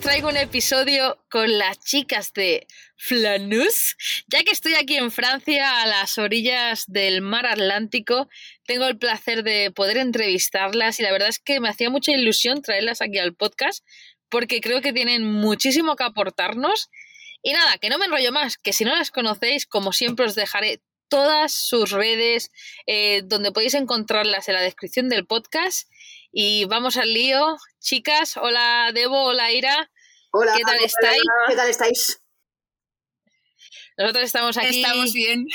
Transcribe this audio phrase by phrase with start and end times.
[0.00, 2.66] traigo un episodio con las chicas de
[2.96, 3.96] Flanus.
[4.28, 8.28] Ya que estoy aquí en Francia, a las orillas del mar Atlántico,
[8.64, 12.62] tengo el placer de poder entrevistarlas y la verdad es que me hacía mucha ilusión
[12.62, 13.84] traerlas aquí al podcast
[14.28, 16.90] porque creo que tienen muchísimo que aportarnos.
[17.42, 20.34] Y nada, que no me enrollo más, que si no las conocéis, como siempre os
[20.34, 22.50] dejaré todas sus redes
[22.86, 25.88] eh, donde podéis encontrarlas en la descripción del podcast.
[26.30, 27.56] Y vamos al lío.
[27.88, 29.90] Chicas, hola Debo, hola Ira.
[30.32, 31.22] Hola, ¿Qué tal estáis?
[31.48, 32.20] ¿Qué tal estáis?
[33.96, 34.82] Nosotros estamos aquí.
[34.82, 35.46] Estamos bien.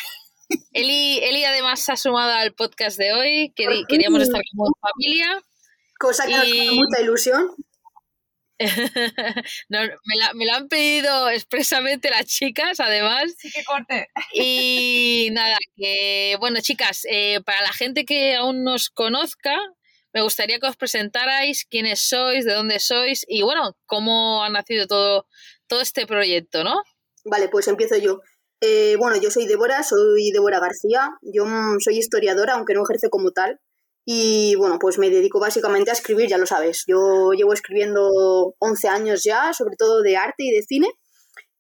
[0.71, 3.53] Eli, Eli además se ha sumado al podcast de hoy.
[3.55, 5.43] Queríamos estar como familia.
[5.99, 7.55] Cosa que nos Y- hace mucha ilusión.
[9.69, 13.31] No, me, la, me lo han pedido expresamente las chicas, además.
[13.37, 14.07] Sí que corte.
[14.33, 19.55] Y nada, que bueno, chicas, eh, para la gente que aún nos conozca,
[20.13, 24.87] me gustaría que os presentarais quiénes sois, de dónde sois y bueno, cómo ha nacido
[24.87, 25.27] todo,
[25.67, 26.83] todo este proyecto, ¿no?
[27.25, 28.21] Vale, pues empiezo yo.
[28.61, 31.11] Eh, bueno, yo soy Débora, soy Débora García.
[31.21, 33.59] Yo mm, soy historiadora, aunque no ejerce como tal.
[34.05, 36.83] Y bueno, pues me dedico básicamente a escribir, ya lo sabes.
[36.87, 40.87] Yo llevo escribiendo 11 años ya, sobre todo de arte y de cine.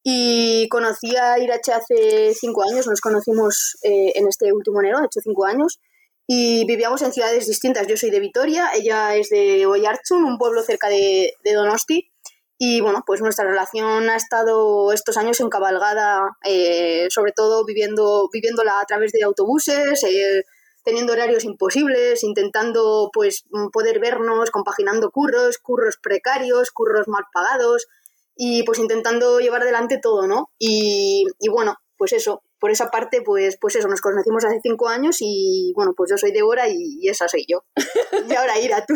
[0.03, 5.05] Y conocí a Irache hace 5 años, nos conocimos eh, en este último enero, de
[5.05, 5.79] hecho 5 años.
[6.27, 7.87] Y vivíamos en ciudades distintas.
[7.87, 12.09] Yo soy de Vitoria, ella es de Oyarzun, un pueblo cerca de, de Donosti.
[12.57, 18.79] Y bueno, pues nuestra relación ha estado estos años encabalgada, eh, sobre todo viviendo, viviéndola
[18.79, 20.43] a través de autobuses, eh,
[20.85, 27.87] teniendo horarios imposibles, intentando pues poder vernos, compaginando curros, curros precarios, curros mal pagados
[28.35, 30.51] y pues intentando llevar adelante todo, ¿no?
[30.59, 34.87] Y, y bueno, pues eso, por esa parte, pues, pues eso, nos conocimos hace cinco
[34.87, 37.65] años y bueno, pues yo soy Débora y, y esa soy yo.
[38.29, 38.93] y ahora Ira, tú.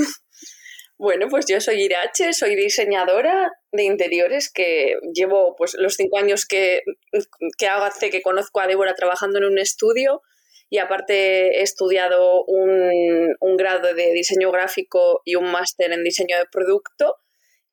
[0.97, 6.45] Bueno, pues yo soy Irache, soy diseñadora de interiores que llevo pues los cinco años
[6.45, 6.83] que,
[7.57, 10.21] que hace que conozco a Débora trabajando en un estudio
[10.69, 16.37] y aparte he estudiado un, un grado de diseño gráfico y un máster en diseño
[16.37, 17.17] de producto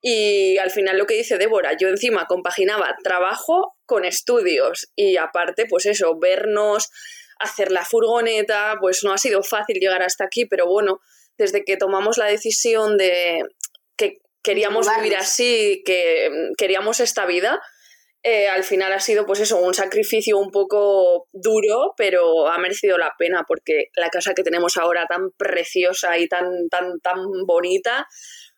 [0.00, 5.66] y al final lo que dice Débora, yo encima compaginaba trabajo con estudios y aparte
[5.68, 6.90] pues eso, vernos,
[7.38, 11.00] hacer la furgoneta, pues no ha sido fácil llegar hasta aquí, pero bueno,
[11.36, 13.42] desde que tomamos la decisión de
[13.96, 17.60] que queríamos vivir así, que queríamos esta vida,
[18.26, 22.96] eh, al final ha sido pues eso, un sacrificio un poco duro, pero ha merecido
[22.96, 28.08] la pena porque la casa que tenemos ahora tan preciosa y tan, tan, tan bonita,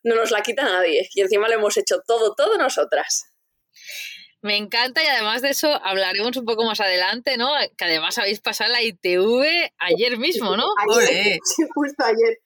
[0.05, 1.09] no nos la quita nadie.
[1.15, 3.33] Y encima lo hemos hecho todo, todo nosotras.
[4.47, 7.49] Me encanta y además de eso hablaremos un poco más adelante, ¿no?
[7.77, 9.45] Que además habéis pasado la ITV
[9.79, 10.67] ayer mismo, ¿no?
[10.99, 12.39] Ayer, sí, justo ayer.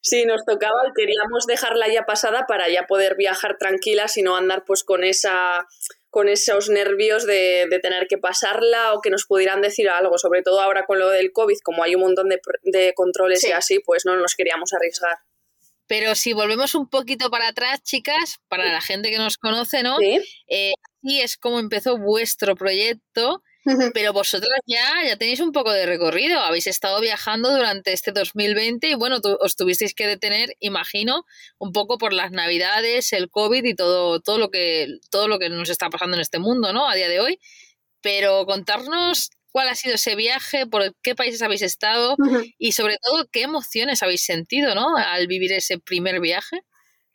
[0.00, 4.64] Sí, nos tocaba, queríamos dejarla ya pasada para ya poder viajar tranquilas y no andar
[4.66, 5.66] pues con esa
[6.10, 10.42] con esos nervios de, de tener que pasarla o que nos pudieran decir algo, sobre
[10.42, 13.48] todo ahora con lo del COVID, como hay un montón de, pr- de controles Sí.
[13.48, 15.18] y así, pues no nos queríamos arriesgar.
[15.86, 19.98] Pero si volvemos un poquito para atrás, chicas, para la gente que nos conoce, ¿no?
[19.98, 20.20] ¿Sí?
[20.48, 20.72] Eh,
[21.02, 23.42] así es como empezó vuestro proyecto,
[23.94, 26.38] pero vosotras ya, ya tenéis un poco de recorrido.
[26.40, 31.24] Habéis estado viajando durante este 2020 y bueno, tu- os tuvisteis que detener, imagino,
[31.58, 35.48] un poco por las navidades, el COVID y todo, todo lo que, todo lo que
[35.50, 36.88] nos está pasando en este mundo, ¿no?
[36.88, 37.40] A día de hoy.
[38.02, 42.16] Pero contarnos cuál ha sido ese viaje, por qué países habéis estado
[42.58, 44.96] y sobre todo qué emociones habéis sentido, ¿no?
[44.96, 46.64] Al vivir ese primer viaje.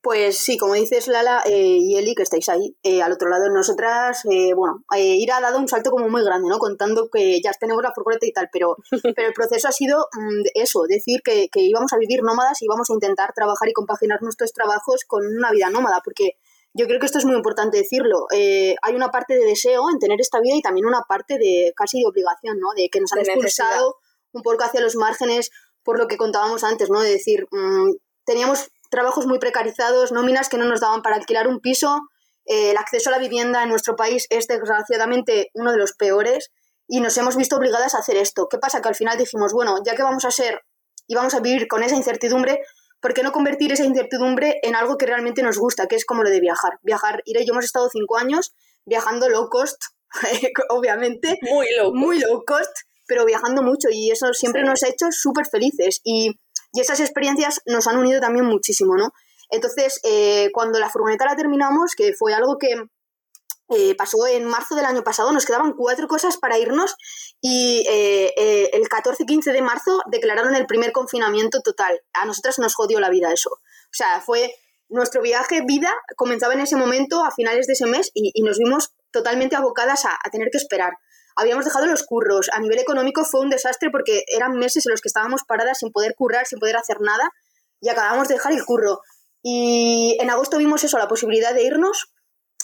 [0.01, 3.43] Pues sí, como dices Lala eh, y Eli, que estáis ahí, eh, al otro lado
[3.43, 6.59] de nosotras, eh, bueno, eh, Ira ha dado un salto como muy grande, ¿no?
[6.59, 8.77] Contando que ya tenemos la furgoneta y tal, pero,
[9.17, 12.65] pero el proceso ha sido mm, eso, decir que, que íbamos a vivir nómadas y
[12.67, 16.37] íbamos a intentar trabajar y compaginar nuestros trabajos con una vida nómada, porque
[16.73, 18.27] yo creo que esto es muy importante decirlo.
[18.31, 21.73] Eh, hay una parte de deseo en tener esta vida y también una parte de
[21.75, 22.69] casi de obligación, ¿no?
[22.75, 23.97] De que nos han expulsado
[24.31, 25.51] un poco hacia los márgenes
[25.83, 27.01] por lo que contábamos antes, ¿no?
[27.01, 27.91] De decir, mm,
[28.25, 32.01] teníamos trabajos muy precarizados, nóminas que no nos daban para alquilar un piso,
[32.45, 36.51] eh, el acceso a la vivienda en nuestro país es desgraciadamente uno de los peores
[36.87, 38.47] y nos hemos visto obligadas a hacer esto.
[38.49, 38.81] ¿Qué pasa?
[38.81, 40.61] Que al final dijimos, bueno, ya que vamos a ser
[41.07, 42.61] y vamos a vivir con esa incertidumbre,
[43.01, 46.23] ¿por qué no convertir esa incertidumbre en algo que realmente nos gusta, que es como
[46.23, 46.73] lo de viajar?
[46.83, 48.53] Viajar, yo hemos estado cinco años
[48.85, 49.81] viajando low cost,
[50.69, 51.95] obviamente, Muy loco.
[51.95, 52.71] muy low cost,
[53.07, 54.67] pero viajando mucho y eso siempre Sí.
[54.67, 56.39] nos ha hecho súper felices y,
[56.73, 59.11] y esas experiencias nos han unido también muchísimo, ¿no?
[59.51, 62.69] Entonces, eh, cuando la furgoneta la terminamos, que fue algo que
[63.69, 66.95] eh, pasó en marzo del año pasado, nos quedaban cuatro cosas para irnos
[67.39, 72.01] y eh, eh, el 14 y 15 de marzo declararon el primer confinamiento total.
[72.13, 73.51] A nosotras nos jodió la vida eso.
[73.51, 74.55] O sea, fue
[74.89, 78.91] nuestro viaje vida comenzaba en ese momento, a finales de ese mes, y, nos vimos
[79.11, 80.93] totalmente abocadas a, tener que esperar.
[81.35, 82.49] Habíamos dejado los curros.
[82.53, 85.91] A nivel económico fue un desastre porque eran meses en los que estábamos paradas sin
[85.91, 87.29] poder currar, sin poder hacer nada,
[87.79, 89.01] y acabamos de dejar el curro.
[89.43, 92.11] Y en agosto vimos eso, la posibilidad de irnos.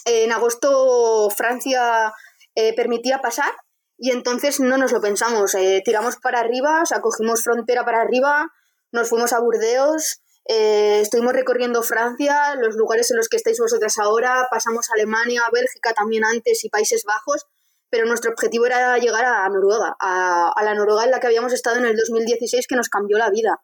[0.06, 2.14] En agosto Francia
[2.54, 3.52] eh, permitía pasar
[3.98, 5.56] y entonces no nos lo pensamos.
[5.56, 8.48] Eh, tiramos para arriba, o sea, cogimos frontera para arriba,
[8.92, 13.98] nos fuimos a Burdeos, eh, estuvimos recorriendo Francia, los lugares en los que estáis vosotras
[13.98, 17.48] ahora, pasamos a Alemania, Bélgica también antes y Países Bajos,
[17.90, 21.54] pero nuestro objetivo era llegar a Noruega, a, a la Noruega en la que habíamos
[21.54, 23.60] estado en el 2016 que nos cambió la vida.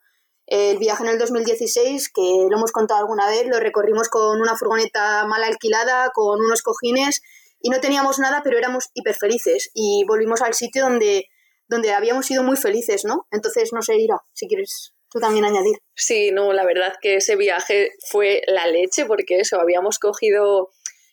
[0.47, 4.57] El viaje en el 2016, que lo hemos contado alguna vez, lo recorrimos con una
[4.57, 7.21] furgoneta mal alquilada, con unos cojines
[7.61, 11.27] y no teníamos nada, pero éramos hiper felices y volvimos al sitio donde,
[11.67, 13.27] donde habíamos sido muy felices, ¿no?
[13.31, 15.77] Entonces, no sé, Ira, si quieres tú también añadir.
[15.93, 20.69] Sí, no, la verdad que ese viaje fue la leche porque eso, habíamos cogido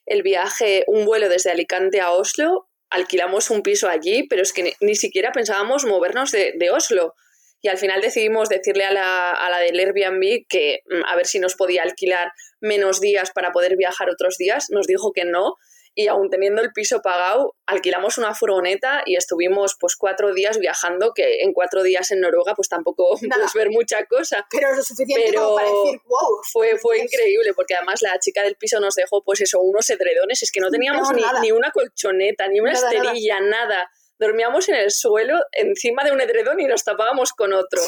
[0.06, 4.74] el viaje, un vuelo desde Alicante a Oslo, alquilamos un piso allí, pero es que
[4.80, 7.14] ni, siquiera pensábamos movernos de, de, Oslo.
[7.60, 11.26] Y al final decidimos decirle a la, a la del Airbnb que mm, a ver
[11.26, 14.66] si nos podía alquilar menos días para poder viajar otros días.
[14.70, 15.56] Nos dijo que no
[15.98, 21.12] y aún teniendo el piso pagado, alquilamos una furgoneta y estuvimos pues cuatro días viajando,
[21.12, 24.46] que en cuatro días en Noruega pues tampoco puedes ver mucha cosa.
[24.48, 26.40] Pero lo suficiente como para decir, wow.
[26.52, 30.40] Fue, fue increíble, porque además la chica del piso nos dejó pues eso, unos edredones,
[30.40, 33.90] es que no teníamos ni, ni, una colchoneta, ni una esterilla, nada.
[34.18, 37.80] Dormíamos en el suelo encima de un edredón y nos tapábamos con otro.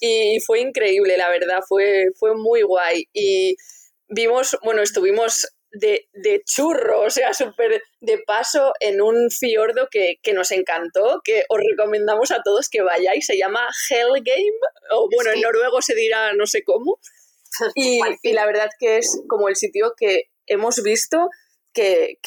[0.00, 3.04] Y fue increíble, la verdad, fue, fue muy guay.
[3.12, 3.56] Y
[4.08, 10.18] vimos, bueno, estuvimos de, de churro, o sea, súper de paso en un fiordo que,
[10.32, 13.26] nos encantó, que os recomendamos a todos que vayáis.
[13.26, 14.58] Se llama Hellgame,
[14.92, 16.98] o bueno, en noruego se dirá no sé cómo.
[17.74, 18.00] Y,
[18.32, 21.28] la verdad que es como el sitio que hemos visto
[21.72, 22.18] que,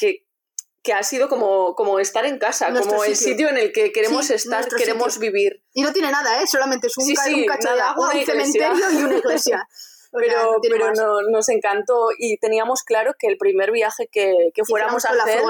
[0.92, 4.68] ha sido como, como estar en casa, como el sitio en el que queremos estar,
[4.68, 5.62] queremos vivir.
[5.72, 6.46] Y no tiene nada, ¿eh?
[6.46, 7.06] solamente es un,
[7.46, 9.66] cacho de agua, un cementerio y una iglesia.
[10.12, 15.04] pero, pero no, nos encantó y teníamos claro que el primer viaje que, que fuéramos
[15.04, 15.42] a hacer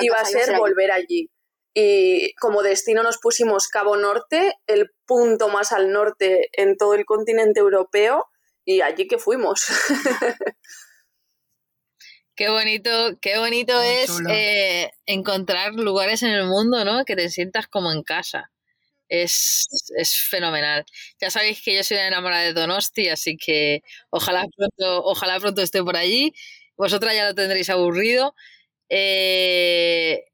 [0.00, 1.30] iba a ser volver allí.
[1.74, 7.04] Y como destino nos pusimos Cabo Norte, el punto más al norte en todo el
[7.06, 8.26] continente europeo,
[8.64, 9.66] y allí que fuimos.
[12.34, 17.04] Qué bonito, qué bonito es eh, encontrar lugares en el mundo, ¿no?
[17.04, 18.52] Que te sientas como en casa
[19.12, 20.84] es, es, fenomenal.
[21.20, 25.82] Ya sabéis que yo soy enamorada de Donosti, así que ojalá pronto, ojalá pronto esté
[25.82, 26.32] por allí.
[26.76, 28.34] Vosotras ya lo tendréis aburrido.
[28.88, 30.24] Eh,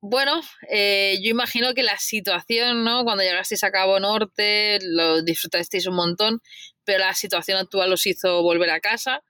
[0.00, 3.04] bueno, eh, yo imagino que la situación, ¿no?
[3.04, 6.40] Cuando llegasteis a Cabo Norte, lo disfrutasteis un montón,
[6.84, 9.22] pero la situación actual os hizo volver a casa.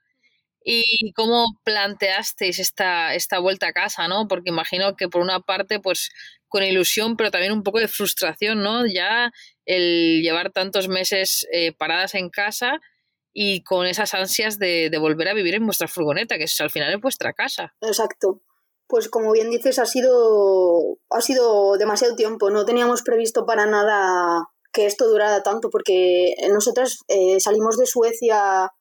[0.63, 4.27] ¿Y cómo planteasteis esta, esta vuelta a casa, no?
[4.27, 6.11] Porque imagino que por una parte, pues
[6.47, 8.85] con ilusión, pero también un poco de frustración, ¿no?
[8.85, 9.31] Ya
[9.65, 12.79] el llevar tantos meses eh, paradas en casa
[13.33, 16.93] y con esas ansias de, volver a vivir en vuestra furgoneta, que es al final
[16.93, 17.73] es vuestra casa.
[17.81, 18.41] Exacto.
[18.87, 22.49] Pues como bien dices, ha sido, ha sido demasiado tiempo.
[22.49, 28.71] No teníamos previsto para nada que esto durara tanto, porque nosotras eh, salimos de Suecia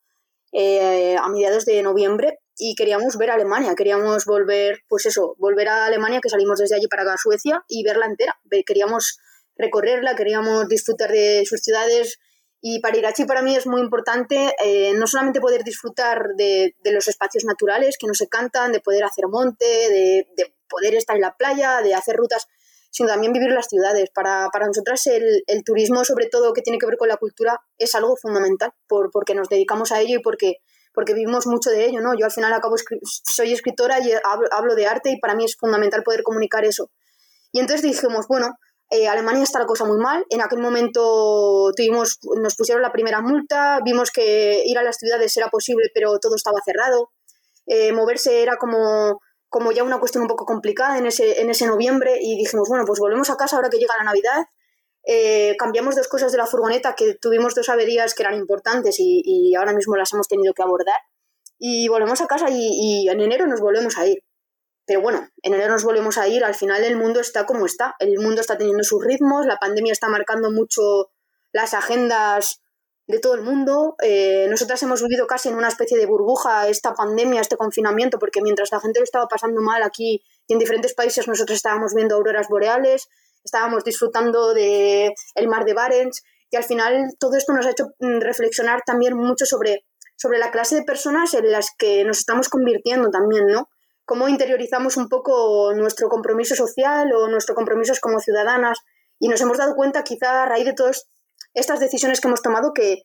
[0.53, 5.87] eh, a mediados de noviembre y queríamos ver Alemania, queríamos volver, pues eso, volver a
[5.87, 8.39] Alemania, que salimos desde allí para acá a Suecia y verla entera.
[8.67, 9.19] Queríamos
[9.57, 12.19] recorrerla, queríamos disfrutar de sus ciudades
[12.63, 17.09] y para Irachi para mí es muy importante eh, no solamente poder disfrutar de, los
[17.09, 20.27] espacios naturales que nos encantan, de poder hacer monte, de,
[20.69, 22.47] poder estar en la playa, de hacer rutas,
[22.91, 24.11] sino también vivir las ciudades.
[24.15, 27.61] Para, para nosotras el, el, turismo, sobre todo que tiene que ver con la cultura,
[27.79, 30.57] es algo fundamental por, porque nos dedicamos a ello y porque
[30.93, 32.15] porque vivimos mucho de ello, ¿no?
[32.19, 34.13] Yo al final acabo, soy escritora y
[34.51, 36.91] hablo, de arte y para mí es fundamental poder comunicar eso.
[37.53, 38.49] Y entonces dijimos, bueno,
[38.91, 40.25] eh, Alemania está la cosa muy mal.
[40.31, 45.37] En aquel momento tuvimos, nos pusieron la primera multa, vimos que ir a las ciudades
[45.37, 47.11] era posible, pero todo estaba cerrado.
[47.67, 51.67] Eh, moverse era como, como ya una cuestión un poco complicada en ese, en ese
[51.67, 54.47] noviembre y dijimos, bueno, pues volvemos a casa ahora que llega la Navidad
[55.07, 59.55] eh, cambiamos dos cosas de la furgoneta, que tuvimos dos averías que eran importantes y,
[59.55, 61.01] ahora mismo las hemos tenido que abordar.
[61.59, 64.23] Y volvemos a casa y, en enero nos volvemos a ir.
[64.87, 67.95] Pero bueno, en enero nos volvemos a ir, al final el mundo está como está,
[68.01, 71.11] el mundo está teniendo sus ritmos, la pandemia está marcando mucho
[71.53, 72.61] las agendas
[73.11, 73.97] de todo el mundo.
[74.03, 78.43] Eh, nosotras hemos vivido casi en una especie de burbuja esta pandemia, este confinamiento, porque
[78.43, 82.17] mientras la gente lo estaba pasando mal aquí y en diferentes países, nosotros estábamos viendo
[82.17, 83.09] auroras boreales,
[83.45, 87.89] estábamos disfrutando del el mar de Barents y al final todo esto nos ha hecho
[87.99, 89.85] mm, reflexionar también mucho sobre
[90.21, 93.71] sobre la clase de personas en las que nos estamos convirtiendo también, ¿no?
[94.05, 98.79] Cómo interiorizamos un poco nuestro compromiso social o nuestro compromiso como ciudadanas
[99.19, 101.09] y nos hemos dado cuenta quizá a raíz de todas
[101.55, 103.03] estas decisiones que hemos tomado que,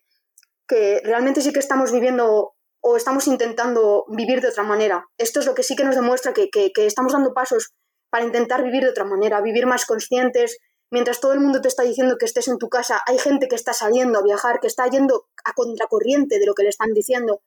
[0.67, 2.55] que realmente sí que estamos viviendo
[2.87, 5.05] o estamos intentando vivir de otra manera.
[5.17, 7.73] Esto es lo que sí que nos demuestra que, que, estamos dando pasos
[8.11, 10.59] para intentar vivir de otra manera, vivir más conscientes,
[10.91, 13.55] mientras todo el mundo te está diciendo que estés en tu casa, hay gente que
[13.55, 17.41] está saliendo a viajar, que está yendo a contracorriente de lo que le están diciendo,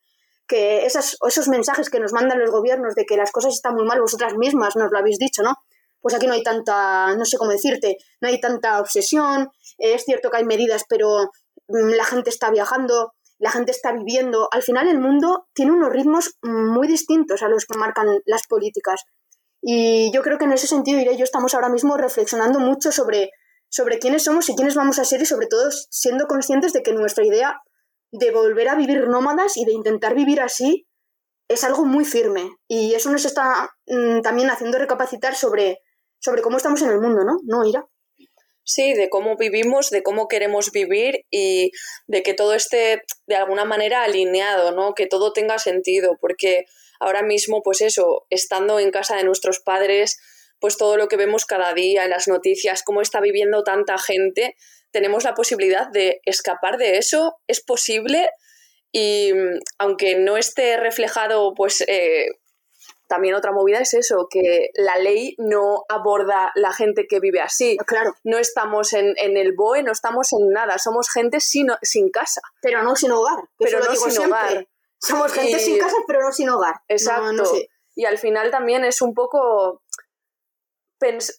[0.48, 3.84] que esas, esos mensajes que nos mandan los gobiernos de que las cosas están muy
[3.84, 5.54] mal, vosotras mismas nos lo habéis dicho, ¿no?
[6.00, 10.30] Pues aquí no hay tanta, no sé cómo decirte, no hay tanta obsesión, es cierto
[10.30, 11.30] que hay medidas, pero
[11.68, 14.48] mm, la gente está viajando, la gente está viviendo.
[14.52, 19.02] Al final el mundo tiene unos ritmos muy distintos a los que marcan las políticas.
[19.62, 22.92] Y yo creo que en ese sentido, Iré y yo estamos ahora mismo reflexionando mucho
[22.92, 23.30] sobre,
[23.68, 26.92] sobre quiénes somos y quiénes vamos a ser y sobre todo siendo conscientes de que
[26.92, 27.60] nuestra idea
[28.12, 30.86] de volver a vivir nómadas y de intentar vivir así
[31.48, 32.50] es algo muy firme.
[32.68, 35.78] Y eso nos está mm, también haciendo recapacitar sobre,
[36.18, 37.38] sobre cómo estamos en el mundo, ¿no?
[37.44, 37.86] ¿No, Ira?
[38.70, 41.70] Sí, de cómo vivimos, de cómo queremos vivir y
[42.06, 44.92] de que todo esté de alguna manera alineado, ¿no?
[44.92, 46.66] Que todo tenga sentido, porque
[47.00, 50.18] ahora mismo, pues eso, estando en casa de nuestros padres,
[50.60, 54.54] pues todo lo que vemos cada día en las noticias, cómo está viviendo tanta gente,
[54.90, 58.28] tenemos la posibilidad de escapar de eso, es posible
[58.92, 62.26] y mm, aunque no esté reflejado, pues eh,
[63.08, 67.76] también otra movida es eso, que la ley no aborda la gente que vive así.
[67.86, 68.14] Claro.
[68.22, 72.40] No estamos en, el BOE, no estamos en nada, somos gente sin, sin casa.
[72.60, 73.38] Pero no sin hogar.
[73.58, 74.68] Pero no sin hogar.
[75.00, 76.74] Somos gente sin casa, pero no sin hogar.
[76.88, 77.44] Exacto.
[77.94, 79.82] Y al final también es un poco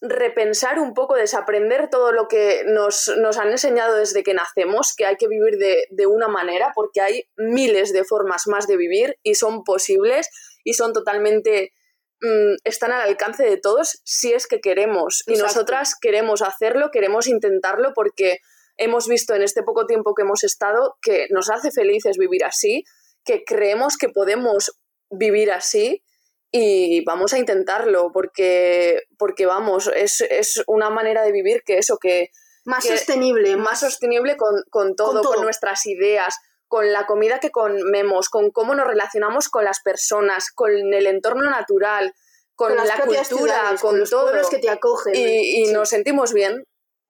[0.01, 5.17] repensar un poco, desaprender todo lo que nos, han enseñado desde que nacemos, que hay
[5.17, 9.63] que vivir de, una manera, porque hay miles de formas más de vivir y son
[9.63, 10.29] posibles
[10.69, 11.73] y son totalmente,
[12.21, 15.23] mm, están al alcance de todos si es que queremos.
[15.25, 18.37] Y nosotras queremos hacerlo, queremos intentarlo porque
[18.77, 22.83] hemos visto en este poco tiempo que hemos estado que nos hace felices vivir así
[23.25, 26.03] que creemos que podemos vivir así
[26.51, 30.23] y vamos a intentarlo porque, porque vamos, es,
[30.67, 32.29] una manera de vivir que eso, que...
[32.65, 33.55] Más sostenible.
[33.57, 36.35] Más sostenible con, todo, con, nuestras ideas,
[36.69, 41.49] con la comida que comemos, con cómo nos relacionamos con las personas, con el entorno
[41.49, 42.13] natural,
[42.55, 44.31] con, la cultura, con, los todo.
[44.49, 45.13] que te acogen.
[45.15, 46.63] Y, nos sentimos bien.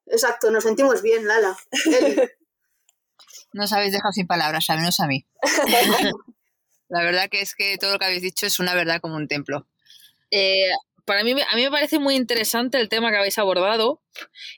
[0.07, 1.55] Exacto, nos sentimos bien, Lala.
[3.51, 5.25] Nos habéis dejado sin palabras, al menos a mí.
[6.87, 9.27] La verdad que es que todo lo que habéis dicho es una verdad como un
[9.27, 9.67] templo.
[10.29, 10.69] Eh,
[11.09, 13.99] para mí, a mí me parece muy interesante el tema que habéis abordado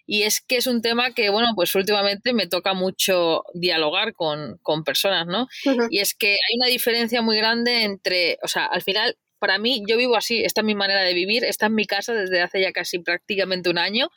[0.05, 4.60] y es que es un tema que, bueno, pues últimamente me toca mucho dialogar con,
[4.84, 5.48] personas, ¿no?
[5.89, 9.81] Y es que hay una diferencia muy grande entre, o sea, al final, para mí,
[9.88, 12.60] yo vivo así, esta es mi manera de vivir, esta es mi casa desde hace
[12.60, 14.10] ya casi prácticamente un año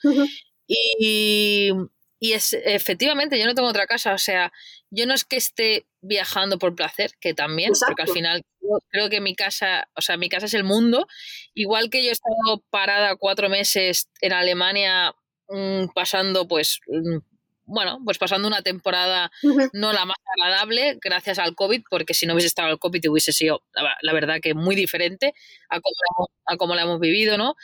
[0.66, 1.70] y,
[2.18, 4.52] y es efectivamente, yo no tengo otra casa, o sea,
[4.90, 8.42] yo no es que esté viajando por placer, que también, porque al final
[8.90, 11.06] creo que mi casa, o sea, mi casa es el mundo,
[11.54, 15.14] igual que yo he estado parada cuatro meses en Alemania
[15.48, 17.18] mm, pasando pues mm,
[17.66, 19.30] bueno, pues pasando una temporada
[19.72, 23.32] no la más agradable gracias al COVID, porque si no hubiese estado el COVID hubiese
[23.32, 23.62] sido,
[24.02, 25.34] la, verdad, que muy diferente
[25.68, 27.54] a cómo, a cómo la hemos vivido, ¿no?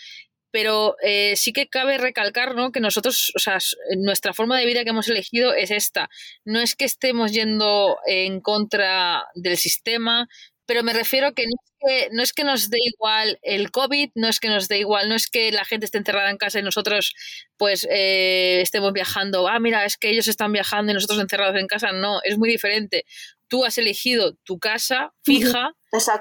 [0.51, 2.73] Pero eh, sí que cabe recalcar ¿no?
[2.73, 3.59] que nosotros, o sea,
[3.99, 6.11] nuestra forma de vida que hemos elegido es esta.
[6.45, 10.29] No es que estemos yendo en contra del sistema,
[10.67, 14.11] pero me refiero que no es que, no es que nos dé igual el COVID,
[14.15, 16.61] no es que nos dé igual, no es que la gente esté encerrada en casa
[16.61, 17.13] y nosotros
[17.57, 21.67] pues eh, estemos viajando, ah, mira, es que ellos están viajando y nosotros encerrados en
[21.67, 23.05] casa, no, es muy diferente.
[23.49, 25.73] Tú has elegido tu casa fija,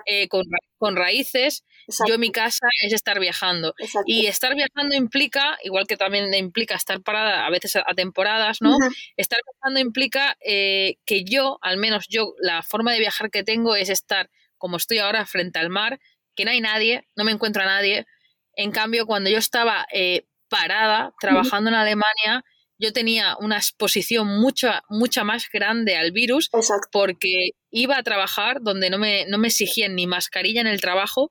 [0.08, 0.46] eh, con,
[0.80, 1.64] con raíces,
[2.08, 3.74] yo mi casa es estar viajando.
[4.05, 8.77] Y estar viajando implica, igual que también implica estar parada a veces a, temporadas, ¿no?
[9.17, 13.75] Estar viajando implica eh, que yo, al menos yo, la forma de viajar que tengo
[13.75, 16.00] es estar como estoy ahora frente al mar,
[16.36, 18.05] que no hay nadie, no me encuentro a nadie.
[18.53, 22.43] En cambio, cuando yo estaba eh, parada trabajando en Alemania,
[22.79, 26.50] yo tenía una exposición mucha, mucha más grande al virus
[26.91, 31.29] porque iba a trabajar donde no me, no me exigían ni mascarilla en el trabajo,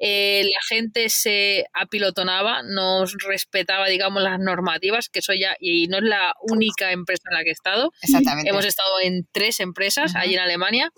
[0.00, 5.98] eh, la gente se apilotonaba, no respetaba, digamos, las normativas, que eso ya, y no
[5.98, 7.92] es la única empresa en la que he estado.
[8.02, 8.50] Exactamente.
[8.50, 10.90] Hemos estado en tres empresas allí en Alemania.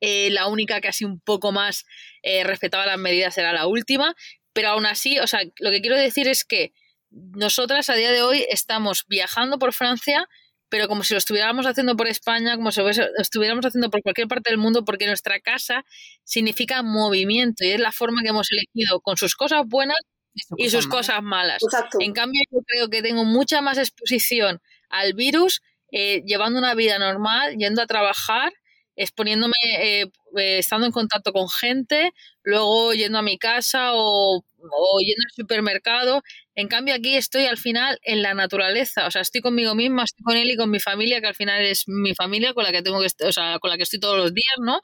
[0.00, 1.84] Eh, la única que así un poco más
[2.22, 4.14] eh, respetaba las medidas era la última,
[4.52, 6.72] pero aún así, o sea, lo que quiero decir es que
[7.10, 10.26] nosotras a día de hoy estamos viajando por Francia
[10.70, 14.28] pero como si lo estuviéramos haciendo por España, como si lo estuviéramos haciendo por cualquier
[14.28, 15.84] parte del mundo, porque nuestra casa
[16.24, 19.98] significa movimiento y es la forma que hemos elegido con sus cosas buenas
[20.56, 21.60] y sus cosas malas.
[21.98, 25.60] En cambio, yo creo que tengo mucha más exposición al virus
[25.92, 28.52] eh, llevando una vida normal, yendo a trabajar,
[28.94, 30.02] exponiéndome, eh,
[30.36, 32.12] eh, estando en contacto con gente,
[32.42, 34.44] luego yendo a mi casa o,
[35.00, 36.22] yendo al supermercado.
[36.54, 40.22] En cambio, aquí estoy al final en la naturaleza, o sea, estoy conmigo misma, estoy
[40.24, 42.82] con él y con mi familia, que al final es mi familia con la que
[42.82, 44.80] tengo que, o sea, con la que estoy todos los días, ¿no?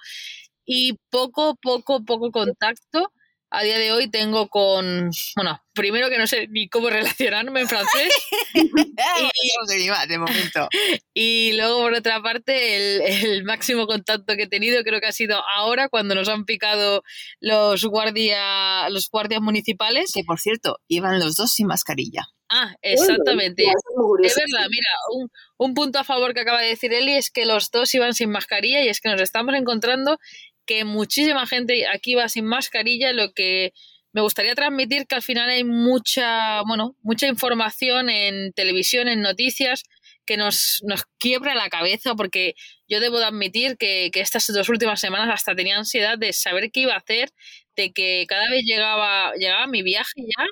[0.65, 3.13] Y poco, poco, poco contacto
[3.51, 7.69] a día de hoy tengo con, bueno, primero que no sé ni cómo relacionarme en
[7.69, 8.13] francés.
[8.55, 10.69] y, de momento.
[11.15, 12.77] Y luego, por otra parte,
[13.23, 17.03] el, máximo contacto que he tenido creo que ha sido ahora cuando nos han picado
[17.41, 20.13] los, guardia, los guardias municipales.
[20.13, 22.23] Que, por cierto, iban los dos sin mascarilla.
[22.49, 23.65] Ah, exactamente.
[23.65, 27.45] es verdad, mira, un, un, punto a favor que acaba de decir Eli es que
[27.45, 30.19] los dos iban sin mascarilla y es que nos estamos encontrando
[30.67, 33.73] que muchísima gente aquí va sin mascarilla, lo que
[34.13, 39.85] me gustaría transmitir que al final hay mucha, bueno, mucha información en televisión, en noticias,
[40.25, 42.55] que nos, nos quiebra la cabeza, porque
[42.89, 46.71] yo debo de admitir que, que, estas dos últimas semanas hasta tenía ansiedad de saber
[46.73, 47.31] qué iba a hacer,
[47.77, 50.47] de que cada vez llegaba, llegaba mi viaje ya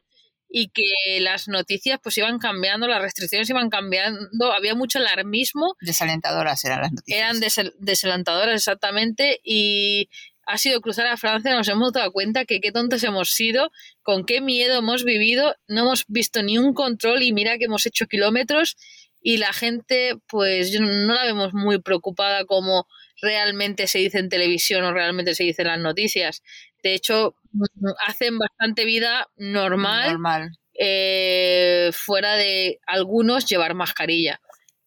[0.57, 5.75] y que las noticias pues iban cambiando, las restricciones iban cambiando, había mucho alarmismo.
[5.81, 7.19] Desalentadoras eran las noticias.
[7.19, 10.09] Eran desalentadoras exactamente y
[10.47, 13.73] ha sido cruzar a Francia, nos hemos dado cuenta que qué tontos hemos sido,
[14.05, 17.85] con qué miedo hemos vivido, no hemos visto ni un control y mira que hemos
[17.87, 18.77] hecho kilómetros
[19.21, 22.87] y la gente pues no la vemos muy preocupada como
[23.21, 26.43] realmente se dice en televisión o realmente se dice en las noticias.
[26.85, 27.35] De hecho,
[28.07, 34.43] hacen bastante vida normal, eh, fuera de algunos llevar mascarilla.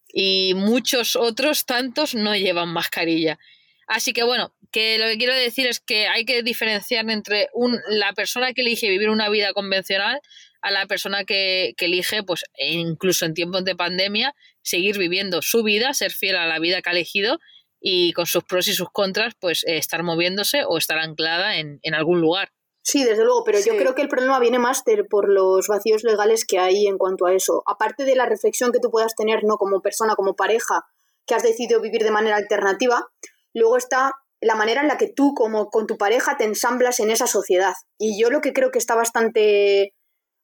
[0.06, 3.40] Y muchos otros tantos no llevan mascarilla.
[3.88, 7.76] Así que bueno, que lo que quiero decir es que hay que diferenciar entre un,
[7.88, 10.20] la persona que elige vivir una vida convencional
[10.62, 15.64] a la persona que, que, elige, pues incluso en tiempos de pandemia, seguir viviendo su
[15.64, 17.40] vida, ser fiel a la vida que ha elegido
[17.80, 21.80] y con sus pros y sus contras, pues eh, estar moviéndose o estar anclada en,
[21.82, 22.50] en algún lugar.
[22.82, 26.46] Sí, desde luego, pero yo creo que el problema viene más por los vacíos legales
[26.46, 27.62] que hay en cuanto a eso.
[27.66, 29.58] Aparte de la reflexión que tú puedas tener, ¿no?
[29.58, 30.86] Como persona, como pareja,
[31.26, 33.06] que has decidido vivir de manera alternativa,
[33.52, 37.10] luego está la manera en la que tú, como con tu pareja, te ensamblas en
[37.10, 37.74] esa sociedad.
[37.98, 39.94] Y yo lo que creo que está bastante,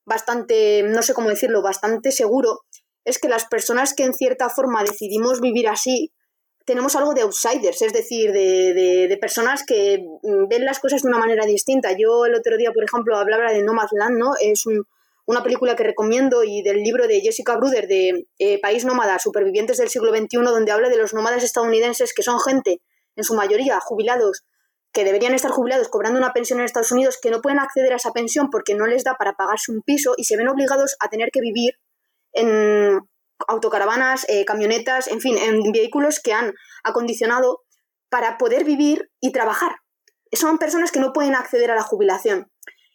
[0.04, 2.60] bastante, no sé cómo decirlo, bastante seguro,
[3.04, 6.12] es que las personas que en cierta forma decidimos vivir así,
[6.64, 8.72] tenemos algo de outsiders, es decir, de,
[9.08, 11.92] de, personas que mm, ven las cosas de una manera distinta.
[11.96, 14.32] Yo el otro día, por ejemplo, hablaba de Nomadland, ¿no?
[14.40, 14.64] Es
[15.26, 19.76] una película que recomiendo y del libro de Jessica Bruder de eh, País Nómada, Supervivientes
[19.78, 22.80] del siglo XXI, donde habla de los nómadas estadounidenses que son gente,
[23.16, 24.44] en su mayoría, jubilados,
[24.92, 27.96] que deberían estar jubilados cobrando una pensión en Estados Unidos, que no pueden acceder a
[27.96, 31.08] esa pensión porque no les da para pagarse un piso y se ven obligados a
[31.08, 31.74] tener que vivir
[32.32, 33.00] en
[33.48, 37.62] autocaravanas, eh, camionetas, en fin, en vehículos que han acondicionado
[38.08, 39.76] para poder vivir y trabajar.
[40.32, 42.50] Son personas que no pueden acceder a la jubilación.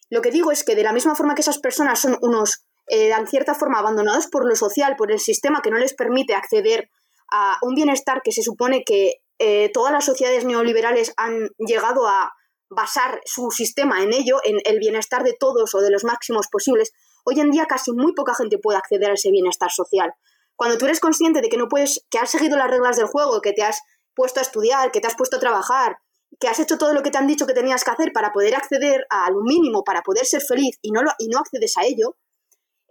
[0.09, 3.11] Lo que digo es que de la misma forma que esas personas son unos, eh,
[3.11, 6.89] en cierta forma, abandonados por lo social, por el sistema que no les permite acceder
[7.31, 12.33] a un bienestar que se supone que eh, todas las sociedades neoliberales han llegado a
[12.69, 16.91] basar su sistema en ello, en el bienestar de todos o de los máximos posibles,
[17.25, 20.13] hoy en día casi muy poca gente puede acceder a ese bienestar social.
[20.59, 23.39] Cuando tú eres consciente de que no puedes, que has seguido las reglas del juego,
[23.39, 23.79] que te has
[24.13, 25.99] puesto a estudiar, que te has puesto a trabajar,
[26.37, 28.57] que has hecho todo lo que te han dicho que tenías que hacer para poder
[28.57, 31.85] acceder a lo mínimo, para poder ser feliz y no, lo, y no accedes a
[31.85, 32.17] ello,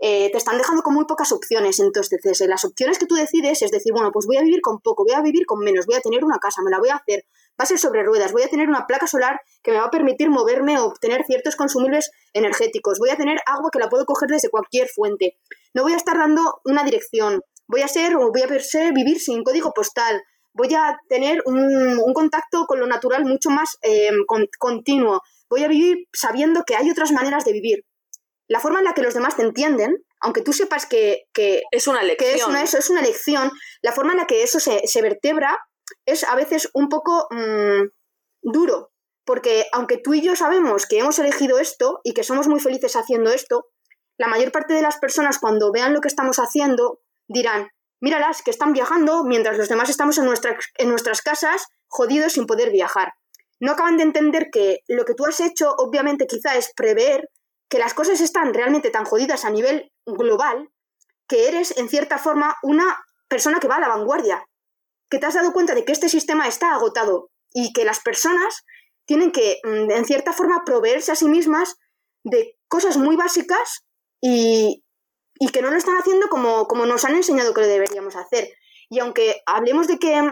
[0.00, 1.78] eh, te están dejando con muy pocas opciones.
[1.78, 5.04] Entonces, las opciones que tú decides es decir, bueno, pues voy a vivir con poco,
[5.04, 7.26] voy a vivir con menos, voy a tener una casa, me la voy a hacer,
[7.60, 9.90] va a ser sobre ruedas, voy a tener una placa solar que me va a
[9.90, 14.28] permitir moverme o obtener ciertos consumibles energéticos, voy a tener agua que la puedo coger
[14.28, 15.36] desde cualquier fuente,
[15.74, 19.20] no voy a estar dando una dirección, voy a ser o voy a ser vivir
[19.20, 20.20] sin código postal,
[20.52, 24.10] voy a tener un, contacto con lo natural mucho más eh,
[24.58, 27.84] continuo, voy a vivir sabiendo que hay otras maneras de vivir.
[28.48, 31.26] La forma en la que los demás te entienden, aunque tú sepas que,
[31.70, 32.34] es una lección.
[32.34, 33.50] es una, eso es una elección,
[33.82, 35.56] la forma en la que eso se, vertebra
[36.06, 37.88] es a veces un poco mm,
[38.42, 38.90] duro,
[39.24, 42.96] porque aunque tú y yo sabemos que hemos elegido esto y que somos muy felices
[42.96, 43.66] haciendo esto,
[44.16, 47.68] la mayor parte de las personas cuando vean lo que estamos haciendo dirán,
[48.00, 50.26] míralas que están viajando mientras los demás estamos en,
[50.78, 53.12] en nuestras casas jodidos sin poder viajar.
[53.60, 57.28] No acaban de entender que lo que tú has hecho obviamente quizá es prever
[57.68, 60.70] que las cosas están realmente tan jodidas a nivel global
[61.28, 64.44] que eres en cierta forma una persona que va a la vanguardia,
[65.10, 68.64] que te has dado cuenta de que este sistema está agotado y que las personas
[69.04, 71.76] tienen que, mm, en cierta forma, proveerse a sí mismas
[72.24, 73.84] de cosas muy básicas
[74.20, 74.82] y,
[75.38, 78.48] y que no lo están haciendo como, como nos han enseñado que lo deberíamos hacer.
[78.88, 80.30] Y aunque hablemos de que...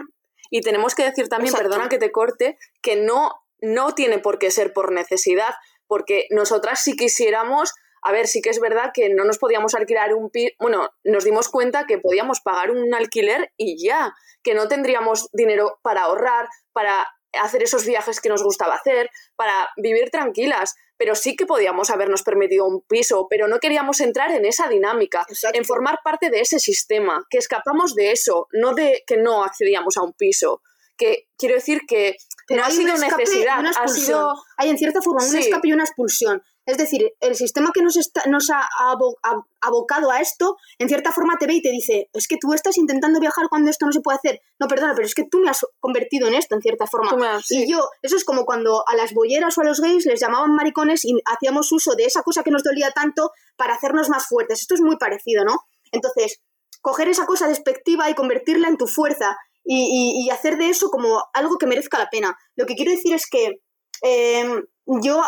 [0.49, 1.69] Y tenemos que decir también, Exacto.
[1.69, 5.53] perdona que te corte, que no, no tiene por qué ser por necesidad,
[5.87, 10.13] porque nosotras si quisiéramos, a ver, sí que es verdad que no nos podíamos alquilar
[10.13, 14.69] un piso, bueno, nos dimos cuenta que podíamos pagar un alquiler y ya, que no
[14.69, 20.75] tendríamos dinero para ahorrar, para hacer esos viajes que nos gustaba hacer, para vivir tranquilas,
[20.97, 25.25] pero sí que podíamos habernos permitido un piso, pero no queríamos entrar en esa dinámica,
[25.29, 25.57] Exacto.
[25.57, 29.97] en formar parte de ese sistema, que escapamos de eso, no de que no accedíamos
[29.97, 30.61] a un piso.
[30.97, 35.01] Que quiero decir que Pero no ha sido escape necesidad, ha sido Hay en cierta
[35.01, 35.37] forma un Sí.
[35.39, 36.41] escape y una expulsión.
[36.67, 40.87] Es decir, el sistema que nos, está, nos ha abo- ab- abocado a esto, en
[40.89, 43.85] cierta forma te ve y te dice, es que tú estás intentando viajar cuando esto
[43.87, 44.41] no se puede hacer.
[44.59, 47.09] No, perdona, pero es que tú me has convertido en esto, en cierta forma.
[47.37, 47.63] Has- sí.
[47.63, 50.53] Y yo, eso es como cuando a las bolleras o a los gays les llamaban
[50.53, 54.61] maricones y hacíamos uso de esa cosa que nos dolía tanto para hacernos más fuertes.
[54.61, 55.61] Esto es muy parecido, ¿no?
[55.91, 56.41] Entonces,
[56.81, 59.77] coger esa cosa despectiva y convertirla en tu fuerza y,
[60.21, 62.37] y- y hacer de eso como algo que merezca la pena.
[62.57, 63.61] Lo que quiero decir es que
[64.03, 64.45] eh,
[64.85, 65.21] yo,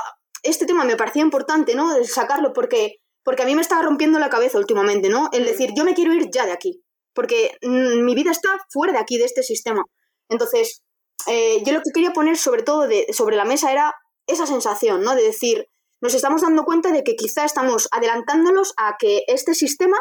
[0.43, 1.95] este tema me parecía importante, ¿no?
[1.95, 5.29] El sacarlo porque, porque a mí me estaba rompiendo la cabeza últimamente, ¿no?
[5.31, 8.93] El decir, yo me quiero ir ya de aquí, porque mm, mi vida está fuera
[8.93, 9.83] de aquí, de este sistema.
[10.29, 10.83] Entonces,
[11.27, 13.93] eh, yo lo que quería poner sobre todo de, sobre la mesa era
[14.27, 15.15] esa sensación, ¿no?
[15.15, 15.67] De decir,
[16.01, 19.97] nos estamos dando cuenta de que quizá estamos adelantándonos a que este sistema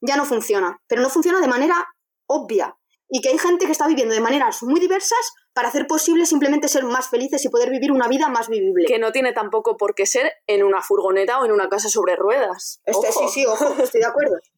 [0.00, 1.86] ya no funciona, pero no funciona de manera
[2.26, 2.76] obvia
[3.14, 6.66] y que hay gente que está viviendo de maneras muy diversas para hacer posible simplemente
[6.66, 8.86] ser más felices y poder vivir una vida más vivible.
[8.86, 12.16] que no tiene tampoco por qué ser en una furgoneta o en una casa sobre
[12.16, 12.80] ruedas.
[12.86, 13.28] Este, Ojo.
[13.28, 14.36] sí, sí, ojo, estoy de acuerdo.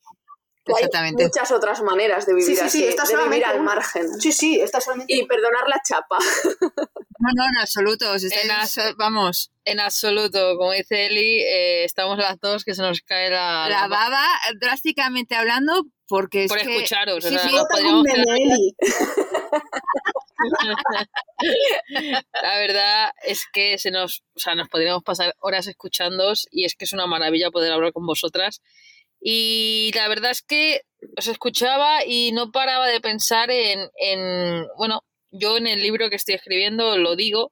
[0.67, 1.25] Hay Exactamente.
[1.25, 4.09] muchas otras maneras de vivir Sí, sí, así, sí, esta de vivir al margen.
[4.21, 5.15] Sí, sí, está solamente.
[5.15, 6.19] Y perdonar la chapa.
[7.19, 8.07] No, no, en absoluto.
[8.15, 13.01] En as- vamos, En absoluto, como dice Eli, eh, estamos las dos que se nos
[13.03, 14.25] cae la, la baba
[14.59, 17.25] drásticamente hablando porque es por que- escucharos.
[17.25, 17.57] o Sí, sí.
[17.71, 18.75] podríamos Eli.
[22.43, 26.75] La verdad es que se nos, o sea, nos podríamos pasar horas escuchándoos y es
[26.75, 28.61] que es una maravilla poder hablar con vosotras.
[29.27, 30.83] Y la verdad es que
[31.17, 36.17] os escuchaba y no paraba de pensar en, en bueno, yo en el libro que
[36.17, 37.51] estoy escribiendo lo digo,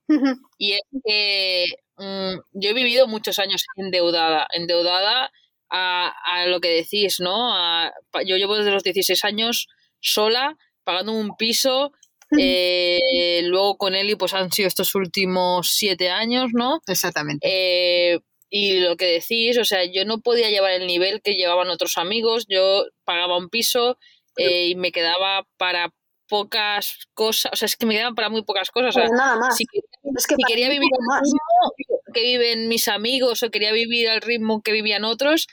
[0.58, 1.64] y es que
[1.96, 5.30] mm, yo he vivido muchos años endeudada, endeudada
[5.70, 7.54] a, a lo que decís, ¿no?
[7.56, 7.90] A-
[8.26, 9.66] yo llevo desde los 16 años
[10.00, 11.92] sola, pagando un piso,
[12.38, 16.80] eh, luego con Eli pues han sido estos últimos siete años, ¿no?
[16.86, 17.46] Exactamente.
[17.50, 18.18] Eh,
[18.54, 21.96] y lo que decís, o sea, yo no podía llevar el nivel que llevaban otros
[21.96, 23.96] amigos, yo pagaba un piso
[24.36, 25.94] eh, y me quedaba para
[26.28, 28.94] pocas cosas, o sea, es que me quedaban para muy pocas cosas.
[28.94, 29.56] O sea, nada más.
[29.56, 34.10] si, es que si quería vivir al ritmo que viven mis amigos o quería vivir
[34.10, 35.46] al ritmo que vivían otros,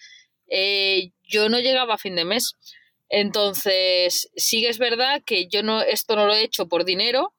[0.50, 2.58] eh, yo no llegaba a fin de mes.
[3.08, 7.34] Entonces, sí que es verdad que yo no, esto no lo he hecho por dinero,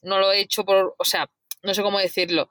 [0.00, 1.28] no lo he hecho por, o sea,
[1.64, 2.48] no sé cómo decirlo.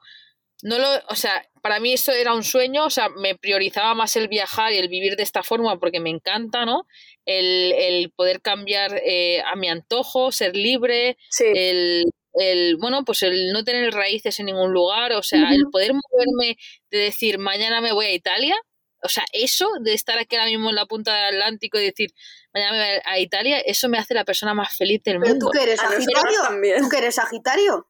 [0.62, 4.14] No lo, o sea, para mí esto era un sueño, o sea, me priorizaba más
[4.16, 6.86] el viajar y el vivir de esta forma porque me encanta, ¿no?
[7.24, 11.44] El, el poder cambiar eh, a mi antojo, ser libre, Sí.
[11.54, 15.92] el, el, bueno, pues el no tener raíces en ningún lugar, o sea, el poder
[15.94, 16.56] moverme
[16.90, 18.56] de decir mañana me voy a Italia,
[19.04, 22.10] o sea, eso de estar aquí ahora mismo en la punta del Atlántico y decir
[22.54, 25.46] mañana me voy a Italia, eso me hace la persona más feliz del Pero mundo.
[25.46, 26.42] tú que eres Sagitario.
[26.42, 26.80] también.
[26.82, 27.86] ¿Tú que eres Sagitario?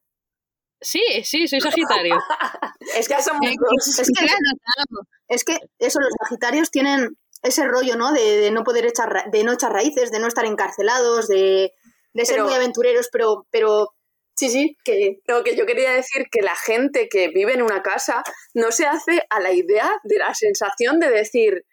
[0.83, 2.17] Sí, sí, soy Sagitario.
[2.97, 3.99] Es que somos dos.
[3.99, 4.27] Es que,
[5.29, 8.13] es que eso, los Sagitarios tienen ese rollo, ¿no?
[8.13, 11.73] De, de no poder echar, ra- de no echar raíces, de no estar encarcelados, de,
[12.13, 13.95] de ser Pero- muy aventureros, pero, pero
[14.37, 17.83] sí, sí, que Lo que yo quería decir que la gente que vive en una
[17.83, 18.23] casa
[18.55, 21.65] no se hace a la idea de la sensación de decir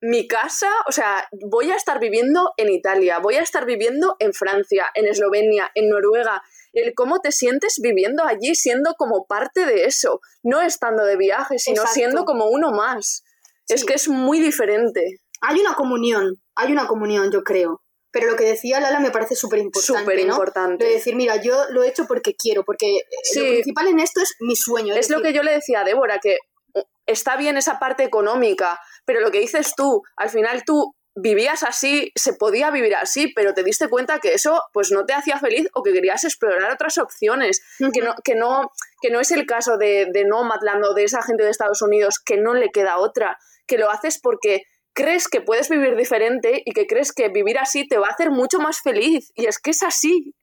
[0.00, 4.32] mi casa, o sea, voy a estar viviendo en Italia, voy a estar viviendo en
[4.32, 6.40] Francia, en Eslovenia, en Noruega.
[6.72, 11.58] El cómo te sientes viviendo allí siendo como parte de eso, no estando de viaje,
[11.58, 11.94] sino Exacto.
[11.94, 13.22] siendo como uno más.
[13.68, 15.18] Es que es muy diferente.
[15.40, 17.82] hay una comunión, hay una comunión, yo creo.
[18.10, 20.32] Pero lo que decía Lala me parece súper importante, Súper ¿no?
[20.32, 20.84] importante.
[20.84, 23.38] De decir, mira, yo lo he hecho porque quiero, porque eh, Sí.
[23.40, 24.94] lo principal en esto es mi sueño.
[24.94, 26.38] Es lo que yo le decía a Débora, que
[27.06, 32.12] está bien esa parte económica, pero lo que dices tú, al final tú vivías así,
[32.14, 35.68] se podía vivir así, pero te diste cuenta que eso pues no te hacía feliz
[35.74, 39.76] o que querías explorar otras opciones, que no, que no, que no es el caso
[39.76, 43.38] de, de Nomadland o de esa gente de Estados Unidos que no le queda otra,
[43.66, 47.86] que lo haces porque crees que puedes vivir diferente y que crees que vivir así
[47.86, 49.32] te va a hacer mucho más feliz.
[49.34, 50.34] Y es que es así.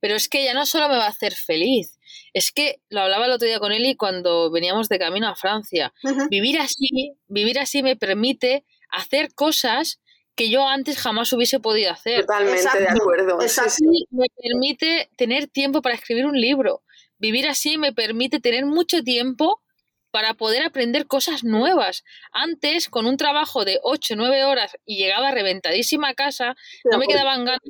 [0.00, 1.98] Pero es que ya no solo me va a hacer feliz,
[2.32, 5.92] es que lo hablaba el otro día con Eli cuando veníamos de camino a Francia.
[6.28, 10.00] Vivir así, vivir así me permite hacer cosas
[10.34, 12.20] que yo antes jamás hubiese podido hacer.
[12.20, 13.40] Totalmente de acuerdo.
[13.40, 13.70] Sí, exacto.
[13.70, 13.84] sí.
[13.88, 16.82] Y me permite tener tiempo para escribir un libro.
[17.18, 19.62] Vivir así me permite tener mucho tiempo
[20.10, 22.04] para poder aprender cosas nuevas.
[22.32, 26.98] Antes, con un trabajo de 8 o 9 horas y llegaba reventadísima a casa, no
[26.98, 27.60] me quedaban ganas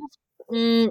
[0.49, 0.87] mm,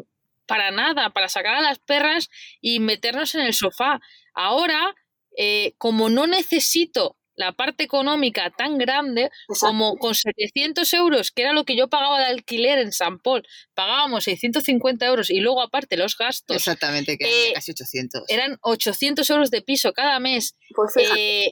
[0.46, 4.00] para nada, para sacar a las perras y meternos en el sofá.
[4.34, 4.94] Ahora,
[5.36, 9.66] eh, como no necesito la parte económica tan grande, Exacto.
[9.66, 13.46] como con 700 euros, que era lo que yo pagaba de alquiler en San Paul,
[13.74, 18.22] pagábamos 650 euros y luego aparte los gastos, Exactamente, que Eh, eran casi 800.
[18.28, 20.56] eran 800 euros de piso cada mes.
[20.74, 21.50] Pues Eh,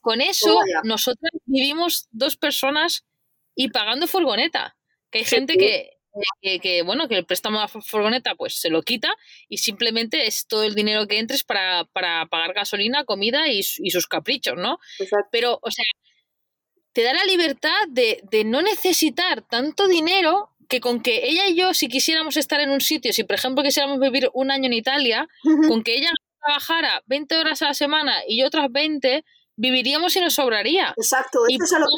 [0.00, 0.80] con eso, vaya.
[0.84, 3.04] nosotros vivimos dos personas
[3.54, 4.76] y pagando furgoneta.
[5.10, 5.58] Que hay Sí, gente sí.
[5.58, 5.90] que,
[6.40, 9.14] que, que, bueno, que el préstamo a fu- furgoneta pues se lo quita
[9.48, 13.82] y simplemente es todo el dinero que entres para, para pagar gasolina, comida y, su-
[13.84, 14.78] y sus caprichos, ¿no?
[14.98, 15.28] exacto.
[15.30, 15.84] Pero, o sea,
[16.92, 21.54] te da la libertad de, de no necesitar tanto dinero que con que ella y
[21.54, 24.72] yo, si quisiéramos estar en un sitio, si por ejemplo quisiéramos vivir un año en
[24.72, 25.28] Italia,
[25.68, 26.10] con que ella
[26.44, 29.24] trabajara 20 horas a la semana y yo otras 20,
[29.56, 30.92] viviríamos y nos sobraría.
[30.96, 31.92] Exacto, Y eso es a lo que-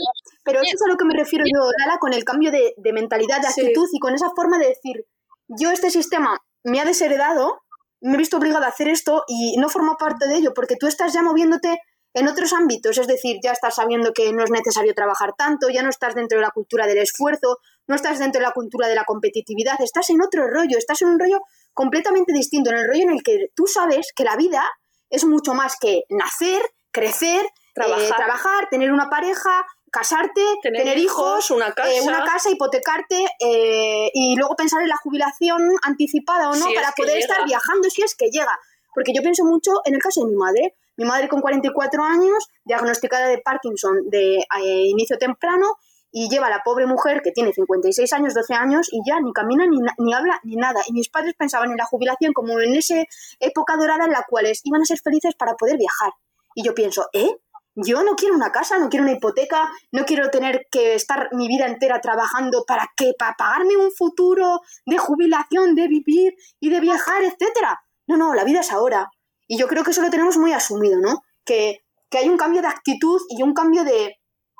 [0.48, 2.92] pero eso es a lo que me refiero yo, Lala, con el cambio de, de
[2.92, 3.60] mentalidad, de Sí.
[3.60, 5.06] actitud y con esa forma de decir,
[5.48, 7.60] yo este sistema me ha desheredado,
[8.00, 10.86] me he visto obligado a hacer esto y no formo parte de ello, porque tú
[10.86, 11.80] estás ya moviéndote
[12.14, 15.82] en otros ámbitos, es decir, ya estás sabiendo que no es necesario trabajar tanto, ya
[15.82, 18.94] no estás dentro de la cultura del esfuerzo, no estás dentro de la cultura de
[18.94, 21.40] la competitividad, estás en otro rollo, estás en un rollo
[21.74, 24.64] completamente distinto, en el rollo en el que tú sabes que la vida
[25.10, 28.02] es mucho más que nacer, crecer, Trabajar.
[28.04, 31.90] eh, trabajar, tener una pareja, casarte, Tener tener, hijos, una casa.
[31.92, 36.72] eh, una casa, hipotecarte eh, y luego pensar en la jubilación anticipada o no Si
[36.72, 37.26] es para que poder llega.
[37.32, 38.58] estar viajando si es que llega.
[38.94, 40.76] Porque yo pienso mucho en el caso de mi madre.
[40.96, 45.76] Mi madre con 44 años, diagnosticada de Parkinson de eh, inicio temprano,
[46.10, 49.32] y lleva a la pobre mujer que tiene 56 años, 12 años, y ya ni
[49.32, 50.80] camina, ni, ni habla, ni nada.
[50.88, 52.96] Y mis padres pensaban en la jubilación como en esa
[53.40, 56.12] época dorada en la cual iban a ser felices para poder viajar.
[56.54, 57.36] Y yo pienso, ¿eh?
[57.86, 61.46] Yo no quiero una casa, no quiero una hipoteca, no quiero tener que estar mi
[61.46, 66.80] vida entera trabajando para qué, para pagarme un futuro de jubilación, de vivir y de
[66.80, 67.80] viajar, etcétera.
[68.08, 69.08] No, no, la vida es ahora.
[69.46, 71.22] Y yo creo que eso lo tenemos muy asumido, ¿no?
[71.44, 74.16] Que, que hay un cambio de actitud y un cambio de...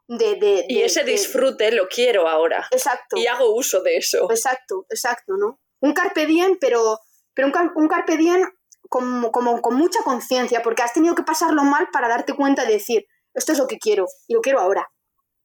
[0.07, 2.67] de, de- Y ese de- disfrute lo quiero ahora.
[2.71, 3.17] Exacto.
[3.17, 4.31] Y hago uso de eso.
[4.31, 5.59] Exacto, exacto, ¿no?
[5.81, 6.99] Un carpe diem, pero,
[7.35, 8.43] pero un, car- un carpe diem
[8.89, 12.75] como, como con mucha conciencia, porque has tenido que pasarlo mal para darte cuenta de
[12.75, 14.89] decir, esto es lo que quiero, y lo quiero ahora.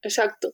[0.01, 0.53] Exacto.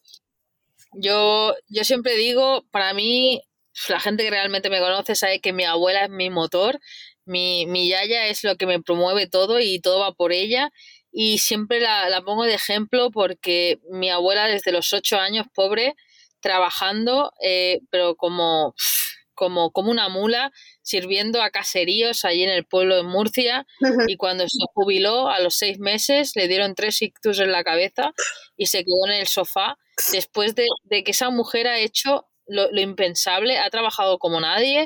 [0.93, 3.41] Yo, yo siempre digo, para mí,
[3.89, 6.79] la gente que realmente me conoce sabe que mi abuela es mi motor,
[7.25, 10.71] mi, mi yaya es lo que me promueve todo y todo va por ella.
[11.11, 15.95] Y siempre la, la pongo de ejemplo porque mi abuela desde los ocho años, pobre,
[16.39, 18.73] trabajando, eh, pero como,
[19.39, 23.65] como, como una mula, sirviendo a caseríos allí en el pueblo de Murcia.
[24.07, 28.11] Y cuando se jubiló, a los seis meses, le dieron tres ictus en la cabeza
[28.57, 29.77] y se quedó en el sofá.
[30.11, 34.85] Después de, de que esa mujer ha hecho lo, lo impensable, ha trabajado como nadie.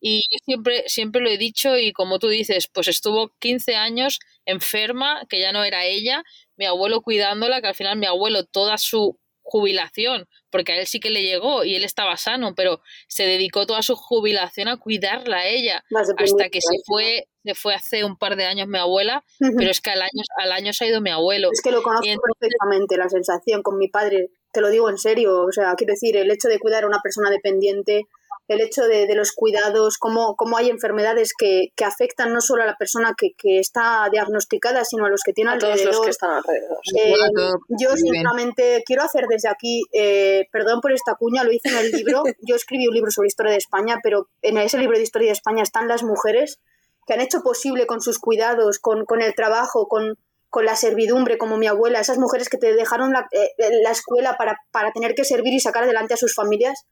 [0.00, 4.18] Y yo siempre, siempre lo he dicho y como tú dices, pues estuvo 15 años
[4.44, 6.22] enferma, que ya no era ella,
[6.56, 11.00] mi abuelo cuidándola, que al final mi abuelo toda su jubilación, porque a él sí
[11.00, 15.38] que le llegó y él estaba sano, pero se dedicó toda su jubilación a cuidarla
[15.38, 15.82] a ella,
[16.16, 19.80] hasta que se fue, se fue hace un par de años mi abuela, pero es
[19.80, 21.48] que al año, al año se ha ido mi abuelo.
[21.52, 24.98] Es que lo conozco entonces- perfectamente, la sensación con mi padre, te lo digo en
[24.98, 28.06] serio, o sea, quiero decir, el hecho de cuidar a una persona dependiente,
[28.48, 32.62] el hecho de, de los cuidados, cómo, cómo hay enfermedades que, que afectan no solo
[32.62, 35.94] a la persona que, que está diagnosticada, sino a los que tiene A todos alrededor.
[35.94, 36.78] los que están alrededor.
[36.96, 37.96] Eh, todo yo bien.
[37.98, 42.22] sinceramente quiero hacer desde aquí, eh, perdón por esta cuña, lo hice en el libro,
[42.42, 45.32] yo escribí un libro sobre historia de España, pero en ese libro de historia de
[45.32, 46.60] España están las mujeres
[47.06, 50.18] que han hecho posible con sus cuidados, con, con el trabajo, con,
[50.50, 53.50] con la servidumbre, como mi abuela, esas mujeres que te dejaron la, eh,
[53.82, 56.86] la escuela para, para tener que servir y sacar adelante a sus familias.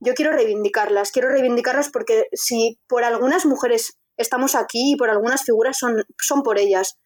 [0.00, 5.44] Yo quiero reivindicarlas, quiero reivindicarlas porque si por algunas mujeres estamos aquí y por algunas
[5.44, 6.98] figuras son, son por ellas.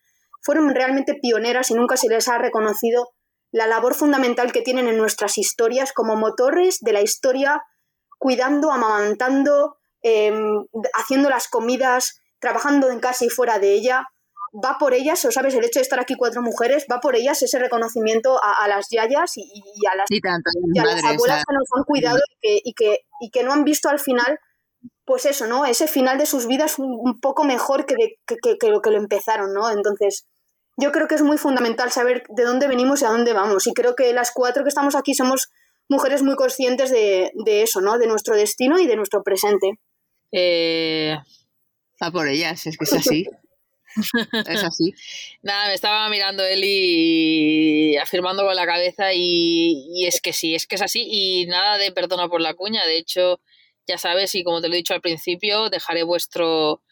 [0.43, 3.09] Fueron realmente pioneras y nunca se les ha reconocido
[3.51, 7.63] la labor fundamental que tienen en nuestras historias como motores de la historia,
[8.19, 14.09] cuidando, amamantando, em, haciendo las comidas, trabajando en casa y fuera de ella.
[14.55, 17.43] Va por ellas, o sabes, el hecho de estar aquí cuatro mujeres, va por ellas
[17.43, 20.09] ese reconocimiento a, las yayas y, a las,
[21.05, 24.39] abuelas que nos han cuidado y que, y, que, no han visto al final,
[25.05, 25.65] pues eso, ¿no?
[25.65, 29.71] Ese final de sus vidas un, poco mejor que, que, lo que lo empezaron, ¿no?
[29.71, 30.27] Entonces,
[30.77, 33.67] yo creo que es muy fundamental saber de dónde venimos y a dónde vamos.
[33.67, 35.51] Y creo que las cuatro que estamos aquí somos
[35.89, 37.99] mujeres muy conscientes de, de eso, ¿no?
[37.99, 39.79] De nuestro destino y de nuestro presente.
[40.33, 41.17] Eh,
[42.03, 43.27] Va por ellas, es que es así.
[44.47, 44.95] es así.
[45.43, 50.67] Nada, me estaba mirando él y afirmando con la cabeza y, es que sí, es
[50.67, 52.85] que es así y nada de perdona por la cuña.
[52.87, 53.41] De hecho,
[53.87, 56.83] ya sabes y como te lo he dicho al principio, dejaré vuestro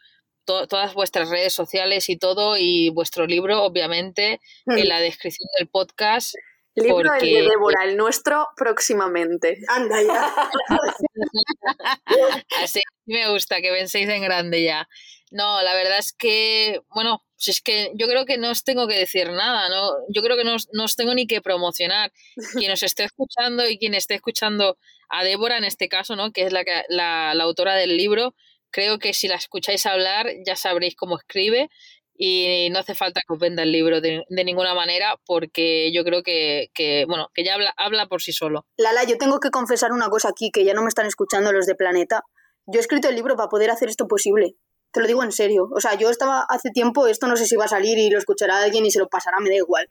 [0.44, 6.34] todas vuestras redes sociales y todo y vuestro libro, obviamente, en la descripción del podcast.
[6.74, 7.26] Libro porque...
[7.26, 9.58] de Débora, el nuestro próximamente.
[9.68, 10.34] Anda ya.
[12.62, 14.88] Así me gusta que penséis en grande ya.
[15.32, 18.86] No, la verdad es que, bueno, si es que yo creo que no os tengo
[18.86, 19.90] que decir nada, ¿no?
[20.14, 22.12] Yo creo que no os, tengo ni que promocionar.
[22.66, 24.76] Quien os esté escuchando y quien esté escuchando
[25.08, 26.32] a Débora en este caso, ¿no?
[26.32, 28.34] Que es la, la, la autora del libro,
[28.70, 31.68] creo que si la escucháis hablar ya sabréis cómo escribe
[32.14, 36.22] y no hace falta que os venda el libro de, ninguna manera porque yo creo
[36.22, 38.66] que, que, bueno, que ya habla, habla por sí solo.
[38.76, 41.66] Lala, yo tengo que confesar una cosa aquí, que ya no me están escuchando los
[41.66, 42.22] de Planeta.
[42.66, 44.54] Yo he escrito el libro para poder hacer esto posible.
[44.92, 45.68] Te lo digo en serio.
[45.74, 48.18] O sea, yo estaba hace tiempo, esto no sé si va a salir y lo
[48.18, 49.88] escuchará alguien y se lo pasará, me da igual.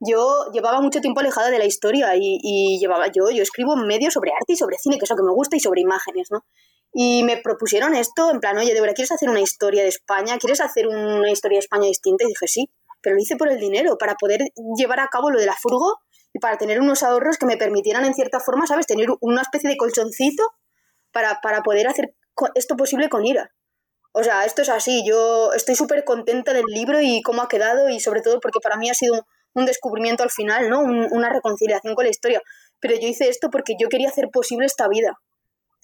[0.00, 4.30] Yo llevaba mucho tiempo alejada de la historia y, llevaba yo, yo escribo medios sobre
[4.30, 6.44] arte y sobre cine, que es lo que me gusta, y sobre imágenes, ¿no?
[6.92, 10.38] Y me propusieron esto, en plan, oye, verdad, ¿quieres hacer una historia de España?
[10.38, 12.24] ¿Quieres hacer una historia de España distinta?
[12.24, 12.70] Y dije, sí,
[13.02, 14.40] pero lo hice por el dinero, para poder
[14.76, 15.98] llevar a cabo lo de la furgo
[16.32, 19.68] y para tener unos ahorros que me permitieran, en cierta forma, ¿sabes?, tener una especie
[19.68, 20.44] de colchoncito
[21.12, 22.14] para, para poder hacer
[22.54, 23.52] esto posible con IRA.
[24.18, 25.04] O sea, esto es así.
[25.06, 28.76] Yo estoy súper contenta del libro y cómo ha quedado y sobre todo porque para
[28.76, 30.80] mí ha sido un descubrimiento al final, ¿no?
[30.80, 32.42] una reconciliación con la historia.
[32.80, 35.12] Pero yo hice esto porque yo quería hacer posible esta vida.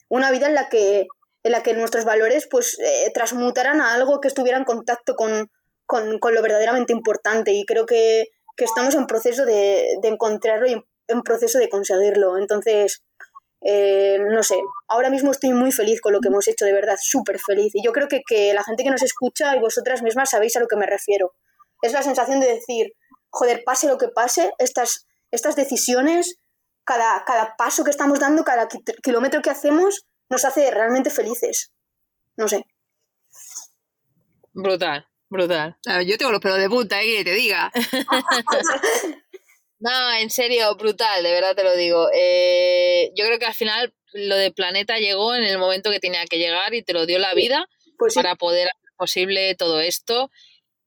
[0.08, 1.06] Una vida en la que,
[1.44, 5.48] en la que nuestros valores pues eh, transmutaran a algo que estuviera en contacto con,
[5.86, 7.52] con, lo verdaderamente importante.
[7.52, 8.24] Y creo que,
[8.56, 12.36] que estamos en proceso de encontrarlo y en proceso de conseguirlo.
[12.36, 13.04] Entonces,
[13.66, 14.56] eh, no sé,
[14.88, 17.74] ahora mismo estoy muy feliz con lo que hemos hecho, de verdad, súper feliz.
[17.74, 20.60] Y yo creo que, que, la gente que nos escucha y vosotras mismas sabéis a
[20.60, 21.32] lo que me refiero.
[21.80, 22.92] Es la sensación de decir,
[23.30, 26.36] joder, pase lo que pase, estas, estas decisiones,
[26.84, 28.68] cada, cada paso que estamos dando, cada
[29.02, 31.72] kilómetro que hacemos, nos hace realmente felices.
[32.36, 32.66] No sé.
[34.52, 35.76] Brutal, brutal.
[36.06, 37.16] yo tengo los pelos de punta, ¿eh?
[37.18, 37.72] que te diga.
[39.80, 42.08] No, en serio, brutal, de verdad te lo digo.
[42.14, 46.24] Eh, yo creo que al final lo de Planeta llegó en el momento que tenía
[46.26, 47.66] que llegar y te lo dio la vida
[47.98, 50.30] pues para poder hacer posible todo esto.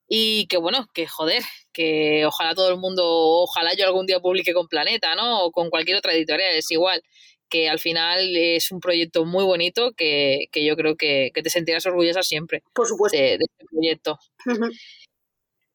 [0.09, 4.53] Y que bueno, que joder, que ojalá todo el mundo, ojalá yo algún día publique
[4.53, 5.43] con Planeta, ¿no?
[5.43, 7.01] O con cualquier otra editorial, es igual.
[7.49, 11.49] Que al final es un proyecto muy bonito que, que yo creo que, que, te
[11.49, 12.63] sentirás orgullosa siempre.
[12.73, 13.17] Por supuesto.
[13.17, 14.17] De, este proyecto.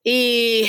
[0.03, 0.65] Y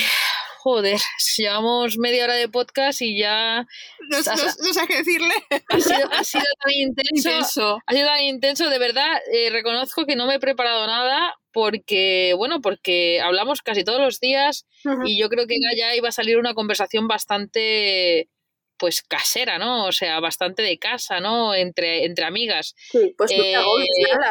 [0.65, 0.99] joder,
[1.37, 3.67] llevamos media hora de podcast y ya...
[4.09, 5.35] No, sé qué decirle.
[5.69, 10.37] Ha sido, tan intenso, Ha sido tan intenso, de verdad, eh, reconozco que no me
[10.37, 14.67] he preparado nada porque, bueno, porque hablamos casi todos los días
[15.05, 18.31] y yo creo que ya iba a salir una conversación bastante
[18.77, 19.87] pues casera, ¿no?
[19.87, 21.55] O sea, bastante de casa, ¿no?
[21.55, 22.75] Entre, entre amigas.
[22.91, 23.55] Sí, pues eh,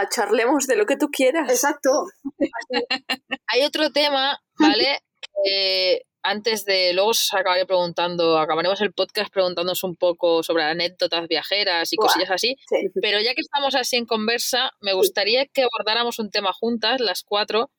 [0.09, 1.49] charlemos de lo que tú quieras.
[1.49, 1.91] Exacto.
[3.47, 4.99] Hay otro tema, ¿vale?
[6.23, 11.91] antes de, luego os acabaré preguntando, acabaremos el podcast preguntándonos un poco sobre anécdotas viajeras
[11.91, 12.55] y cosillas así,
[13.01, 17.23] pero ya que estamos así en conversa, me gustaría que abordáramos un tema juntas, las
[17.23, 17.71] cuatro,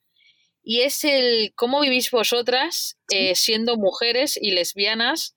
[0.62, 5.37] y es el cómo vivís vosotras eh, siendo mujeres y lesbianas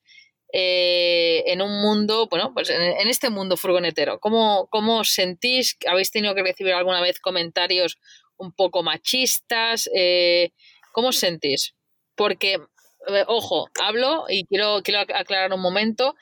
[0.52, 4.18] eh, en un mundo, bueno, pues en, este mundo furgonetero.
[4.20, 5.76] ¿Cómo, ¿Cómo os sentís?
[5.86, 7.98] ¿Habéis tenido que recibir alguna vez comentarios
[8.38, 9.90] un poco machistas?
[9.94, 10.52] Eh,
[10.92, 11.74] ¿Cómo os sentís?
[12.14, 12.58] Porque
[13.26, 16.14] ojo, hablo y quiero, quiero aclarar un momento.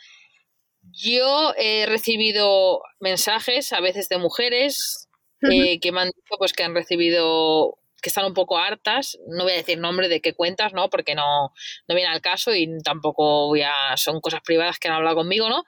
[0.82, 5.08] Yo he recibido mensajes a veces de mujeres
[5.42, 9.42] eh, que me han dicho pues, que han recibido que están un poco hartas, no
[9.42, 10.88] voy a decir nombre de qué cuentas, ¿no?
[10.90, 11.52] Porque no,
[11.88, 15.48] no viene al caso y tampoco voy a, son cosas privadas que han hablado conmigo,
[15.48, 15.64] ¿no?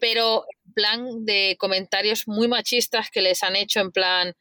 [0.00, 4.36] Pero en plan de comentarios muy machistas que les han hecho en plan,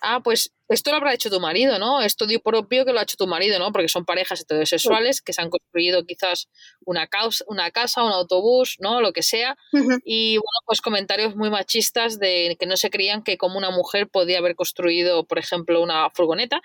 [0.00, 2.00] ah, pues esto lo habrá hecho tu marido, ¿no?
[2.00, 3.70] Esto dio propio que lo ha hecho tu marido, ¿no?
[3.72, 6.48] Porque son parejas heterosexuales que se han construido quizás
[6.84, 7.08] una,
[7.46, 9.00] una casa, un autobús, ¿no?
[9.00, 9.56] Lo que sea.
[10.04, 14.08] Y bueno, pues comentarios muy machistas de que no se creían que como una mujer
[14.08, 16.62] podía haber construido, por ejemplo, una furgoneta.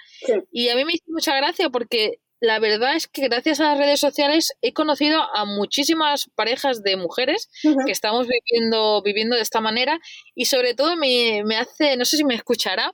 [0.52, 3.78] Y a mí me hizo mucha gracia porque la verdad es que gracias a las
[3.78, 7.50] redes sociales he conocido a muchísimas parejas de mujeres
[7.86, 10.00] que estamos viviendo, viviendo de esta manera
[10.36, 12.94] y sobre todo me, me hace, no sé si me escuchará,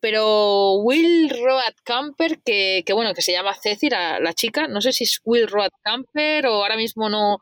[0.00, 4.80] pero Will Road Camper, que, que, bueno, que se llama Ceci, la, la, chica, no
[4.80, 7.38] sé si es Will Road Camper o ahora mismo no,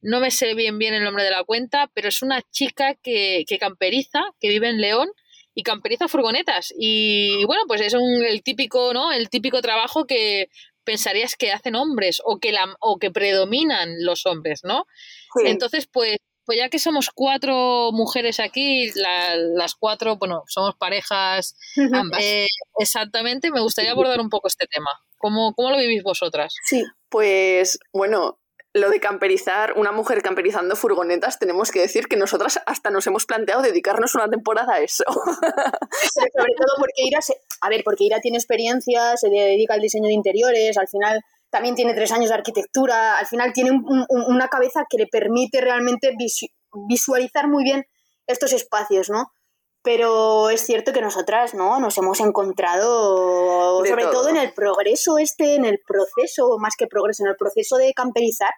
[0.00, 3.44] no me sé bien bien el nombre de la cuenta, pero es una chica que,
[3.46, 5.08] que camperiza, que vive en León
[5.54, 6.72] y camperiza furgonetas.
[6.78, 9.12] Y, bueno, pues es un, el típico, ¿no?
[9.12, 10.48] El típico trabajo que
[10.84, 14.86] pensarías que hacen hombres o que la, o que predominan los hombres, ¿no?
[15.36, 15.46] Sí.
[15.46, 21.56] Entonces, pues pues ya que somos cuatro mujeres aquí, la, las cuatro, bueno, somos parejas
[21.92, 22.20] ambas.
[22.22, 22.46] Eh,
[22.78, 24.90] exactamente, me gustaría abordar un poco este tema.
[25.18, 26.54] ¿Cómo, ¿Cómo lo vivís vosotras?
[26.64, 28.40] Sí, pues bueno,
[28.74, 33.26] lo de camperizar, una mujer camperizando furgonetas, tenemos que decir que nosotras hasta nos hemos
[33.26, 35.04] planteado dedicarnos una temporada a eso.
[35.06, 40.06] Sobre todo porque Ira, se, a ver, porque Ira tiene experiencia, se dedica al diseño
[40.06, 41.20] de interiores, al final
[41.52, 45.06] también tiene tres años de arquitectura, al final tiene un, un, una cabeza que le
[45.06, 46.46] permite realmente visu
[46.88, 47.84] visualizar muy bien
[48.26, 49.26] estos espacios, ¿no?
[49.82, 51.78] Pero es cierto que nosotras, ¿no?
[51.78, 54.12] Nos hemos encontrado, De sobre todo.
[54.12, 57.92] todo en el progreso este, en el proceso, más que progreso, en el proceso de
[57.92, 58.54] camperizar,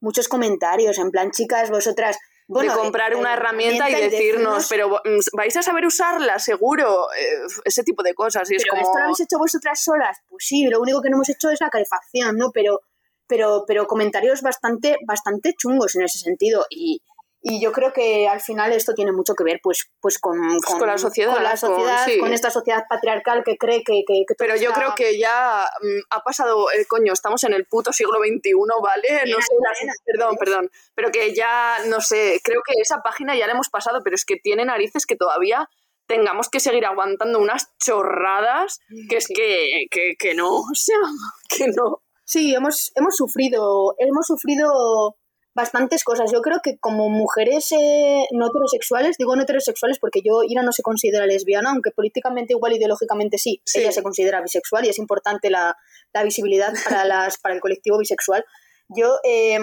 [0.00, 2.18] muchos comentarios, en plan, chicas, vosotras...
[2.48, 7.08] Bueno, de comprar eh, una herramienta y decirnos, pero mm, vais a saber usarla, seguro,
[7.12, 8.50] eh, ese tipo de cosas.
[8.50, 8.82] Y es como...
[8.82, 10.18] esto lo habéis hecho vosotras solas.
[10.28, 12.50] Pues sí, lo único que no hemos hecho es la calefacción, ¿no?
[12.52, 12.80] Pero,
[13.26, 16.66] pero, pero comentarios bastante, bastante chungos en ese sentido.
[16.70, 17.02] Y,
[17.48, 20.64] y yo creo que al final esto tiene mucho que ver pues, pues con, Pues
[20.78, 22.18] con la sociedad, con, la con- sociedad, sí.
[22.18, 24.02] con esta sociedad patriarcal que cree que...
[24.06, 27.52] que, que Pero yo está- creo que ya mm, ha pasado, el coño, estamos en
[27.52, 28.50] el puto siglo XXI,
[28.82, 29.22] ¿vale?
[29.30, 33.52] No sé, perdón, perdón, pero que ya, no sé, creo que esa página ya la
[33.52, 35.68] hemos pasado, pero es que tiene narices que todavía
[36.08, 38.78] tengamos que seguir aguantando unas chorradas
[39.08, 40.96] que es que, que, que no, o sea,
[41.48, 42.02] que no.
[42.24, 45.16] Sí, hemos, hemos sufrido, hemos sufrido
[45.56, 46.30] bastantes cosas.
[46.32, 50.70] Yo creo que como mujeres eh, no heterosexuales, digo no heterosexuales porque yo, Ira no
[50.72, 53.80] se considera lesbiana, aunque políticamente igual ideológicamente sí, Sí.
[53.80, 55.74] ella se considera bisexual y es importante la,
[56.12, 58.44] la visibilidad para, las, para el colectivo bisexual.
[58.88, 59.58] Yo eh,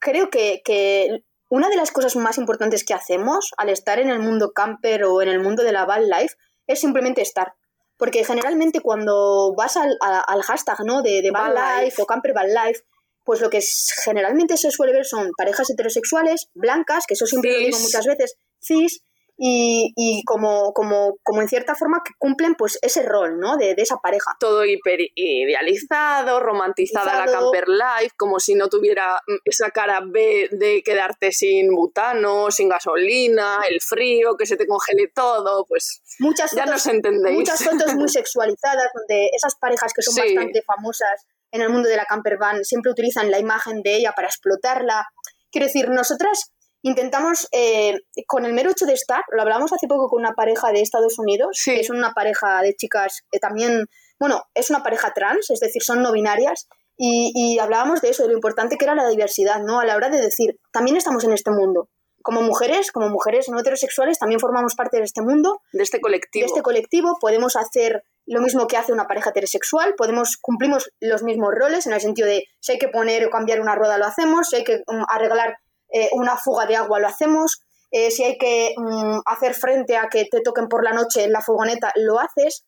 [0.00, 1.20] creo que, que
[1.50, 5.20] una de las cosas más importantes que hacemos al estar en el mundo camper o
[5.22, 6.34] en el mundo de la van life
[6.66, 7.52] es simplemente estar.
[7.98, 11.02] Porque generalmente cuando vas al, a- al hashtag ¿no?
[11.02, 12.02] de, de van life.
[12.02, 12.80] o camper van life,
[13.26, 13.60] pues lo que
[14.04, 18.36] generalmente se suele ver son parejas heterosexuales, blancas, que eso siempre lo digo muchas veces,
[18.62, 19.02] cis,
[19.38, 23.58] y, y como, como, como en cierta forma que cumplen pues ese rol ¿no?
[23.58, 24.30] de, de esa pareja.
[24.40, 30.48] Todo hiper idealizado, romantizada la camper life, como si no tuviera mm, esa cara B
[30.52, 36.52] de quedarte sin butano, sin gasolina, el frío, que se te congele todo, pues Muchas
[36.52, 37.36] ya fotos, nos entendéis.
[37.38, 40.34] muchas fotos muy sexualizadas donde esas parejas que son Sí.
[40.34, 44.12] bastante famosas en el mundo de la camper van siempre utilizan la imagen de ella
[44.14, 45.06] para explotarla.
[45.50, 50.08] Quiero decir, nosotras intentamos, eh, con el mero hecho de estar, lo hablamos hace poco
[50.08, 51.74] con una pareja de Estados Unidos, Sí.
[51.74, 53.86] que es una pareja de chicas que también,
[54.20, 58.22] bueno, es una pareja trans, es decir, son no binarias, y, y hablábamos de eso,
[58.22, 59.80] de lo importante que era la diversidad, ¿no?
[59.80, 61.88] A la hora de decir, también estamos en este mundo.
[62.22, 66.42] Como mujeres, como mujeres no heterosexuales, también formamos parte de este mundo de este colectivo.
[66.42, 71.22] de este colectivo podemos hacer lo mismo que hace una pareja heterosexual, podemos cumplimos los
[71.22, 74.06] mismos roles en el sentido de si hay que poner o cambiar una rueda lo
[74.06, 75.56] hacemos, si hay que mm, arreglar
[75.92, 77.60] eh, una fuga de agua lo hacemos,
[77.92, 81.32] eh, si hay que mm, hacer frente a que te toquen por la noche en
[81.32, 82.64] la furgoneta lo haces.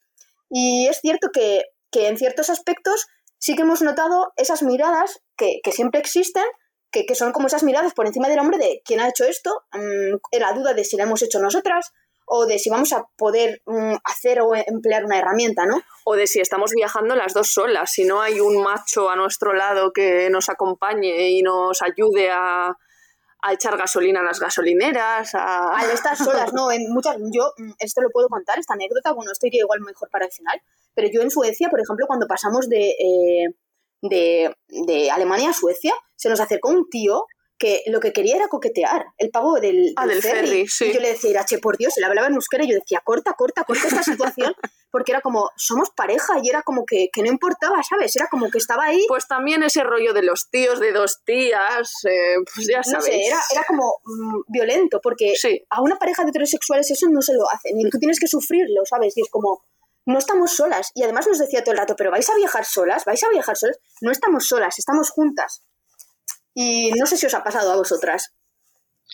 [0.48, 3.06] Y es cierto que, que en ciertos aspectos
[3.38, 6.44] sí que hemos notado esas miradas que, que siempre existen,
[6.90, 9.64] que, que son como esas miradas por encima del hombre de quién ha hecho esto,
[9.72, 11.92] mm, la duda de si la hemos hecho nosotras
[12.28, 15.80] o de si vamos a poder mm, hacer o emplear una herramienta, ¿no?
[16.04, 19.52] O de si estamos viajando las dos solas, si no hay un macho a nuestro
[19.52, 22.76] lado que nos acompañe y nos ayude a,
[23.40, 25.70] a echar gasolina a las gasolineras, a...
[25.78, 26.70] Al estar solas, ¿no?
[26.70, 30.08] En muchas, yo, mm, esto lo puedo contar, esta anécdota, bueno, esto iría igual mejor
[30.10, 30.60] para el final,
[30.94, 33.54] pero yo en Suecia, por ejemplo, cuando pasamos de, eh,
[34.02, 37.24] de, de Alemania a Suecia, se nos acercó un tío
[37.58, 40.86] que lo que quería era coquetear, el pavo del, Ah, del ferry, sí.
[40.86, 43.34] Y yo le decía, Irache, por Dios, le hablaba en euskera y yo decía, corta,
[43.34, 44.54] corta, corta esta situación,
[44.90, 48.14] porque era como, somos pareja y era como que, que no importaba, ¿sabes?
[48.16, 51.92] Era como que estaba ahí Pues también ese rollo de los tíos, de dos tías,
[52.04, 53.04] eh, pues ya no sabéis.
[53.04, 55.62] sé, era, era como mm, violento, porque Sí.
[55.70, 58.82] a una pareja de heterosexuales eso no se lo hacen, y tú tienes que sufrirlo,
[58.84, 59.16] ¿sabes?
[59.16, 59.62] Y es como,
[60.06, 60.90] no estamos solas.
[60.94, 63.04] Y además nos decía todo el rato, pero ¿vais a viajar solas?
[63.04, 63.78] ¿Vais a viajar solas?
[64.00, 65.62] No estamos solas, estamos juntas.
[66.60, 68.32] Y no sé si os ha pasado a vosotras,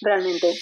[0.00, 0.58] realmente.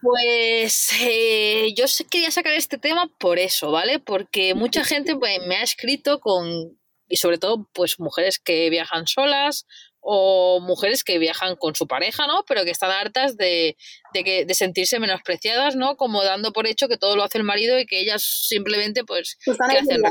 [0.00, 3.98] Pues eh, yo quería sacar este tema por eso, ¿vale?
[3.98, 9.06] Porque mucha gente pues, me ha escrito con, y sobre todo pues mujeres que viajan
[9.06, 9.66] solas
[10.08, 12.44] o mujeres que viajan con su pareja, ¿no?
[12.46, 13.76] Pero que están hartas de,
[14.14, 15.96] de, que, de sentirse menospreciadas, ¿no?
[15.96, 19.36] Como dando por hecho que todo lo hace el marido y que ellas simplemente, pues,
[19.44, 20.02] Pues ¿qué hacen?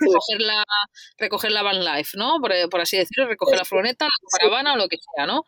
[0.00, 0.64] Recoger, la,
[1.16, 2.38] recoger la van life, ¿no?
[2.38, 5.44] Por, por así decirlo, recoger la furgoneta, la caravana o lo que sea, ¿no?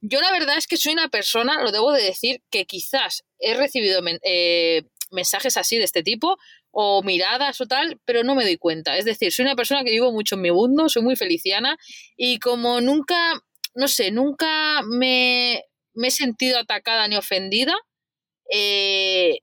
[0.00, 3.54] Yo la verdad es que soy una persona, lo debo de decir, que quizás he
[3.54, 6.36] recibido men- eh, mensajes así de este tipo
[6.72, 8.96] o miradas o tal, pero no me doy cuenta.
[8.96, 11.76] Es decir, soy una persona que vivo mucho en mi mundo, soy muy feliciana
[12.16, 13.40] y como nunca,
[13.74, 15.64] no sé, nunca me,
[15.94, 17.74] me he sentido atacada ni ofendida,
[18.52, 19.40] eh,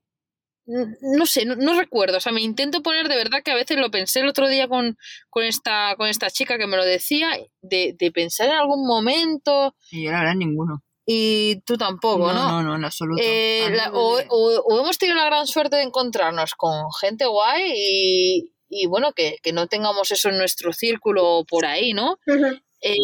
[0.67, 2.17] no sé, no, no recuerdo.
[2.17, 4.67] O sea, me intento poner de verdad que a veces lo pensé el otro día
[4.67, 4.97] con,
[5.29, 7.29] con, esta, con esta chica que me lo decía,
[7.61, 10.83] de, de pensar en algún momento Y yo la verdad ninguno.
[11.09, 12.47] Y tú tampoco, ¿no?
[12.49, 13.23] no, no, en absoluto.
[13.23, 17.71] Eh, la- o, o- o hemos tenido la gran suerte de encontrarnos con gente guay
[17.73, 22.17] y, y bueno, que, que no tengamos eso en nuestro círculo por ahí, ¿no?
[22.81, 22.95] Eh,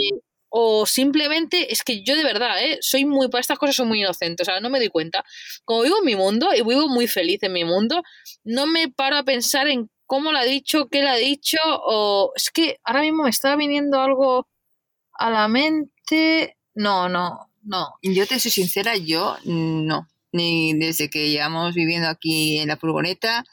[0.50, 2.78] o simplemente, es que yo de verdad, ¿eh?
[2.82, 5.24] soy muy, para estas cosas soy muy inocente, o sea, no me doy cuenta.
[5.64, 8.04] Como vivo en mi mundo y vivo muy feliz en mi mundo,
[8.44, 12.34] no me paro a pensar en cómo lo ha dicho, qué le ha dicho, o
[12.36, 14.48] es que ahora mismo me está viniendo algo
[15.14, 16.58] a la mente.
[16.76, 17.94] No, no, no.
[18.02, 20.08] Yo te soy sincera, yo no.
[20.32, 23.44] Ni desde que llevamos viviendo aquí en la furgoneta,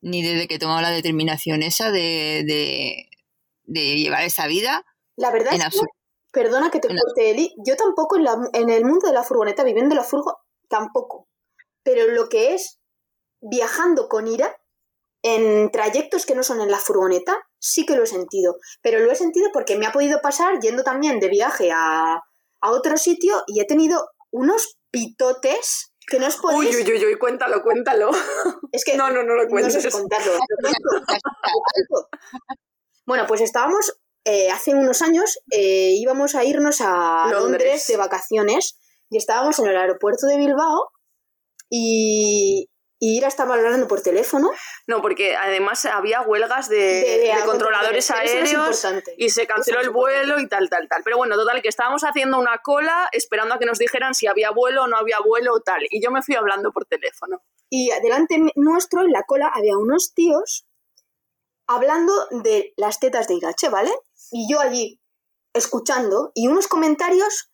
[0.00, 3.08] ni desde que he tomado la determinación esa de, de,
[3.64, 4.84] de llevar esa vida,
[5.16, 5.78] La verdad es que,
[6.32, 9.62] perdona que te corte, Eli, yo tampoco en, la- en el mundo de la furgoneta,
[9.64, 10.38] viviendo en la furgo,
[10.68, 11.28] tampoco.
[11.82, 12.80] Pero lo que es
[13.40, 14.56] viajando con ira,
[15.22, 18.56] en trayectos que no son en la furgoneta, sí que lo he sentido.
[18.80, 22.22] Pero lo he sentido porque me ha podido pasar yendo también de viaje a,
[22.62, 26.76] a otro sitio y he tenido unos pitotes que no os Uy, podéis...
[26.76, 28.10] uy, uy, uy, cuéntalo, cuéntalo.
[28.72, 29.74] Es que No, no, no lo no cuentes.
[29.74, 30.32] sé si contarlo.
[33.04, 37.40] Bueno, pues estábamos eh, hace unos años, eh, íbamos a irnos a Londres.
[37.42, 37.86] Londres.
[37.88, 38.78] de vacaciones
[39.10, 40.90] y estábamos en el aeropuerto de Bilbao
[41.68, 42.68] y,
[43.04, 44.48] y Ira estaba hablando por teléfono.
[44.86, 48.80] No, porque además había huelgas de, de- de de algo controladores aéreos
[49.18, 51.02] y se canceló el vuelo y tal, tal, tal.
[51.02, 54.50] Pero bueno, total, que estábamos haciendo una cola esperando a que nos dijeran si había
[54.52, 55.80] vuelo o no había vuelo o tal.
[55.90, 57.42] Y yo me fui hablando por teléfono.
[57.68, 60.66] Y delante nuestro, en la cola, había unos tíos
[61.66, 63.90] hablando de las tetas de Irache, ¿vale?
[64.30, 65.00] Y yo allí
[65.54, 67.50] escuchando y unos comentarios,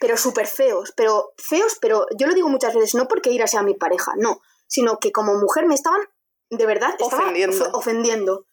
[0.00, 3.62] pero súper feos, pero feos, pero yo lo digo muchas veces, no porque Ira sea
[3.62, 6.00] mi pareja, no, sino que como mujer me estaban,
[6.50, 7.64] de verdad, estaba Ofendiendo.
[7.64, 8.46] of- ofendiendo.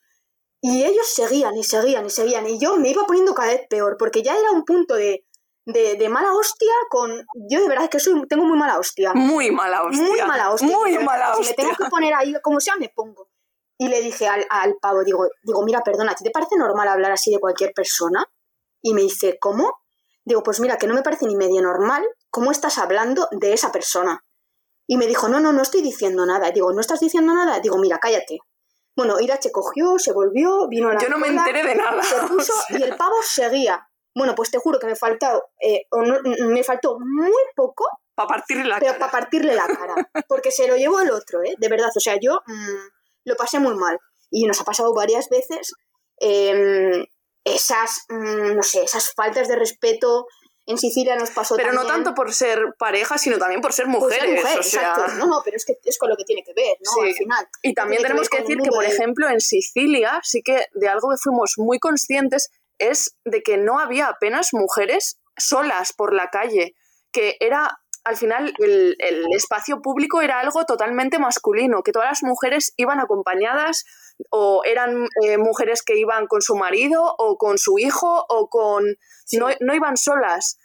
[0.61, 3.97] Y ellos seguían y seguían y seguían, y yo me iba poniendo cada vez peor,
[3.99, 5.23] porque ya era un punto de,
[5.65, 7.11] de, de mala hostia con...
[7.49, 9.13] Yo de verdad que soy, tengo muy mala hostia.
[9.13, 10.01] Muy mala hostia.
[10.03, 10.75] Muy mala hostia.
[10.75, 11.55] Muy Si mala Si hostia.
[11.57, 13.29] me tengo que poner ahí, como sea, me pongo.
[13.77, 16.87] Y le dije al, al pavo, digo, digo, mira, perdona, ¿a ti te parece normal
[16.87, 18.25] hablar así de cualquier persona?
[18.81, 19.77] Y me dice, ¿cómo?
[20.23, 23.71] Digo, pues mira, que no me parece ni medio normal cómo estás hablando de esa
[23.71, 24.24] persona.
[24.87, 26.51] Y me dijo, no, no, no estoy diciendo nada.
[26.51, 27.59] Digo, ¿no estás diciendo nada?
[27.59, 28.37] Digo, mira, cállate.
[28.95, 32.01] Bueno, Irache cogió, se volvió, vino a la Yo no me enteré de nada.
[32.03, 33.87] se puso O sea, y el pavo seguía.
[34.15, 38.63] Bueno, pues te juro que me faltó, eh, no- me faltó muy poco para partirle
[38.63, 38.99] la pero cara.
[38.99, 39.95] para partirle la cara.
[40.29, 41.55] Porque se lo llevó el otro, ¿eh?
[41.57, 41.89] De verdad.
[41.93, 42.87] O sea, yo mm,
[43.25, 43.99] lo pasé muy mal.
[44.31, 45.73] Y nos ha pasado varias veces
[46.19, 47.05] em,
[47.43, 50.27] esas, mm, no sé, esas faltas de respeto.
[50.67, 53.93] En Sicilia nos pasó Pero no tanto por ser pareja, sino también por ser Por
[54.01, 54.23] mujeres.
[54.23, 55.13] ser mujer, o sea, exacto.
[55.19, 56.91] No, no, pero es que es con lo que tiene que ver, ¿no?
[56.91, 57.09] Sí.
[57.09, 57.47] Al final.
[57.61, 60.87] Y también que tenemos que decir que, por de- ejemplo, en Sicilia sí que de
[60.89, 62.49] algo que fuimos muy conscientes
[62.79, 66.75] es de que no había apenas mujeres solas por la calle,
[67.11, 72.23] que era, al final, el, el espacio público era algo totalmente masculino, que todas las
[72.23, 73.85] mujeres iban acompañadas
[74.31, 78.83] o eran eh, mujeres que iban con su marido o con su hijo o con...
[79.25, 79.37] Sí.
[79.37, 80.57] No, no iban solas.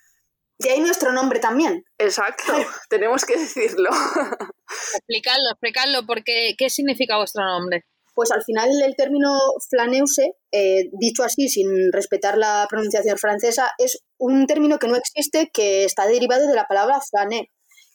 [0.59, 1.85] De ahí nuestro nombre también.
[1.99, 2.53] Exacto,
[2.91, 3.91] tenemos que decirlo.
[4.95, 7.85] Explicadlo, explicadlo, porque ¿qué significa vuestro nombre?
[8.15, 9.31] Pues al final el término
[9.71, 15.51] flaneuse, eh, dicho así sin respetar la pronunciación francesa, es un término que no existe,
[15.53, 17.47] que está derivado de la palabra flaner.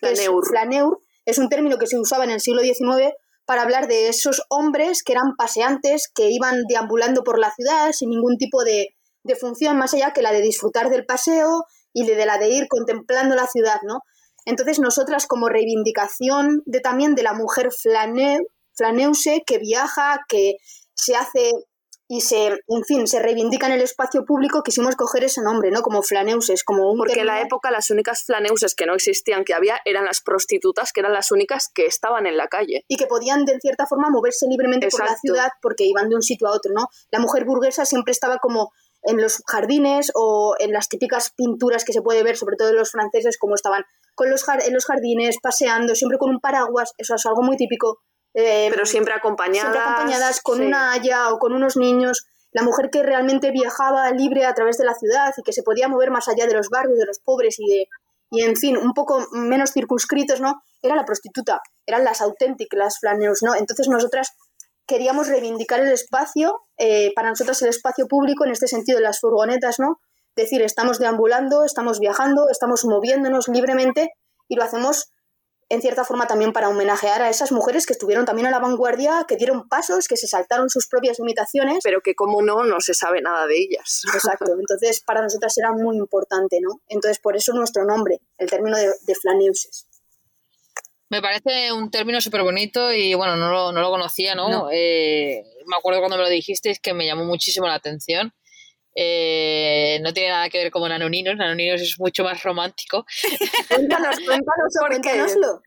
[0.01, 0.43] es- Flaneur.
[0.47, 3.13] flaneur es un término que se usaba en el siglo XIX
[3.45, 8.09] para hablar de esos hombres que eran paseantes, que iban deambulando por la ciudad sin
[8.09, 12.25] ningún tipo de, de función más allá que la de disfrutar del paseo y de,
[12.25, 13.99] la de ir contemplando la ciudad, ¿no?
[14.45, 18.41] Entonces nosotras como reivindicación de también de la mujer flaneur,
[18.75, 20.55] flaneuse que viaja, que
[20.93, 21.51] se hace
[22.07, 25.81] y se, en fin, se reivindica en el espacio público, quisimos coger ese nombre, ¿no?
[25.81, 29.53] Como flaneuses, como un Porque en la época las únicas flaneuses que no existían, que
[29.53, 32.85] había, eran las prostitutas, que eran las únicas que estaban en la calle.
[32.87, 36.21] y que podían de cierta forma moverse libremente por la ciudad porque iban de un
[36.21, 36.87] sitio a otro, ¿no?
[37.11, 38.71] La mujer burguesa siempre estaba como
[39.03, 42.75] en los jardines o en las típicas pinturas que se puede ver, sobre todo de
[42.75, 43.83] los franceses, como estaban
[44.15, 47.99] con los en los jardines, paseando, siempre con un paraguas, eso es algo muy típico.
[48.35, 49.71] Eh, Pero siempre acompañadas.
[49.71, 50.65] siempre acompañadas con sí.
[50.65, 52.27] una haya o con unos niños.
[52.51, 55.87] La mujer que realmente viajaba libre a través de la ciudad y que se podía
[55.87, 57.87] mover más allá de los barrios, de los pobres y de
[58.31, 60.61] y en fin, un poco menos circunscritos, ¿no?
[60.81, 63.55] Era la prostituta, eran las auténticas, las flaneus, ¿no?
[63.55, 64.31] Entonces nosotras
[64.87, 69.79] queríamos reivindicar el espacio, eh, para nosotras el espacio público, en este sentido las furgonetas,
[69.79, 69.99] ¿no?
[70.35, 74.11] Decir, estamos deambulando, estamos viajando, estamos moviéndonos libremente
[74.47, 75.11] y lo hacemos
[75.69, 79.25] en cierta forma también para homenajear a esas mujeres que estuvieron también a la vanguardia,
[79.27, 81.79] que dieron pasos, que se saltaron sus propias limitaciones.
[81.83, 84.03] Pero que como no, no se sabe nada de ellas.
[84.13, 86.81] Exacto, entonces para nosotras era muy importante, ¿no?
[86.87, 89.87] Entonces por eso nuestro nombre, el término de, de flaneuses.
[91.09, 94.49] Me parece un término súper bonito y bueno, no lo, no lo conocía, ¿no?
[94.49, 94.69] No.
[94.71, 98.33] Eh, me acuerdo cuando me lo dijisteis que me llamó muchísimo la atención.
[98.95, 103.05] Eh, no tiene nada que ver con Nanoninos, Nanoninos es mucho más romántico.
[103.69, 104.87] Cuéntanos, cuéntanos qué.
[104.87, 105.61] Cuéntanoslo.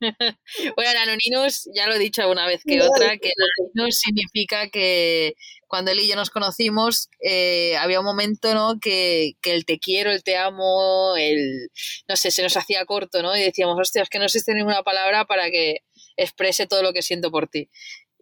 [0.76, 5.34] Bueno, Nanoninos, ya lo he dicho alguna vez que otra, que Nanoninos significa que
[5.66, 8.78] cuando él y yo nos conocimos, eh, había un momento, ¿no?
[8.80, 11.70] Que, que el te quiero, el te amo, el,
[12.08, 13.36] no sé, se nos hacía corto, ¿no?
[13.36, 15.78] Y decíamos, hostia, es que no existe ninguna palabra para que
[16.16, 17.70] exprese todo lo que siento por ti.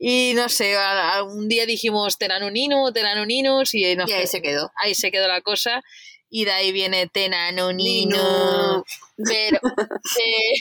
[0.04, 4.72] Y no sé, algún día dijimos tenanunino, tenanuninos y, nos Y ahí se quedó.
[4.82, 5.80] ahí se quedó la cosa.
[6.28, 8.16] Y de ahí viene tenanunino.
[8.16, 8.84] Nino.
[9.24, 10.54] Pero, eh,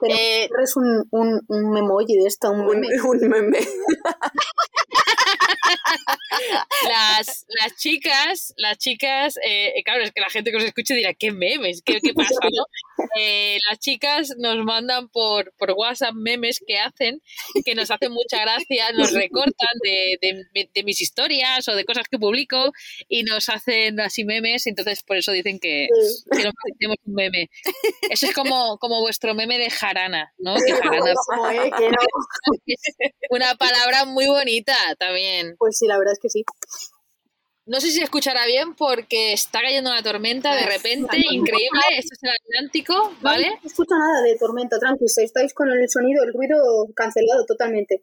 [0.00, 3.00] Pero eh, es un, un, un memoji de esto, un Un, meme.
[3.02, 3.58] un meme.
[6.88, 11.14] las, las chicas, las chicas, eh, claro, es que la gente que os escuche dirá,
[11.14, 11.82] ¿qué memes?
[11.84, 12.34] ¿Qué, qué pasa?
[12.42, 12.64] no?
[13.18, 17.20] Eh, las chicas nos mandan por, por WhatsApp memes que hacen,
[17.64, 22.06] que nos hacen mucha gracia, nos recortan de, de- de mis historias o de cosas
[22.08, 22.72] que publico
[23.08, 25.88] y nos hacen así memes, entonces por eso dicen que,
[26.30, 27.50] que nos parecemos un meme.
[28.10, 30.54] Eso es como, como vuestro meme de jarana, ¿no?
[30.56, 31.10] Que jarana
[31.52, 31.70] eh,
[32.66, 32.80] es
[33.30, 35.56] una palabra muy bonita también.
[35.58, 36.44] Pues sí, la verdad es que sí.
[37.66, 41.80] No sé si se escuchará bien porque está cayendo una tormenta de repente, increíble.
[41.96, 43.58] Esto es el Atlántico, ¿vale?
[43.62, 45.06] No escucho nada de tormenta, tranqui.
[45.06, 46.56] Estáis con el sonido, el ruido
[46.94, 48.02] cancelado totalmente.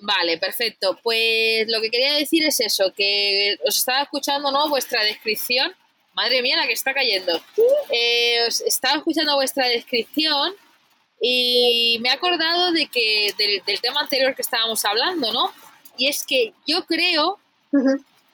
[0.00, 0.98] Vale, perfecto.
[1.02, 4.70] Pues lo que quería decir es eso, que os estaba escuchando, ¿no?
[4.70, 5.74] Vuestra descripción.
[6.14, 7.38] Madre mía, la que está cayendo.
[7.90, 10.54] Eh, os estaba escuchando vuestra descripción
[11.20, 15.52] y me he acordado de que del, del tema anterior que estábamos hablando, ¿no?
[15.98, 17.38] Y es que yo creo.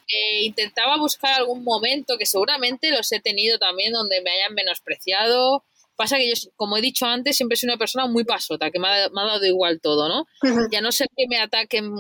[0.09, 5.64] Eh, intentaba buscar algún momento que seguramente los he tenido también donde me hayan menospreciado.
[5.96, 8.88] Pasa que yo, como he dicho antes, siempre soy una persona muy pasota, que me
[8.88, 10.26] ha, me ha dado igual todo, ¿no?
[10.42, 10.68] Ujú.
[10.70, 11.90] Ya no sé que me ataquen.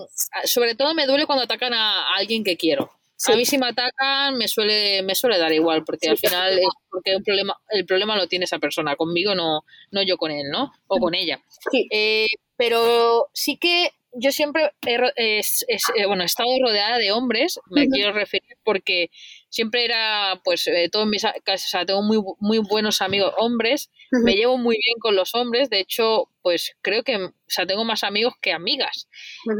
[0.44, 2.90] Sobre todo me duele cuando atacan a, a alguien que quiero.
[3.16, 3.32] Sí.
[3.32, 6.68] A mí si me atacan me suele, me suele dar igual, porque al final es
[6.90, 10.50] porque un problema, el problema lo tiene esa persona, conmigo no, no yo con él,
[10.50, 10.72] ¿no?
[10.86, 11.40] O con ella.
[11.70, 11.88] Sí.
[11.90, 12.26] Eh,
[12.58, 17.58] pero sí que yo siempre he, es- es- eh, bueno, he estado rodeada de hombres,
[17.70, 19.10] me quiero referir porque
[19.50, 23.90] siempre era, pues, eh, todos mis, a- o sea, tengo muy, muy buenos amigos hombres,
[24.24, 27.84] me llevo muy bien con los hombres, de hecho, pues creo que, o sea, tengo
[27.84, 29.08] más amigos que amigas.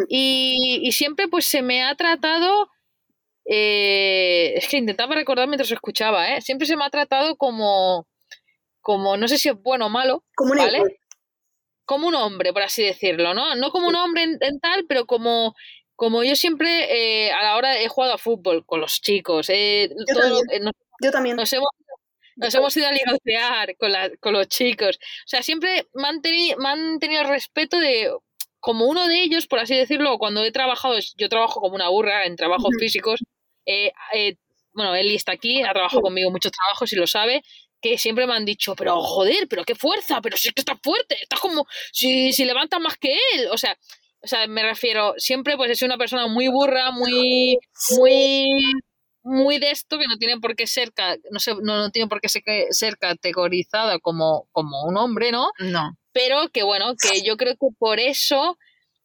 [0.09, 2.69] Y, y siempre, pues, se me ha tratado,
[3.45, 6.41] eh, es que intentaba recordar mientras escuchaba, ¿eh?
[6.41, 8.07] Siempre se me ha tratado como,
[8.81, 10.79] como, no sé si es bueno o malo, Como ¿Vale?
[10.79, 10.97] igual.
[11.87, 13.55] Como un hombre, por así decirlo, ¿no?
[13.55, 15.55] No como un hombre en, en tal, pero como,
[15.95, 19.89] como yo siempre eh, a la hora he jugado a fútbol con los chicos, eh,
[20.13, 20.45] todo lo- también.
[20.51, 21.37] eh, nos, Yo también.
[21.37, 21.69] nos hemos,
[22.37, 24.97] nos hemos ido a ligotear con, la- con los chicos.
[24.99, 28.13] O sea, siempre me han, teni- me han tenido el respeto de,
[28.61, 32.27] como uno de ellos, por así decirlo, cuando he trabajado, yo trabajo como una burra
[32.27, 32.79] en trabajos Ujú.
[32.81, 33.21] físicos,
[33.65, 34.37] eh, eh,
[34.73, 37.43] bueno, Eli está aquí, ha trabajado conmigo muchos trabajos y lo sabe,
[37.89, 40.79] que siempre me han dicho, pero joder, pero qué fuerza, pero si es que estás
[40.83, 43.77] fuerte, estás como, si, si levantas más que él, o sea,
[44.23, 47.59] o sea, me refiero, siempre pues sido una persona muy burra, muy,
[47.97, 48.49] muy,
[49.23, 50.93] muy de esto, que no tiene por qué ser,
[51.31, 55.51] no, sé, no, no tiene por qué ser, ser categorizada como, como un hombre, ¿no?
[55.59, 55.97] No.
[56.13, 58.59] pero que bueno, que yo creo que por eso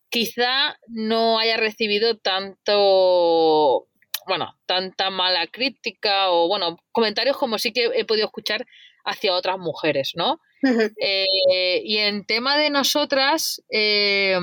[0.09, 3.87] quizá no haya recibido tanto,
[4.27, 8.65] bueno, tanta mala crítica o bueno, comentarios como sí que he podido escuchar
[9.03, 10.39] hacia otras mujeres, ¿no?
[10.63, 14.37] Eh, y en tema de nosotras, eh,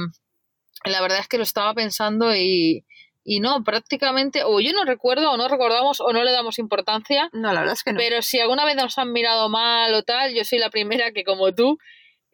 [0.85, 2.85] la verdad es que lo estaba pensando y,
[3.25, 7.29] y no, prácticamente, o yo no recuerdo, o no recordamos, o no le damos importancia.
[7.33, 7.99] No, la verdad es que no.
[7.99, 11.25] Pero si alguna vez nos han mirado mal o tal, yo soy la primera que,
[11.25, 11.79] como tú,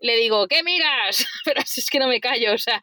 [0.04, 1.24] le digo, ¿qué miras?
[1.44, 2.80] Pero es que no me callo, o sea,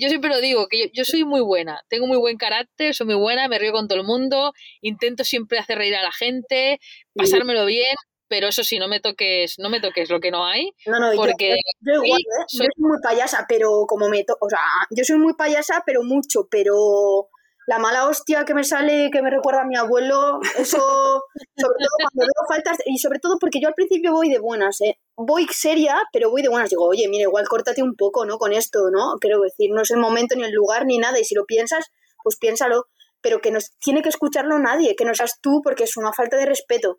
[0.00, 3.16] yo siempre lo digo, que yo, soy muy buena, tengo muy buen carácter, soy muy
[3.16, 6.78] buena, me río con todo el mundo, intento siempre hacer reír a la gente,
[7.14, 7.96] pasármelo bien,
[8.28, 10.70] pero eso sí, no me toques, no me toques lo que no hay.
[10.86, 12.44] No, no, porque yo, igual, ¿eh?
[12.46, 12.68] soy...
[12.76, 14.60] muy payasa, pero como me o sea,
[14.90, 17.28] yo soy muy payasa, pero mucho, pero
[17.66, 21.96] la mala hostia que me sale, que me recuerda a mi abuelo, eso, sobre todo
[22.02, 24.96] cuando veo faltas, y sobre todo porque yo al principio voy de buenas, ¿eh?
[25.16, 28.38] Voy seria, pero voy de buenas, digo, oye, mira, igual córtate un poco, ¿no?
[28.38, 29.16] Con esto, ¿no?
[29.20, 31.86] Quiero decir, no es el momento ni el lugar ni nada, y si lo piensas,
[32.22, 32.86] pues piénsalo,
[33.20, 36.36] pero que no tiene que escucharlo nadie, que no seas tú, porque es una falta
[36.36, 36.98] de respeto.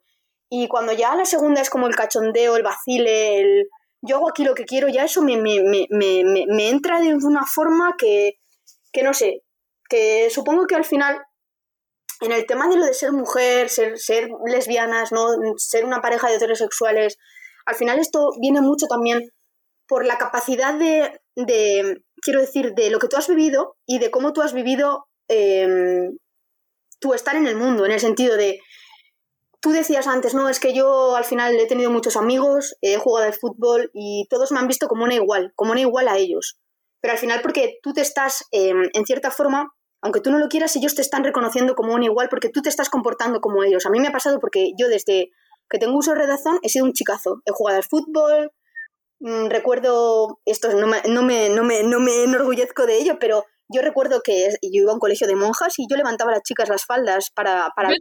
[0.49, 3.67] Y cuando ya la segunda es como el cachondeo, el vacile, el
[4.01, 7.43] yo hago aquí lo que quiero, ya eso me, me, me, me entra de una
[7.45, 8.33] forma que,
[8.91, 9.41] que no sé,
[9.89, 11.21] que supongo que al final,
[12.21, 15.27] en el tema de lo de ser mujer, ser, ser lesbianas, ¿no?
[15.57, 17.17] ser una pareja de heterosexuales,
[17.65, 19.29] al final esto viene mucho también
[19.87, 21.19] por la capacidad de,
[22.21, 26.09] quiero decir, de lo que tú has vivido y de cómo tú has vivido eh,
[26.99, 28.59] tu estar en el mundo, en el sentido de,
[29.61, 33.27] tú decías antes, no, es que yo al final he tenido muchos amigos, he jugado
[33.27, 36.57] al fútbol y todos me han visto como una igual, como una igual a ellos.
[37.01, 40.49] Pero al final porque tú te estás, em, en cierta forma, aunque tú no lo
[40.49, 43.85] quieras, ellos te están reconociendo como un igual porque tú te estás comportando como ellos.
[43.85, 45.29] A mí me ha pasado porque yo desde
[45.69, 47.41] que tengo uso de razón he sido un chicazo.
[47.45, 48.51] He jugado al fútbol,
[49.19, 53.45] mm, recuerdo, esto no me, no, me, no, me, no me enorgullezco de ello, pero
[53.67, 56.43] yo recuerdo que yo iba a un colegio de monjas y yo levantaba a las
[56.43, 57.69] chicas las faldas para...
[57.75, 57.95] para yo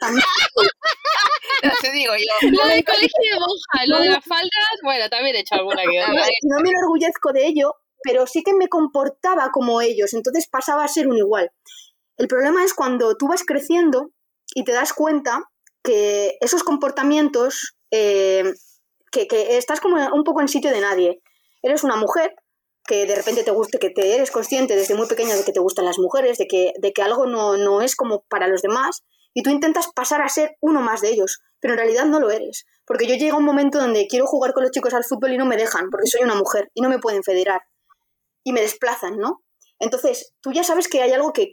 [0.00, 0.24] también.
[1.64, 2.48] no te digo yo.
[2.50, 6.00] Lo del colegio de monjas, lo de las faldas, bueno, también he hecho alguna que
[6.00, 6.26] otra.
[6.42, 10.88] No me enorgullezco de ello, pero sí que me comportaba como ellos, entonces pasaba a
[10.88, 11.50] ser un igual.
[12.16, 14.10] El problema es cuando tú vas creciendo
[14.54, 15.42] y te das cuenta
[15.82, 18.44] que esos comportamientos, eh,
[19.10, 19.26] que,
[19.56, 21.22] estás como un poco en sitio de nadie.
[21.62, 22.34] Eres una mujer
[22.86, 25.60] que de repente te guste, que te eres consciente desde muy pequeña de que te
[25.60, 29.02] gustan las mujeres, de que, de que algo no, no es como para los demás,
[29.34, 32.30] y tú intentas pasar a ser uno más de ellos, pero en realidad no lo
[32.30, 32.66] eres.
[32.86, 35.38] Porque yo llego a un momento donde quiero jugar con los chicos al fútbol y
[35.38, 37.60] no me dejan, porque soy una mujer y no me pueden federar
[38.42, 39.42] y me desplazan, ¿no?
[39.78, 41.48] Entonces, tú ya sabes que hay algo que,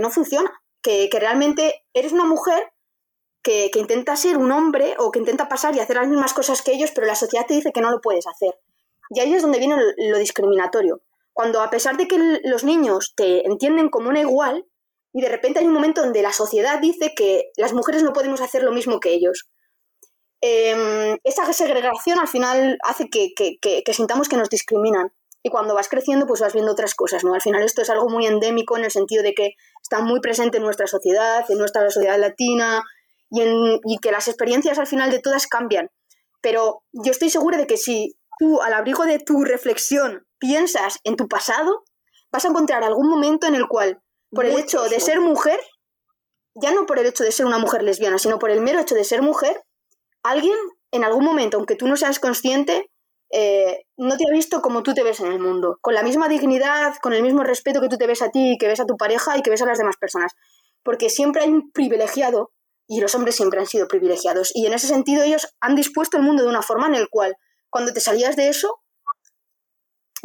[0.00, 0.50] no funciona,
[0.82, 2.64] que, realmente eres una mujer
[3.42, 6.72] que, intenta ser un hombre o que intenta pasar y hacer las mismas cosas que
[6.72, 8.58] ellos, pero la sociedad te dice que no lo puedes hacer.
[9.10, 11.02] Y ahí es donde viene lo, discriminatorio.
[11.32, 14.66] Cuando a pesar de que los niños te entienden como una igual,
[15.12, 18.40] y de repente hay un momento donde la sociedad dice que las mujeres no podemos
[18.40, 19.48] hacer lo mismo que ellos.
[20.40, 23.32] Em, esa segregación al final hace que,
[23.92, 25.12] sintamos que nos discriminan
[25.42, 27.34] y cuando vas creciendo pues vas viendo otras cosas, ¿no?
[27.34, 30.58] Al final esto es algo muy endémico en el sentido de que está muy presente
[30.58, 32.84] en nuestra sociedad, en nuestra sociedad latina
[33.30, 35.90] y, en, y que las experiencias al final de todas cambian.
[36.40, 41.16] Pero yo estoy segura de que si tú al abrigo de tu reflexión piensas en
[41.16, 41.84] tu pasado,
[42.32, 44.00] vas a encontrar algún momento en el cual,
[44.30, 45.60] por el hecho de ser mujer,
[46.54, 48.94] ya no por el hecho de ser una mujer lesbiana, sino por el mero hecho
[48.94, 49.62] de ser mujer,
[50.22, 50.56] alguien
[50.92, 52.90] en algún momento, aunque tú no seas consciente,
[53.32, 56.28] eh, no te ha visto como tú te ves en el mundo, con la misma
[56.28, 58.96] dignidad, con el mismo respeto que tú te ves a ti, que ves a tu
[58.96, 60.32] pareja y que ves a las demás personas.
[60.82, 62.50] Porque siempre hay un privilegiado
[62.90, 64.50] y los hombres siempre han sido privilegiados.
[64.52, 67.36] Y en ese sentido ellos han dispuesto el mundo de una forma en el cual
[67.70, 68.80] cuando te salías de eso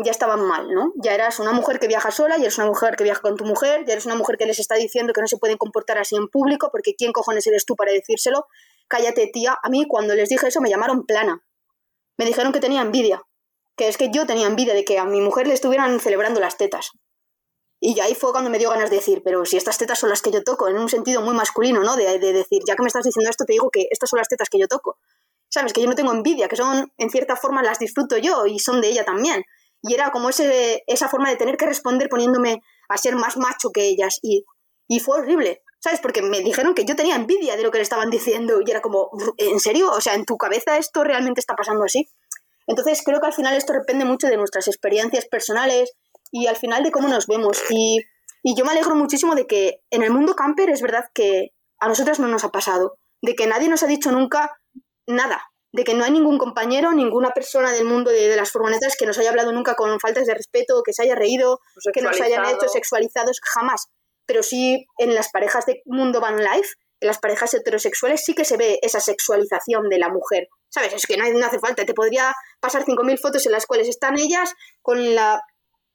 [0.03, 0.91] ya estaban mal, ¿no?
[0.95, 3.45] Ya eras una mujer que viaja sola, ya eres una mujer que viaja con tu
[3.45, 6.15] mujer, ya eres una mujer que les está diciendo que no se pueden comportar así
[6.15, 8.47] en público porque ¿quién cojones eres tú para decírselo?
[8.87, 9.55] Cállate, tía.
[9.61, 11.45] A mí cuando les dije eso me llamaron plana
[12.17, 13.21] me dijeron que tenía envidia,
[13.75, 16.57] que es que yo tenía envidia de que a mi mujer le estuvieran celebrando las
[16.57, 16.91] tetas.
[17.79, 20.21] Y ahí fue cuando me dio ganas de decir, pero si estas tetas son las
[20.21, 21.95] que yo toco, en un sentido muy masculino, ¿no?
[21.95, 24.49] De, decir, ya que me estás diciendo esto, te digo que estas son las tetas
[24.49, 24.97] que yo toco.
[25.49, 25.73] ¿Sabes?
[25.73, 28.81] Que yo no tengo envidia, que son, en cierta forma, las disfruto yo y son
[28.81, 29.43] de ella también.
[29.81, 33.69] Y era como ese, esa forma de tener que responder poniéndome a ser más macho
[33.71, 34.19] que ellas.
[34.21, 34.45] Y,
[34.87, 35.99] y fue horrible, ¿sabes?
[35.99, 38.81] Porque me dijeron que yo tenía envidia de lo que le estaban diciendo y era
[38.81, 39.91] como, ¿en serio?
[39.91, 42.09] O sea, ¿en tu cabeza esto realmente está pasando así?
[42.67, 45.93] Entonces creo que al final esto depende mucho de nuestras experiencias personales
[46.35, 47.63] y al final de cómo nos vemos.
[47.69, 47.99] Y,
[48.43, 51.87] y yo me alegro muchísimo de que en el mundo camper es verdad que a
[51.87, 54.51] nosotras no nos ha pasado, de que nadie nos ha dicho nunca
[55.07, 58.95] nada, de que no hay ningún compañero, ninguna persona del mundo de, de, las furgonetas
[58.97, 61.59] que nos haya hablado nunca con faltas de respeto, que se haya reído,
[61.93, 63.87] que nos hayan hecho sexualizados, jamás
[64.25, 66.69] pero sí en las parejas de mundo van life,
[66.99, 70.47] en las parejas heterosexuales sí que se ve esa sexualización de la mujer.
[70.69, 70.93] ¿Sabes?
[70.93, 74.53] Es que no, hace falta, te podría pasar 5.000 fotos en las cuales están ellas
[74.81, 75.41] con la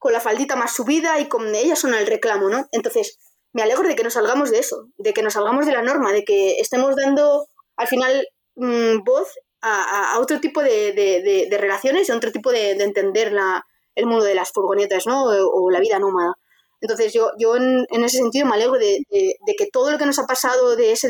[0.01, 2.67] con la faldita más subida y con ellas son el reclamo, ¿no?
[2.73, 3.19] Entonces,
[3.53, 6.13] me alegro de que nos salgamos de eso, de que nos salgamos de la norma,
[6.13, 7.47] de que estemos dando
[7.77, 8.27] al final
[8.57, 9.29] mm, voz
[9.61, 13.63] a, otro tipo de, relaciones y a otro tipo de, entender la,
[13.95, 15.25] el mundo de las furgonetas, ¿no?
[15.25, 16.33] O, la vida nómada.
[16.81, 20.25] Entonces yo, yo en, ese sentido me alegro de, que todo lo que nos ha
[20.27, 21.09] pasado de ese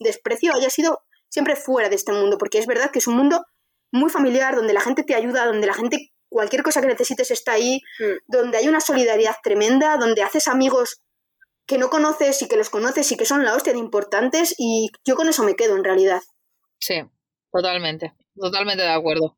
[0.00, 1.00] desprecio haya sido
[1.30, 3.42] siempre fuera de este mundo, porque es verdad que es un mundo
[3.90, 7.52] muy familiar, donde la gente te ayuda, donde la gente, cualquier cosa que necesites está
[7.52, 8.04] ahí, mm.
[8.26, 11.00] donde hay una solidaridad tremenda, donde haces amigos
[11.66, 14.88] que no conoces y que los conoces y que son la hostia de importantes y
[15.04, 16.20] yo con eso me quedo en realidad.
[16.78, 17.02] Sí,
[17.52, 19.36] totalmente, totalmente de acuerdo.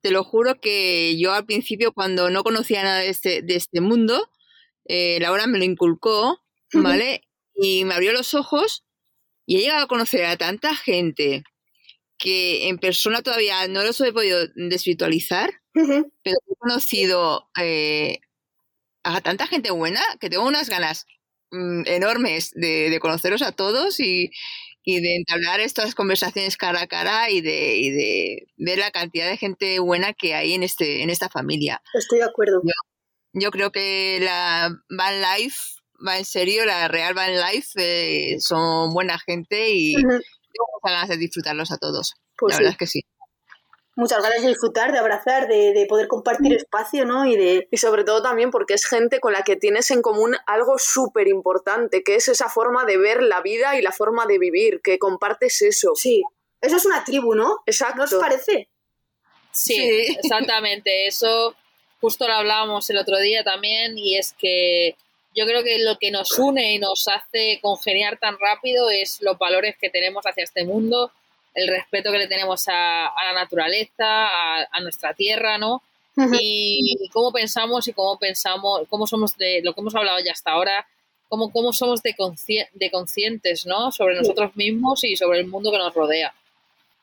[0.00, 3.80] Te lo juro que yo al principio cuando no conocía nada de este, de este
[3.80, 4.30] mundo,
[4.86, 6.40] eh, Laura me lo inculcó,
[6.72, 7.28] ¿vale?
[7.58, 8.84] y me abrió los ojos
[9.44, 11.42] y he llegado a conocer a tanta gente
[12.18, 15.50] que en persona todavía no los he podido desvirtualizar,
[16.22, 18.20] pero he conocido eh,
[19.02, 21.06] a tanta gente buena que tengo unas ganas
[21.50, 24.30] mm, enormes de, conoceros a todos y,
[24.84, 29.36] de entablar estas conversaciones cara a cara y de, y de, ver la cantidad de
[29.36, 31.82] gente buena que hay en, este, en esta familia.
[31.92, 32.62] Estoy de acuerdo.
[33.34, 35.58] Yo, creo que la Van Life
[36.06, 40.22] va en serio, la Real Van Life eh, son buena gente y, muchas
[40.82, 42.14] ganas de disfrutarlos a todos.
[42.38, 43.02] Pues la verdad es que sí.
[43.98, 47.26] Muchas ganas de disfrutar, de abrazar, de, poder compartir espacio, ¿no?
[47.26, 47.66] Y, de...
[47.68, 51.26] y sobre todo también porque es gente con la que tienes en común algo súper
[51.26, 55.00] importante, que es esa forma de ver la vida y la forma de vivir, que
[55.00, 55.96] compartes eso.
[55.96, 56.22] Sí,
[56.60, 57.58] eso es una tribu, ¿no?
[57.66, 57.96] Exacto.
[57.96, 58.68] ¿No os parece?
[59.50, 59.76] Sí,
[60.22, 61.08] exactamente.
[61.08, 61.56] Eso
[62.00, 64.94] justo lo hablábamos el otro día también y es que
[65.34, 69.38] yo creo que lo que nos une y nos hace congeniar tan rápido es los
[69.38, 71.12] valores que tenemos hacia este mundo,
[71.54, 75.82] el respeto que le tenemos a, la naturaleza, a, nuestra tierra, ¿no?
[76.40, 80.50] Y cómo pensamos y cómo pensamos, cómo somos de lo que hemos hablado ya hasta
[80.50, 80.86] ahora,
[81.28, 82.14] cómo, cómo somos de,
[82.72, 83.92] de conscientes, ¿no?
[83.92, 86.34] Sobre nosotros mismos y sobre el mundo que nos rodea.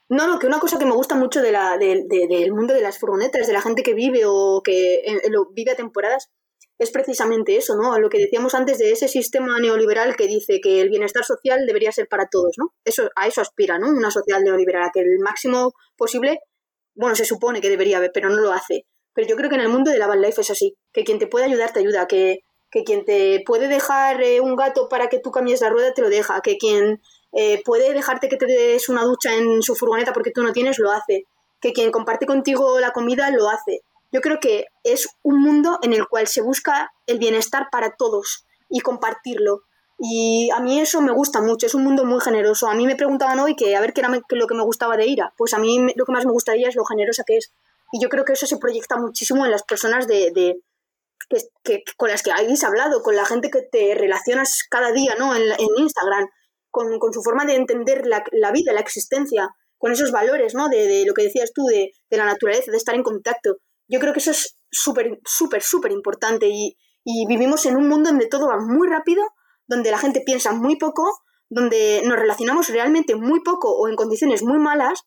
[0.07, 2.99] No, no, que una cosa que me gusta mucho de la, del mundo de las
[2.99, 6.29] furgonetas, de la gente que vive o que lo vive a temporadas,
[6.77, 7.97] es precisamente eso, ¿no?
[7.99, 11.91] Lo que decíamos antes de ese sistema neoliberal que dice que el bienestar social debería
[11.91, 12.73] ser para todos, ¿no?
[12.83, 13.87] Eso, a eso aspira, ¿no?
[13.89, 16.39] Una social neoliberal, a que el máximo posible,
[16.93, 18.85] bueno, se supone que debería haber, pero no lo hace.
[19.13, 21.19] Pero yo creo que en el mundo de la van life es así, que quien
[21.19, 25.07] te puede ayudar te ayuda, que, que quien te puede dejar eh, un gato para
[25.07, 27.01] que tú cambies la rueda te lo deja, que quien
[27.31, 30.77] eh, puede dejarte que te des una ducha en su furgoneta porque tú no tienes,
[30.79, 31.23] lo hace,
[31.61, 33.81] que quien comparte contigo la comida lo hace
[34.11, 38.45] yo creo que es un mundo en el cual se busca el bienestar para todos
[38.69, 39.63] y compartirlo.
[39.97, 42.67] Y a mí eso me gusta mucho, es un mundo muy generoso.
[42.67, 45.05] A mí me preguntaban hoy que a ver qué era lo que me gustaba de
[45.05, 45.33] Ira.
[45.37, 47.53] Pues a mí lo que más me gusta de ella es lo generosa que es.
[47.91, 50.59] Y yo creo que eso se proyecta muchísimo en las personas de,
[51.63, 55.35] que, con las que habéis hablado, con la gente que te relacionas cada día ¿no?
[55.35, 55.43] en,
[55.77, 56.27] Instagram,
[56.71, 60.67] con, su forma de entender la, la, vida, la existencia, con esos valores ¿no?
[60.67, 63.57] de, lo que decías tú, de, de la naturaleza, de estar en contacto.
[63.87, 66.77] Yo creo que eso es súper, súper, súper importante y,
[67.27, 69.21] vivimos en un mundo donde todo va muy rápido,
[69.67, 71.03] donde la gente piensa muy poco,
[71.49, 75.03] donde nos relacionamos realmente muy poco o en condiciones muy malas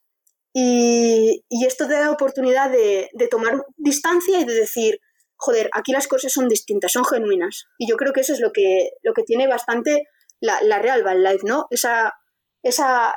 [0.52, 5.00] y, esto te da oportunidad de, tomar distancia y de decir,
[5.36, 7.66] joder, aquí las cosas son distintas, son genuinas.
[7.78, 10.08] Y yo creo que eso es lo que, lo que tiene bastante
[10.40, 11.66] la, la real Van Life, ¿no?
[11.70, 12.14] Esa,
[12.62, 13.14] esa,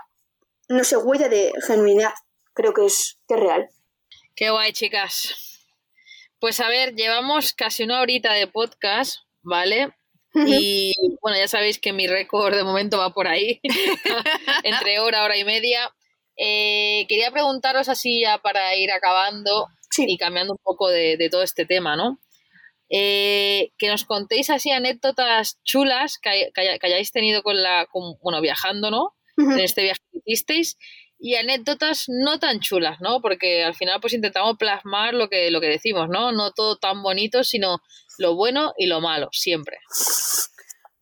[0.69, 2.13] no sé, huella de genuinidad,
[2.53, 3.69] creo que es, que es real.
[4.35, 5.50] Qué guay, chicas.
[6.41, 9.91] Pues a ver, llevamos casi una horita de podcast, ¿vale?
[10.33, 13.59] Y bueno, ya sabéis que mi récord de momento va por ahí,
[14.63, 15.93] entre hora, hora y media.
[16.35, 19.67] Eh, quería preguntaros así ya para ir acabando
[19.99, 22.19] y cambiando un poco de, todo este tema, ¿no?
[22.89, 27.87] Eh, que nos contéis así anécdotas chulas que, hayáis tenido con la,
[28.23, 29.15] bueno, viajando, ¿no?
[29.37, 30.75] En este viaje que hicisteis
[31.23, 33.21] y anécdotas no tan chulas, ¿no?
[33.21, 36.31] Porque al final pues intentamos plasmar lo que, lo que decimos, ¿no?
[36.31, 37.77] No todo tan bonito, sino
[38.17, 39.77] lo bueno y lo malo, siempre.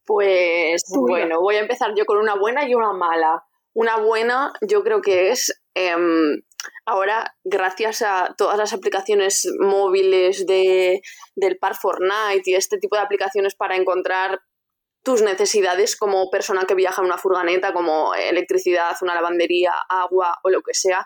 [0.05, 3.45] Pues bueno, voy a empezar yo con una buena y una mala.
[3.73, 6.41] Una buena yo creo que es em,
[6.85, 10.99] ahora, gracias a todas las aplicaciones móviles de,
[11.35, 14.41] del Par Fortnite y este tipo de aplicaciones para encontrar
[15.09, 20.51] tus necesidades como persona que viaja en una furgoneta, como electricidad, una lavandería, agua o
[20.51, 21.03] lo que sea,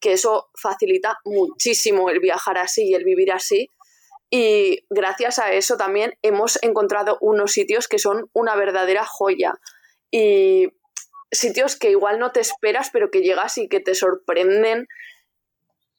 [0.00, 3.68] que eso facilita muchísimo el viajar así y el vivir así.
[4.30, 9.52] Y gracias a eso también hemos encontrado unos sitios que son una verdadera joya.
[10.10, 10.68] Y
[11.30, 14.88] sitios que igual no te esperas, pero que llegas y que te sorprenden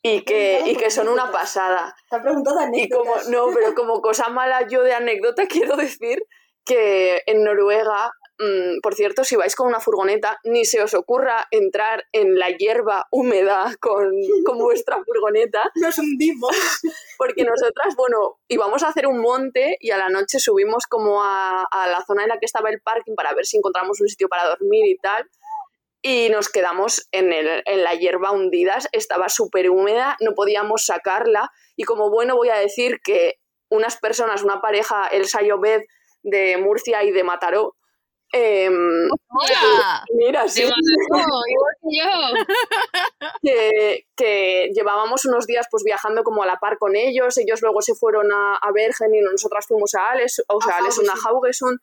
[0.02, 1.96] y que, y que son una pasada.
[2.10, 6.18] Te ha preguntado Y como, no, pero como cosa mala yo de anécdota quiero decir
[6.66, 11.48] que en Noruega, mm, por cierto, si vais con una furgoneta, ni se os ocurra
[11.52, 14.12] entrar en la hierba húmeda con,
[14.46, 16.56] con vuestra furgoneta, Nos hundimos.
[17.18, 21.64] porque nosotras, bueno, íbamos a hacer un monte y a la noche subimos como a,
[21.64, 24.28] a la zona en la que estaba el parking para ver si encontramos un sitio
[24.30, 25.30] para dormir y tal.
[26.06, 31.50] Y nos quedamos en, el, en la hierba hundidas, estaba súper húmeda, no podíamos sacarla.
[31.78, 33.36] Y como bueno, voy a decir que
[33.70, 35.84] unas personas, una pareja, Elsa y Obed
[36.24, 37.76] de Murcia y de Mataró,
[38.32, 39.08] em,
[40.14, 40.80] mira, sí, Mataró,
[41.82, 42.10] que yo.
[44.18, 47.94] que, llevábamos unos días pues viajando como a la par con ellos, ellos luego se
[47.94, 51.80] fueron a, a Bergen y nosotras fuimos a Ales, o sea, A Ales, a Haugesund,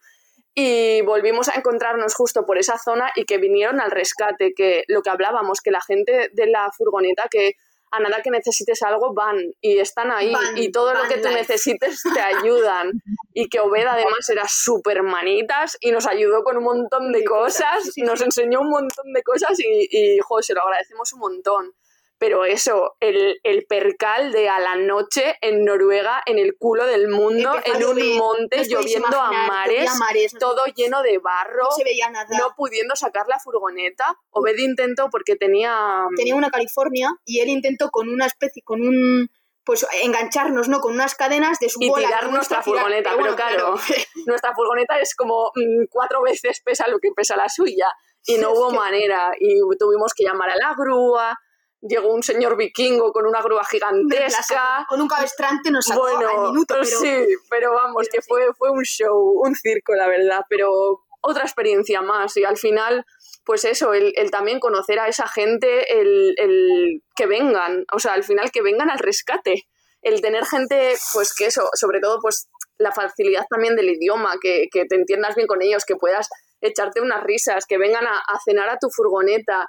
[0.55, 5.03] y volvimos a encontrarnos justo por esa zona y que vinieron al rescate, que lo
[5.03, 7.53] que hablábamos, que la gente de la furgoneta que
[7.91, 11.29] a nada que necesites algo van y están ahí Van, y todo lo que tú
[11.29, 11.41] life.
[11.41, 12.93] necesites te ayudan
[13.35, 17.91] y que Obed además era súper manitas y nos ayudó con un montón de cosas,
[17.97, 21.73] nos enseñó un montón de cosas y, y jo, se lo agradecemos un montón.
[22.21, 27.09] Pero eso, el, el percal de a la noche en Noruega, en el culo del
[27.09, 31.71] mundo, en un monte, no lloviendo a imaginar, mares, a todo lleno de barro, no
[31.71, 32.29] se veía nada.
[32.39, 34.19] no pudiendo sacar la furgoneta.
[34.33, 36.05] Obed intentó porque tenía...
[36.15, 39.31] Tenía una California y él intentó con una especie, con un
[39.65, 40.81] pues engancharnos, ¿no?
[40.81, 42.07] Con unas cadenas de su Y bola.
[42.07, 43.75] tirar nuestra furgoneta, pero bueno, claro,
[44.27, 47.87] nuestra furgoneta es como mm, cuatro veces pesa lo que pesa la suya
[48.27, 51.39] y no hubo manera y tuvimos que llamar a la grúa,
[51.83, 54.87] llegó un señor vikingo con una grúa gigantesca.
[54.89, 58.29] Con un cabestrante nos sacó al Bueno, minuto, pero sí, pero vamos, pero que sí.
[58.29, 63.05] fue, fue un show, un circo, la verdad, pero otra experiencia más y al final,
[63.45, 68.15] pues eso, el, el también conocer a esa gente, el, el que vengan, o sea,
[68.15, 69.67] al final que vengan al rescate,
[70.03, 74.69] el tener gente, pues que eso, sobre todo, pues la facilidad también del idioma, que,
[74.73, 76.29] que te entiendas bien con ellos, que puedas
[76.63, 79.69] echarte unas risas, que vengan a, a cenar a tu furgoneta,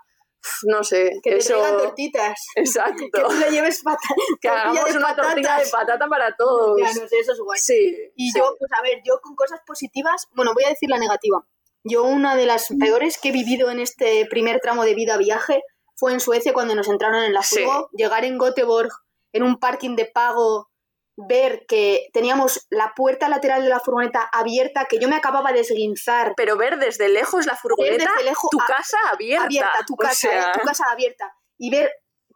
[0.64, 1.60] no sé, que te eso...
[1.60, 2.40] traigan tortitas.
[2.56, 3.04] Exacto.
[3.12, 4.00] Que tú le lleves pata,
[4.42, 6.80] Que hagamos una tortilla de patata para todos.
[6.80, 7.60] Ya, no sé, eso es guay.
[7.60, 8.12] Sí.
[8.16, 8.40] Y sí.
[8.40, 11.46] yo, pues a ver, yo con cosas positivas, bueno, voy a decir la negativa.
[11.84, 15.64] Yo una de las peores que he vivido en este primer tramo de vida viaje
[15.96, 17.58] fue en Suecia cuando nos entraron en la Sí.
[17.58, 18.92] furgo, llegar en Göteborg,
[19.34, 20.71] en un parking de pago,
[21.18, 25.60] ver que teníamos la puerta lateral de la furgoneta abierta, que yo me acababa de
[25.60, 29.46] esguinzar, Pero ver desde lejos la furgoneta, desde lejos tu a- casa abierta.
[29.46, 30.52] abierta, tu O casa, sea, ¿eh?
[30.54, 31.92] tu casa abierta, y ver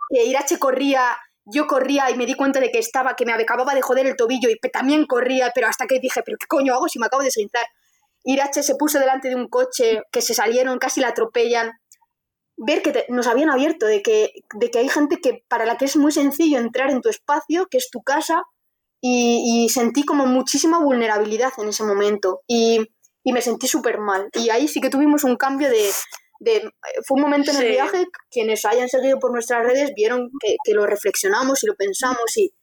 [0.09, 3.73] que Irache corría, yo corría y me di cuenta de que estaba, que me acababa
[3.73, 6.87] de joder el tobillo y también corría, pero hasta que dije, pero ¿qué coño hago
[6.87, 7.65] si me acabo de esguinzar?
[8.23, 11.71] Irache se puso delante de un coche, que se salieron, casi la atropellan.
[12.57, 15.77] Ver que te- nos habían abierto, de que, de que hay gente que para la
[15.77, 18.43] que es muy sencillo entrar en tu espacio, que es tu casa,
[19.07, 22.41] y, y sentí como muchísima vulnerabilidad en ese momento.
[22.47, 22.79] Y,
[23.23, 24.29] y me sentí súper mal.
[24.33, 25.89] Y ahí sí que tuvimos un cambio de,
[26.39, 26.71] de-
[27.07, 27.69] fue un momento en el Sí.
[27.69, 32.37] viaje, quienes hayan seguido por nuestras redes vieron que, que lo reflexionamos y lo pensamos
[32.37, 32.53] y,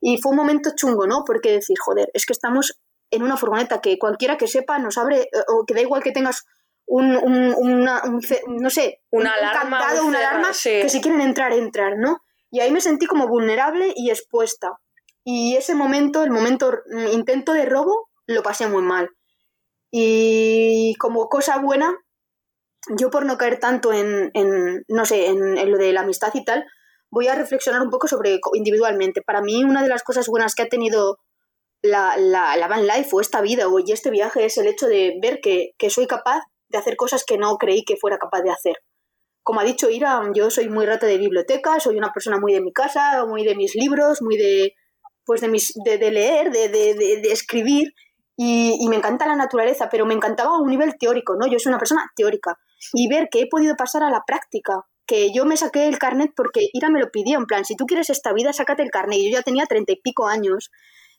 [0.00, 1.24] y fue un momento chungo, ¿no?
[1.26, 2.78] Porque decir, joder, es que estamos
[3.10, 6.12] en una furgoneta que cualquiera que sepa nos abre, eh, o que da igual que
[6.12, 6.44] tengas
[6.86, 10.70] un, un- una- un ce- no sé, Una un, alarma, candado, un una alarma, sí.
[10.82, 12.18] que si quieren entrar, entrar, ¿no?
[12.50, 14.78] Y ahí me sentí como vulnerable y expuesta.
[15.30, 19.10] Y ese momento, el momento mm, intento de robo, lo pasé muy mal.
[19.90, 21.94] Y como cosa buena,
[22.96, 26.30] yo por no caer tanto en, en, no sé, en, en lo de la amistad
[26.32, 26.64] y tal,
[27.10, 29.20] voy a reflexionar un poco sobre individualmente.
[29.20, 31.18] Para mí, una de las cosas buenas que ha tenido
[31.82, 35.40] la, la, van life o esta vida o este viaje es el hecho de ver
[35.42, 38.76] que, que soy capaz de hacer cosas que no creí que fuera capaz de hacer.
[39.42, 42.62] Como ha dicho Ira, yo soy muy rata de biblioteca, soy una persona muy de
[42.62, 44.72] mi casa, muy de mis libros, muy de
[45.28, 47.92] pues de mis de, leer, de, de, de, escribir
[48.34, 51.46] y, y me encanta la naturaleza, pero me encantaba a un nivel teórico, ¿no?
[51.46, 52.58] Yo soy una persona teórica
[52.94, 56.30] y ver que he podido pasar a la práctica, que yo me saqué el carnet
[56.34, 59.18] porque Ira me lo pidió, en plan, si tú quieres esta vida, sácate el carnet.
[59.22, 60.70] Yo ya tenía treinta y pico años,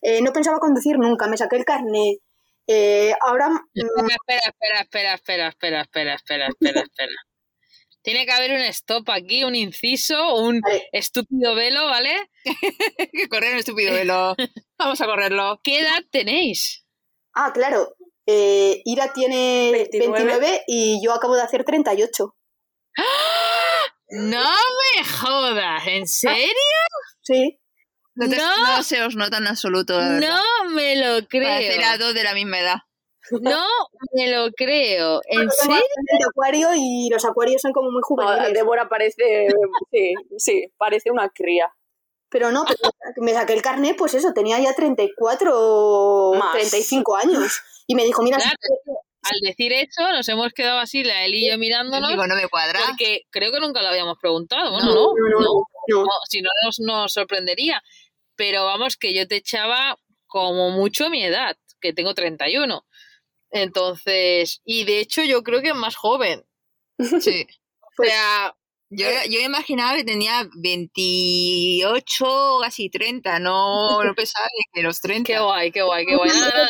[0.02, 2.18] eh, no pensaba conducir nunca, me saqué el carnet.
[2.66, 7.29] Eh, ahora Espera, espera, espera, espera, espera, espera, espera, espera, espera.
[8.10, 10.90] Tiene que haber un stop aquí, un inciso, un Vale.
[10.94, 12.32] estúpido velo, ¿vale?
[12.44, 12.50] que
[13.30, 14.36] correr un estúpido velo.
[14.80, 15.62] Vamos a correrlo.
[15.64, 16.84] ¿Qué edad tenéis?
[17.36, 17.96] Ah, claro.
[18.26, 20.24] Eh, Ira tiene 29.
[20.24, 22.36] 29 y yo acabo de hacer 38.
[24.10, 26.48] No me jodas, ¿en serio?
[27.22, 27.60] Sí.
[28.16, 28.78] No, te- No.
[28.78, 30.02] no se os nota en absoluto.
[30.02, 30.42] No
[30.74, 31.86] me lo creo.
[31.86, 32.78] a dos de la misma edad.
[33.32, 33.66] No
[34.14, 35.22] me lo creo.
[35.30, 35.80] ¿En serio?
[36.30, 38.54] acuario y los acuarios son como muy No, juveniles.
[38.54, 39.48] Débora parece,
[39.92, 41.72] sí, sí, parece una cría.
[42.32, 46.52] Pero no, pero me saqué el carnet, pues eso, tenía ya 34 o Más.
[46.54, 47.60] 35 años.
[47.88, 48.56] Y me dijo, mira, Claro.
[49.22, 52.48] Al decir eso, nos hemos quedado así, la Eli y yo mirándonos, Digo, no me
[52.48, 52.80] cuadra.
[52.88, 54.72] porque creo que nunca lo habíamos preguntado.
[54.72, 56.02] Bueno, No, no, no, no, no, no.
[56.04, 57.84] no, si no nos, nos sorprendería.
[58.36, 59.98] Pero vamos, que yo te echaba
[60.28, 62.86] como mucho mi edad, que tengo 31.
[63.52, 66.46] Entonces, y de hecho yo creo que más joven.
[67.20, 67.46] Sí.
[68.02, 68.56] O sea,
[68.90, 75.28] Yo, yo imaginaba que tenía 28, casi 30, no, no pensaba que los 30.
[75.34, 76.30] qué guay, qué guay, qué guay.
[76.30, 76.68] Era-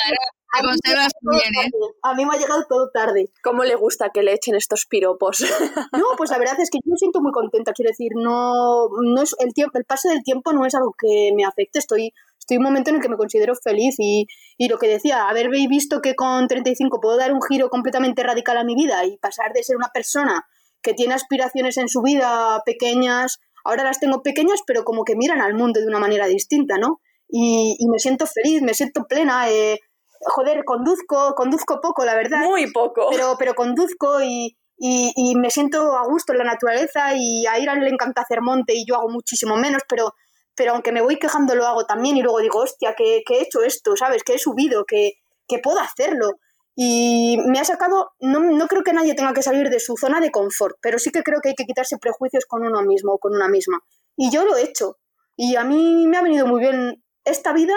[0.52, 1.72] Te conservas muy bien, ¿eh?
[2.02, 3.30] A mí me ha llegado todo tarde.
[3.44, 5.40] ¿Cómo le gusta que le echen estos piropos?
[5.94, 9.22] No, pues la verdad es que yo me siento muy contenta, quiero decir, no, no
[9.22, 12.12] es el tiempo, el paso del tiempo no es algo que me afecte, estoy,
[12.50, 14.26] estoy en un momento en el que me considero feliz y,
[14.58, 18.58] y lo que decía, haber visto que con 35 puedo dar un giro completamente radical
[18.58, 20.48] a mi vida y pasar de ser una persona
[20.82, 25.42] que tiene aspiraciones en su vida pequeñas, ahora las tengo pequeñas, pero como que miran
[25.42, 27.02] al mundo de una manera distinta, ¿no?
[27.28, 29.78] Y, y me siento feliz, me siento plena, eh,
[30.22, 33.10] joder, conduzco, conduzco poco, la verdad Muy poco.
[33.12, 37.60] pero, pero conduzco y, y, y me siento a gusto en la naturaleza y a
[37.60, 40.14] Ira le encanta hacer monte y yo hago muchísimo menos, pero,
[40.60, 43.42] pero aunque me voy quejando lo hago también y luego digo, hostia, que, que he
[43.44, 44.24] hecho esto, ¿sabes?
[44.26, 45.14] Que he subido, que,
[45.48, 46.32] que puedo hacerlo.
[46.76, 50.20] Y me ha sacado, no, no creo que nadie tenga que salir de su zona
[50.20, 53.20] de confort, pero sí que creo que hay que quitarse prejuicios con uno mismo o
[53.20, 53.80] con una misma.
[54.18, 54.98] Y yo lo he hecho.
[55.38, 57.76] Y a mí me ha venido muy bien esta vida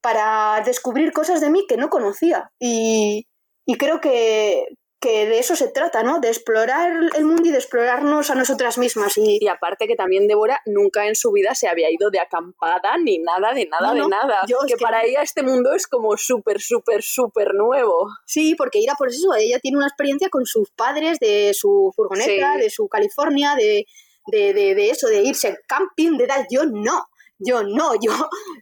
[0.00, 2.50] para descubrir cosas de mí que no conocía.
[2.58, 3.26] Y,
[3.66, 4.64] y creo que,
[5.04, 6.18] que de eso se trata, ¿no?
[6.18, 9.16] De explorar el mundo y de explorarnos a nosotras mismas.
[9.18, 12.96] Y, Y aparte que también Débora nunca en su vida se había ido de acampada
[12.98, 14.40] ni nada, de nada, No, de no, nada.
[14.48, 18.08] yo es que, para ella este mundo es como súper, súper, súper nuevo.
[18.24, 22.54] sí, porque Ira, por eso, ella tiene una experiencia con sus padres, de su furgoneta,
[22.54, 22.60] Sí.
[22.62, 23.86] de su California, de,
[24.26, 26.46] de, de, de eso, de irse al camping, de tal.
[26.50, 27.04] Yo no.
[27.46, 28.12] Yo no, yo,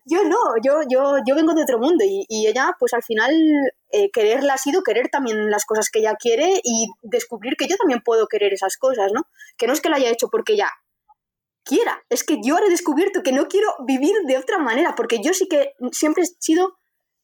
[0.05, 3.33] yo no, yo, yo, yo vengo de otro mundo y, y ella, pues al final,
[3.91, 7.77] eh, quererla ha sido querer también las cosas que ella quiere y descubrir que yo
[7.77, 9.23] también puedo querer esas cosas, ¿no?
[9.57, 10.69] Que no es que lo haya hecho porque ella
[11.65, 15.21] quiera, es que yo ahora he descubierto que no quiero vivir de otra manera, porque
[15.23, 16.77] yo sí que siempre he sido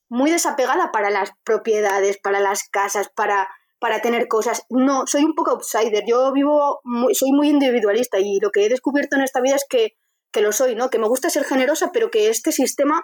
[0.09, 3.49] muy desapegada para las propiedades, para las casas, para,
[3.81, 4.63] para tener cosas.
[4.71, 8.69] No, soy un poco outsider, yo vivo, muy- soy muy individualista y lo que he
[8.69, 9.97] descubierto en esta vida es que,
[10.33, 10.91] que lo soy, ¿no?
[10.91, 13.03] Que me gusta ser generosa, pero que este sistema,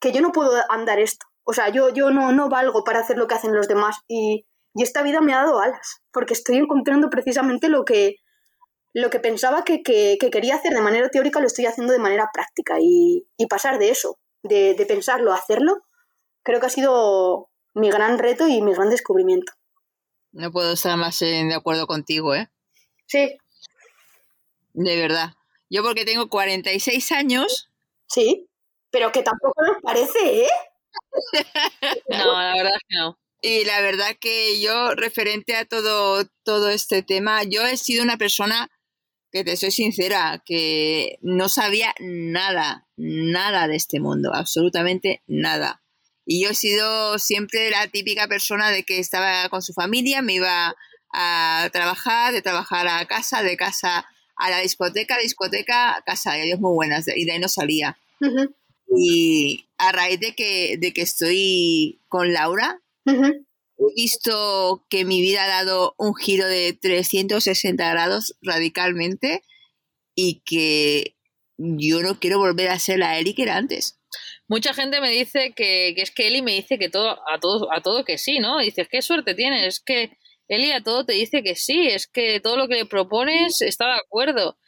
[0.00, 1.26] que yo no puedo andar esto.
[1.44, 4.46] O sea, yo, yo no, no valgo para hacer lo que hacen los demás y,
[4.74, 8.16] y esta vida me ha dado alas, porque estoy encontrando precisamente lo que,
[8.92, 11.98] lo que pensaba que, que- que quería hacer de manera teórica lo estoy haciendo de
[11.98, 15.84] manera práctica y, y pasar de eso, de, de pensarlo a hacerlo,
[16.42, 19.52] creo que ha sido mi gran reto y mi gran descubrimiento.
[20.32, 22.50] No puedo estar más en- de acuerdo contigo, ¿eh?
[23.06, 23.38] Sí,
[24.74, 25.34] De verdad.
[25.70, 27.70] Yo porque tengo 46 años,
[28.08, 28.48] sí,
[28.90, 30.48] pero que tampoco nos parece, ¿eh?
[32.08, 33.18] no, la verdad es que no.
[33.42, 38.16] y la verdad que yo, referente a todo, todo este tema, yo he sido una
[38.16, 38.70] persona
[39.32, 45.82] que te soy sincera, que no sabía nada, nada de este mundo, absolutamente nada.
[46.24, 50.34] Y yo he sido siempre la típica persona de que estaba con su familia, me
[50.34, 50.74] iba
[51.12, 54.06] a trabajar, de trabajar a casa, de casa
[54.36, 57.98] a la discoteca, discoteca, casa, y adiós muy buenas, y de ahí no salía.
[58.20, 58.54] Ujú,
[58.96, 65.44] Y a raíz de que, de que estoy con Laura, he visto que mi vida
[65.44, 69.42] ha dado un giro de 360 grados radicalmente
[70.14, 71.14] y que
[71.58, 73.98] yo no quiero volver a ser la Eli que era antes.
[74.48, 77.72] Mucha gente me dice que, que es que Eli me dice que todo, a todo,
[77.72, 78.58] a todo que sí, ¿no?
[78.58, 80.16] Dices, qué suerte tienes, es que
[80.48, 83.86] Eli a todo te dice que sí, es que todo lo que le propones está
[83.86, 84.58] de acuerdo.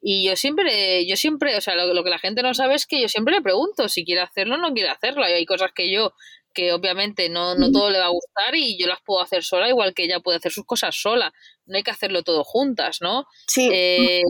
[0.00, 2.86] Y yo siempre, yo siempre, o sea, lo, lo que la gente no sabe es
[2.86, 5.28] que yo siempre le pregunto si quiere hacerlo o no quiere hacerlo.
[5.28, 6.12] Y hay cosas que yo,
[6.54, 9.68] que obviamente no, no todo le va a gustar y yo las puedo hacer sola,
[9.68, 11.32] igual que ella puede hacer sus cosas sola.
[11.66, 13.26] No hay que hacerlo todo juntas, ¿no?
[13.46, 14.22] Sí, Eh,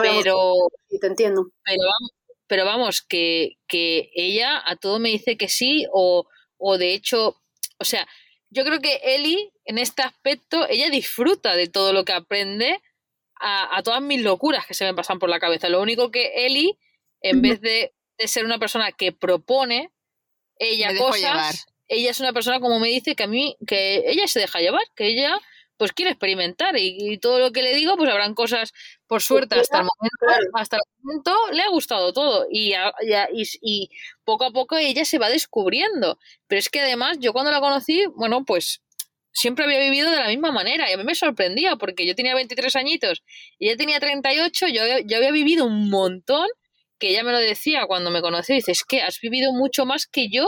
[0.00, 0.54] pero,
[0.88, 1.46] sí, te entiendo.
[1.64, 2.10] pero vamos,
[2.48, 6.26] pero vamos que, que ella a todo me dice que sí o,
[6.58, 7.40] o de hecho,
[7.78, 8.06] o sea,
[8.52, 12.80] yo creo que Eli en este aspecto, ella disfruta de todo lo que aprende
[13.40, 15.68] a, a todas mis locuras que se me pasan por la cabeza.
[15.68, 16.78] Lo único que Eli,
[17.22, 19.90] en vez de, de ser una persona que propone,
[20.58, 21.54] ella cosas, llevar.
[21.88, 24.84] ella es una persona como me dice que a mí, que ella se deja llevar,
[24.94, 25.40] que ella
[25.78, 28.72] pues quiere experimentar y, y todo lo que le digo pues habrán cosas
[29.12, 32.72] por suerte hasta el momento hasta el momento le ha gustado todo y,
[33.60, 33.90] y
[34.24, 38.06] poco a poco ella se va descubriendo pero es que además yo cuando la conocí
[38.16, 38.80] bueno pues
[39.30, 42.34] siempre había vivido de la misma manera y a mí me sorprendía porque yo tenía
[42.34, 43.22] 23 añitos
[43.58, 46.48] y ella tenía 38 yo yo había vivido un montón
[46.98, 50.06] que ella me lo decía cuando me conoció, dice, es que has vivido mucho más
[50.06, 50.46] que yo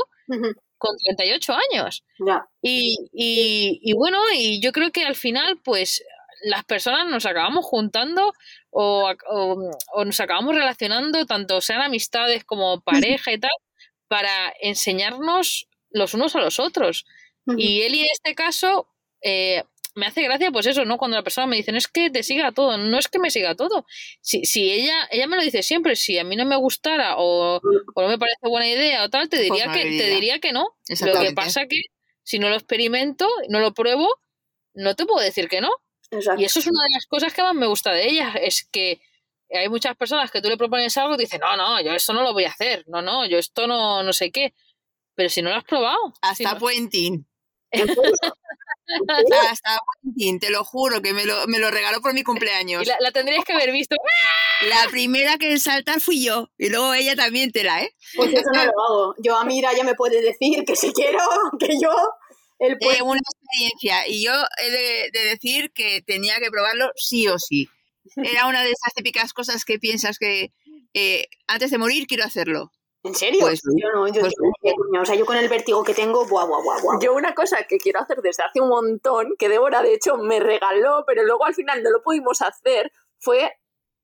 [0.79, 2.05] con 38 años.
[2.25, 2.47] Ya.
[2.63, 6.05] Y, y, y bueno, y yo creo que al final, pues
[6.43, 8.33] las personas nos acabamos juntando
[8.71, 13.51] o, o- o nos acabamos relacionando, tanto sean amistades como pareja y tal,
[14.09, 17.05] para enseñarnos los unos a los otros.
[17.59, 18.89] Y él en este caso
[19.23, 20.97] eh, me hace gracia, pues eso, ¿no?
[20.99, 23.31] Cuando la persona me dice, no es que te siga todo, no es que me
[23.31, 23.87] siga todo.
[24.21, 27.61] Si, si ella, ella me lo dice siempre, si a mí no me gustara o,
[27.95, 30.39] o no me parece buena idea o tal, te Pues diría, que, te diría.
[30.41, 30.69] que no.
[31.07, 31.81] Lo que pasa que
[32.23, 34.09] si no lo experimento, no lo pruebo,
[34.75, 35.71] no te puedo decir que no.
[36.11, 36.41] Exacto.
[36.41, 39.01] Y eso es una de las cosas que más me gusta de ella, es que
[39.51, 42.13] hay muchas personas que tú le propones algo y te dicen, no, no, yo esto
[42.13, 44.55] no lo voy a hacer, no, no, yo esto no, no sé qué.
[45.17, 45.99] Pero si no lo has probado.
[46.15, 47.27] si Hasta no- Puentín.
[47.71, 48.13] ¿En serio?
[49.51, 52.83] Hasta Puentín, te lo juro, que me lo, me lo regaló por mi cumpleaños.
[52.83, 53.97] y la, la tendrías que haber visto.
[54.69, 56.49] La primera que en saltar fui yo.
[56.57, 57.95] Y luego ella también te la, ¿eh?
[58.15, 59.15] Pues eso no lo hago.
[59.19, 61.19] Yo a Mira ya me puede decir que si quiero,
[61.59, 61.91] que yo,
[62.59, 64.09] el Eh, una experiencia.
[64.09, 64.33] Y yo
[64.63, 67.69] he de, de decir que tenía que probarlo sí o sí.
[68.17, 70.53] Era una de esas típicas cosas que piensas que
[70.93, 72.71] eh, antes de morir quiero hacerlo.
[73.03, 73.41] ¿En serio?
[73.41, 74.35] Pues yo no, yo Pues
[74.99, 76.99] O sea, yo con el vértigo que tengo, buah, buah, buah.
[77.03, 80.41] Yo una cosa que quiero hacer desde hace un montón, que Débora de hecho me
[80.41, 83.53] regaló, pero luego al final no lo pudimos hacer, fue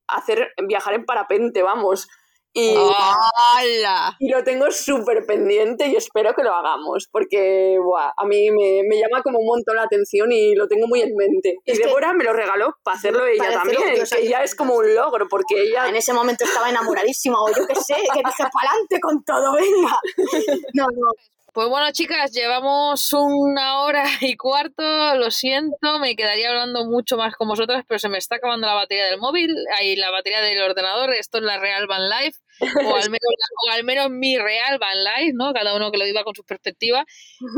[0.06, 2.08] hacer viajar en parapente, vamos.
[2.52, 4.16] Y, ¡Hala!
[4.18, 8.82] y lo tengo súper pendiente y espero que lo hagamos, porque buah, a mí me,
[8.88, 11.58] me llama como un montón la atención y lo tengo muy en mente.
[11.64, 14.54] Y Es que- Débora me lo regaló para hacerlo ella Para también, que ya es
[14.54, 18.18] como un logro, porque ella En ese momento estaba enamoradísima, o yo qué sé, que
[18.18, 19.98] dije, pa'lante con todo, venga.
[20.74, 21.10] No, no,
[21.52, 27.34] Pues bueno, chicas, llevamos una hora y cuarto, lo siento, me quedaría hablando mucho más
[27.34, 30.62] con vosotras, pero se me está acabando la batería del móvil, ahí la batería del
[30.62, 32.38] ordenador, esto es la Real Van Life,
[32.92, 33.34] o al menos,
[33.66, 35.52] o al menos mi Real Van Life, ¿no?
[35.52, 37.04] Cada uno que lo viva con su perspectiva.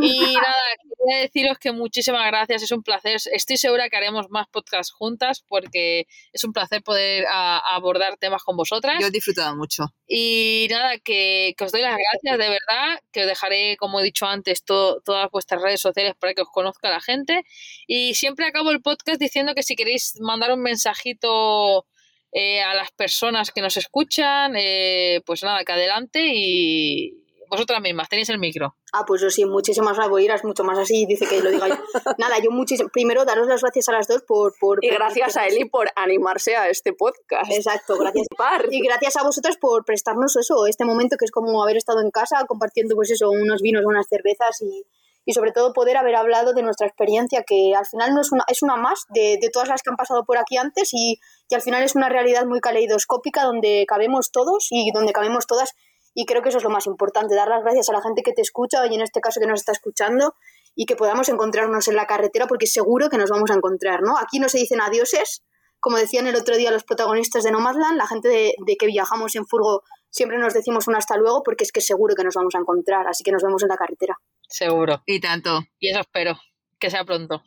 [0.01, 0.55] Y nada,
[0.99, 5.45] quería deciros que muchísimas gracias, es un placer, estoy segura que haremos más podcasts juntas,
[5.49, 8.97] porque es un placer poder a- abordar temas con vosotras.
[9.01, 9.87] Yo he disfrutado mucho.
[10.07, 14.05] Y nada, que, que os doy las gracias de verdad, que os dejaré, como he
[14.05, 17.43] dicho antes, to- todas vuestras redes sociales para que os conozca la gente.
[17.87, 21.87] Y siempre acabo el podcast diciendo que si queréis mandar un mensajito
[22.33, 27.23] eh, a las personas que nos escuchan, eh, pues nada, que adelante y
[27.53, 28.75] vosotras mismas, tenéis el micro.
[28.95, 31.75] Ah, pues yo sí, muchísimas gracias, mucho más así, dice que lo diga yo.
[32.19, 34.55] Nada, yo muchísimo, primero daros las gracias a las dos por...
[34.59, 37.53] por y gracias a Eli por animarse a este podcast.
[37.53, 38.27] Exacto, gracias.
[38.71, 42.11] Y gracias a vosotras por prestarnos eso, este momento que es como haber estado en
[42.11, 44.87] casa compartiendo pues eso, unos vinos, unas cervezas y,
[45.25, 48.45] y sobre todo poder haber hablado de nuestra experiencia, que al final no es una,
[48.49, 51.55] es una más de, de todas las que han pasado por aquí antes y, y
[51.55, 55.75] al final es una realidad muy caleidoscópica donde cabemos todos y donde cabemos todas
[56.15, 58.33] y creo que eso es lo más importante, dar las gracias a la gente que
[58.33, 60.35] te escucha y en este caso que nos está escuchando
[60.75, 64.19] y que podamos encontrarnos en la carretera porque seguro que nos vamos a encontrar, ¿no?
[64.19, 65.43] Aquí no se dicen adioses,
[65.81, 69.35] como decían el otro día los protagonistas de Nomadland, la gente de, de que viajamos
[69.37, 72.55] en furgo siempre nos decimos un hasta luego porque es que seguro que nos vamos
[72.55, 74.19] a encontrar, así que nos vemos en la carretera.
[74.53, 75.03] Seguro.
[75.07, 75.65] Y tanto.
[75.79, 76.39] Y eso espero,
[76.79, 77.43] que sea pronto.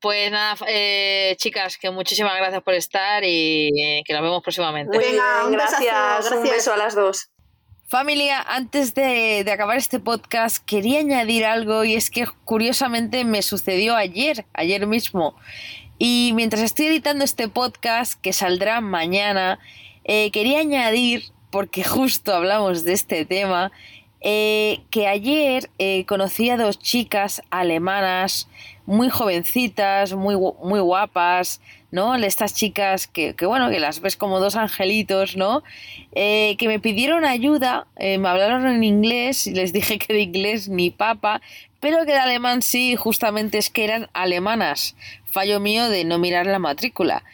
[0.00, 4.96] Pues nada, eh, chicas, que muchísimas gracias por estar y eh, que nos vemos próximamente.
[4.96, 6.26] Muy bien, besazo, gracias.
[6.26, 6.56] Un gracias.
[6.56, 7.30] beso a las dos.
[7.88, 13.42] Familia, antes de, de acabar este podcast, quería añadir algo y es que curiosamente me
[13.42, 15.36] sucedió ayer, ayer mismo.
[15.98, 19.58] Y mientras estoy editando este podcast, que saldrá mañana,
[20.04, 23.70] eh, quería añadir, porque justo hablamos de este tema,
[24.26, 28.48] eh, que ayer eh, conocí a dos chicas alemanas
[28.86, 31.60] muy jovencitas, muy, muy guapas,
[31.90, 32.14] ¿no?
[32.14, 35.62] Estas chicas que, que, bueno, que las ves como dos angelitos, ¿no?
[36.14, 40.70] Eh, que me pidieron ayuda, me hablaron en inglés y les dije que de inglés
[40.70, 41.42] ni papa,
[41.80, 44.96] pero que de alemán sí, justamente es que eran alemanas.
[45.26, 47.24] Fallo mío de no mirar la matrícula.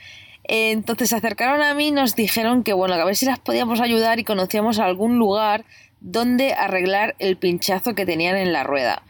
[0.42, 3.38] Entonces se acercaron a mí y nos dijeron que bueno, que a ver si las
[3.38, 5.64] podíamos ayudar y conocíamos algún lugar
[6.00, 9.02] donde arreglar el pinchazo que tenían en la rueda.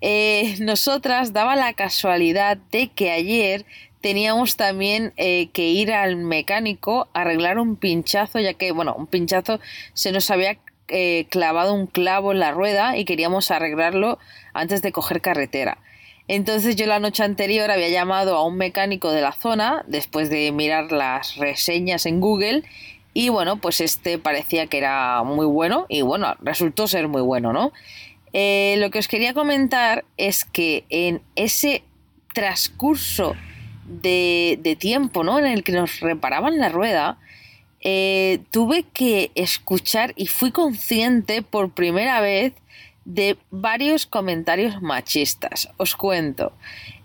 [0.00, 3.66] Eh, nosotras daba la casualidad de que ayer
[4.00, 9.06] teníamos también eh, que ir al mecánico a arreglar un pinchazo, ya que, bueno, un
[9.06, 9.60] pinchazo
[9.92, 10.58] se nos había
[10.88, 14.18] eh, clavado un clavo en la rueda y queríamos arreglarlo
[14.54, 15.78] antes de coger carretera.
[16.26, 20.52] Entonces yo la noche anterior había llamado a un mecánico de la zona después de
[20.52, 22.62] mirar las reseñas en Google
[23.12, 27.52] y bueno, pues este parecía que era muy bueno y bueno, resultó ser muy bueno,
[27.52, 27.72] ¿no?
[28.32, 31.82] Eh, lo que os quería comentar es que en ese
[32.32, 33.34] transcurso
[33.86, 35.38] de, tiempo, ¿no?
[35.38, 37.18] En el que nos reparaban la rueda,
[37.80, 42.52] eh, tuve que escuchar y fui consciente por primera vez
[43.04, 45.68] de varios comentarios machistas.
[45.76, 46.52] Os cuento.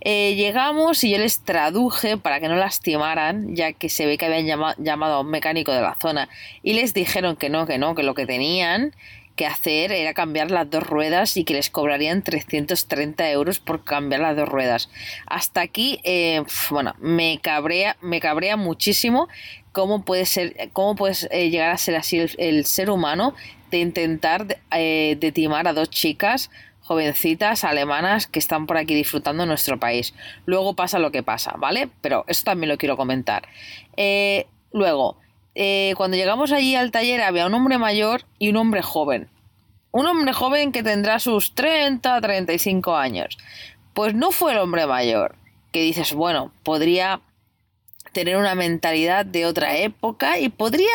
[0.08, 4.28] Eh, llegamos y yo les traduje para que no lastimaran, ya que se ve que
[4.28, 4.46] habían
[4.78, 6.30] llamado a un mecánico de la zona
[6.62, 8.94] y les dijeron que no, que no, que lo que tenían
[9.36, 14.22] que hacer era cambiar las dos ruedas y que les cobrarían 330 euros por cambiar
[14.22, 14.92] las dos ruedas.
[15.26, 19.28] Hasta aquí, eh, bueno, me cabrea, me cabrea muchísimo
[19.72, 23.34] cómo puede ser, cómo puedes eh, llegar a ser así el, ser humano
[23.72, 26.52] de intentar eh, de timar a dos chicas
[26.86, 30.14] jovencitas alemanas que están por aquí disfrutando nuestro país.
[30.46, 31.90] Luego pasa lo que pasa, ¿vale?
[32.02, 33.48] Pero eso también lo quiero comentar.
[33.98, 35.18] Eh, luego,
[35.56, 39.30] eh, cuando llegamos allí al taller había un hombre mayor y un hombre joven.
[39.92, 43.38] Un hombre joven que tendrá sus 30, 35 años.
[43.94, 45.36] Pues no fue el hombre mayor,
[45.72, 47.22] que dices, bueno, podría
[48.12, 50.94] tener una mentalidad de otra época y podría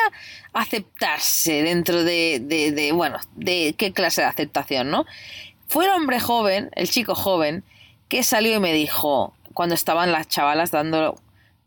[0.53, 5.05] aceptarse dentro de, de, de bueno, de qué clase de aceptación, ¿no?
[5.71, 7.63] Fue el hombre joven, el chico joven,
[8.09, 11.15] que salió y me dijo, cuando estaban las chavalas dando,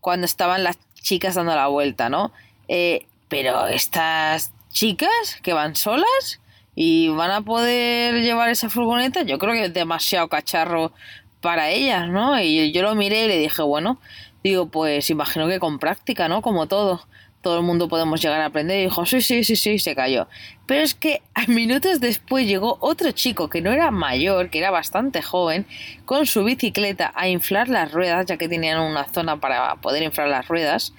[0.02, 2.34] cuando estaban las chicas dando la vuelta, ¿no?
[2.68, 6.42] Eh, pero estas chicas que van solas
[6.76, 10.92] y van a poder llevar esa furgoneta, yo creo que es demasiado cacharro
[11.40, 12.38] para ellas, ¿no?
[12.42, 14.00] Y yo lo miré y le dije, bueno,
[14.44, 16.42] digo, pues imagino que con práctica, ¿no?
[16.42, 17.08] Como todo
[17.44, 18.80] todo el mundo podemos llegar a aprender.
[18.80, 20.28] Y dijo, sí, sí, sí, sí, se cayó.
[20.66, 25.22] Pero es que minutos después llegó otro chico que no era mayor, que era bastante
[25.22, 25.68] joven,
[26.06, 30.30] con su bicicleta a inflar las ruedas, ya que tenían una zona para poder inflar
[30.30, 30.94] las ruedas.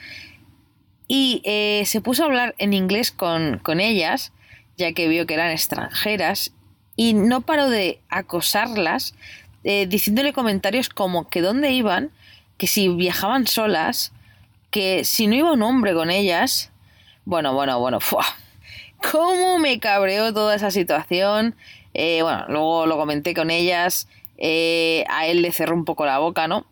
[1.09, 4.33] Y eh, se puso a hablar en inglés con, con ellas,
[4.77, 6.53] ya que vio que eran extranjeras,
[6.95, 9.15] y no paró de acosarlas,
[9.65, 12.11] eh, diciéndole comentarios como que dónde iban,
[12.59, 14.13] que si viajaban solas,
[14.75, 16.73] que si no iba un hombre con ellas,
[17.25, 18.25] bueno, bueno, bueno, ¡fua!
[19.13, 21.55] ¿cómo me cabreó toda esa situación?
[21.95, 26.19] Eh, bueno, luego lo comenté con ellas, eh, a él le cerró un poco la
[26.19, 26.67] boca, ¿no?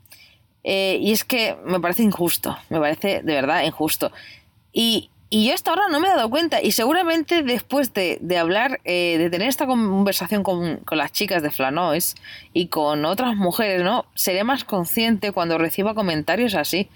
[0.64, 4.10] Eh, y es que me parece injusto, me parece de verdad injusto.
[4.72, 9.28] Y, yo hasta ahora no me he dado cuenta y seguramente después de, hablar, de
[9.30, 12.16] tener esta conversación con, con, las chicas de Flanois
[12.52, 14.04] y con otras mujeres, ¿no?
[14.14, 16.90] Seré más consciente cuando reciba comentarios así.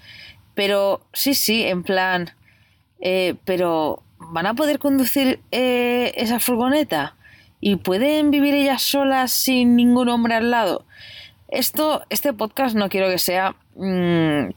[0.57, 2.31] Pero sí, sí, en plan,
[2.99, 7.15] eh, pero ¿van a poder conducir eh, esa furgoneta?
[7.61, 10.83] ¿Y pueden vivir ellas solas sin ningún hombre al lado?
[11.47, 14.49] Esto, este podcast no quiero que sea mm,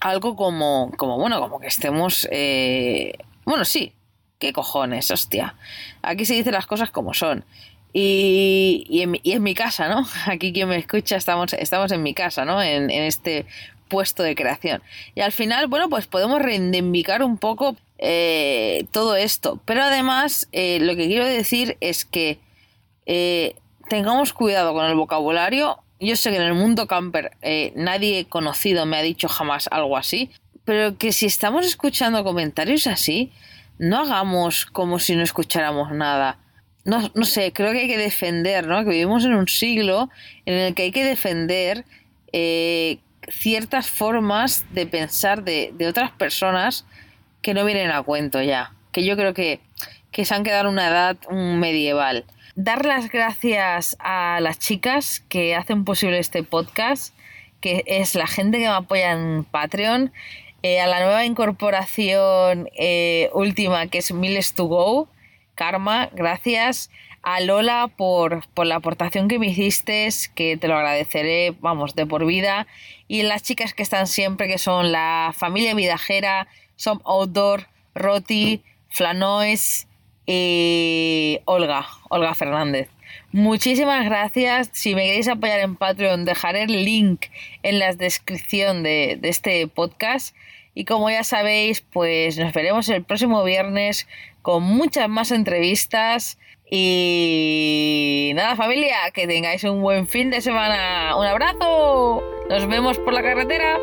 [0.00, 2.26] algo como, como, bueno, como que estemos...
[2.32, 3.12] Eh,
[3.44, 3.92] bueno, sí,
[4.40, 5.54] qué cojones, hostia.
[6.02, 7.44] Aquí se dicen las cosas como son.
[7.92, 9.02] Y, y,
[9.32, 10.04] en, mi casa, ¿no?
[10.26, 12.60] Aquí quien me escucha, estamos, estamos en mi casa, ¿no?
[12.60, 13.46] En, en este
[13.88, 14.82] puesto de creación.
[15.14, 19.60] Y al final, bueno, pues podemos reivindicar un poco eh, todo esto.
[19.64, 22.38] Pero además, eh, lo que quiero decir es que
[23.06, 23.56] eh,
[23.88, 25.78] tengamos cuidado con el vocabulario.
[26.00, 27.32] Yo sé que en el mundo camper
[27.74, 30.30] nadie conocido me ha dicho jamás algo así,
[30.64, 33.32] pero que si estamos escuchando comentarios así,
[33.78, 36.38] no hagamos como si no escucháramos nada.
[36.84, 38.84] No, no sé, creo que hay que defender, ¿no?
[38.84, 40.08] Que vivimos en un siglo
[40.46, 41.84] en el que hay que defender
[43.30, 46.84] ciertas formas de pensar de, otras personas
[47.42, 49.60] que no vienen a cuento ya, que yo creo que,
[50.10, 52.24] que se han quedado en una edad medieval.
[52.54, 57.14] Dar las gracias a las chicas que hacen posible este podcast,
[57.60, 60.12] que es la gente que me apoya en Patreon,
[60.62, 65.08] eh, a la nueva incorporación eh, última que es Miles to Go,
[65.54, 66.90] Karma, gracias
[67.28, 72.06] a Lola por, por, la aportación que me hiciste, que te lo agradeceré, vamos, de
[72.06, 72.66] por vida.
[73.06, 79.86] Y las chicas que están siempre, que son la familia Vidajera, son Outdoor, Roti, Flanois
[80.24, 82.88] y Olga, Olga Fernández.
[83.30, 84.70] Muchísimas gracias.
[84.72, 87.26] Si me queréis apoyar en Patreon, dejaré el link
[87.62, 90.34] en la descripción de, de este podcast.
[90.74, 94.08] Y como ya sabéis, pues nos veremos el próximo viernes
[94.40, 96.38] con muchas más entrevistas
[96.70, 101.16] y nada, familia, que tengáis un buen fin de semana.
[101.16, 102.22] Un abrazo.
[102.50, 103.78] Nos vemos por la carretera.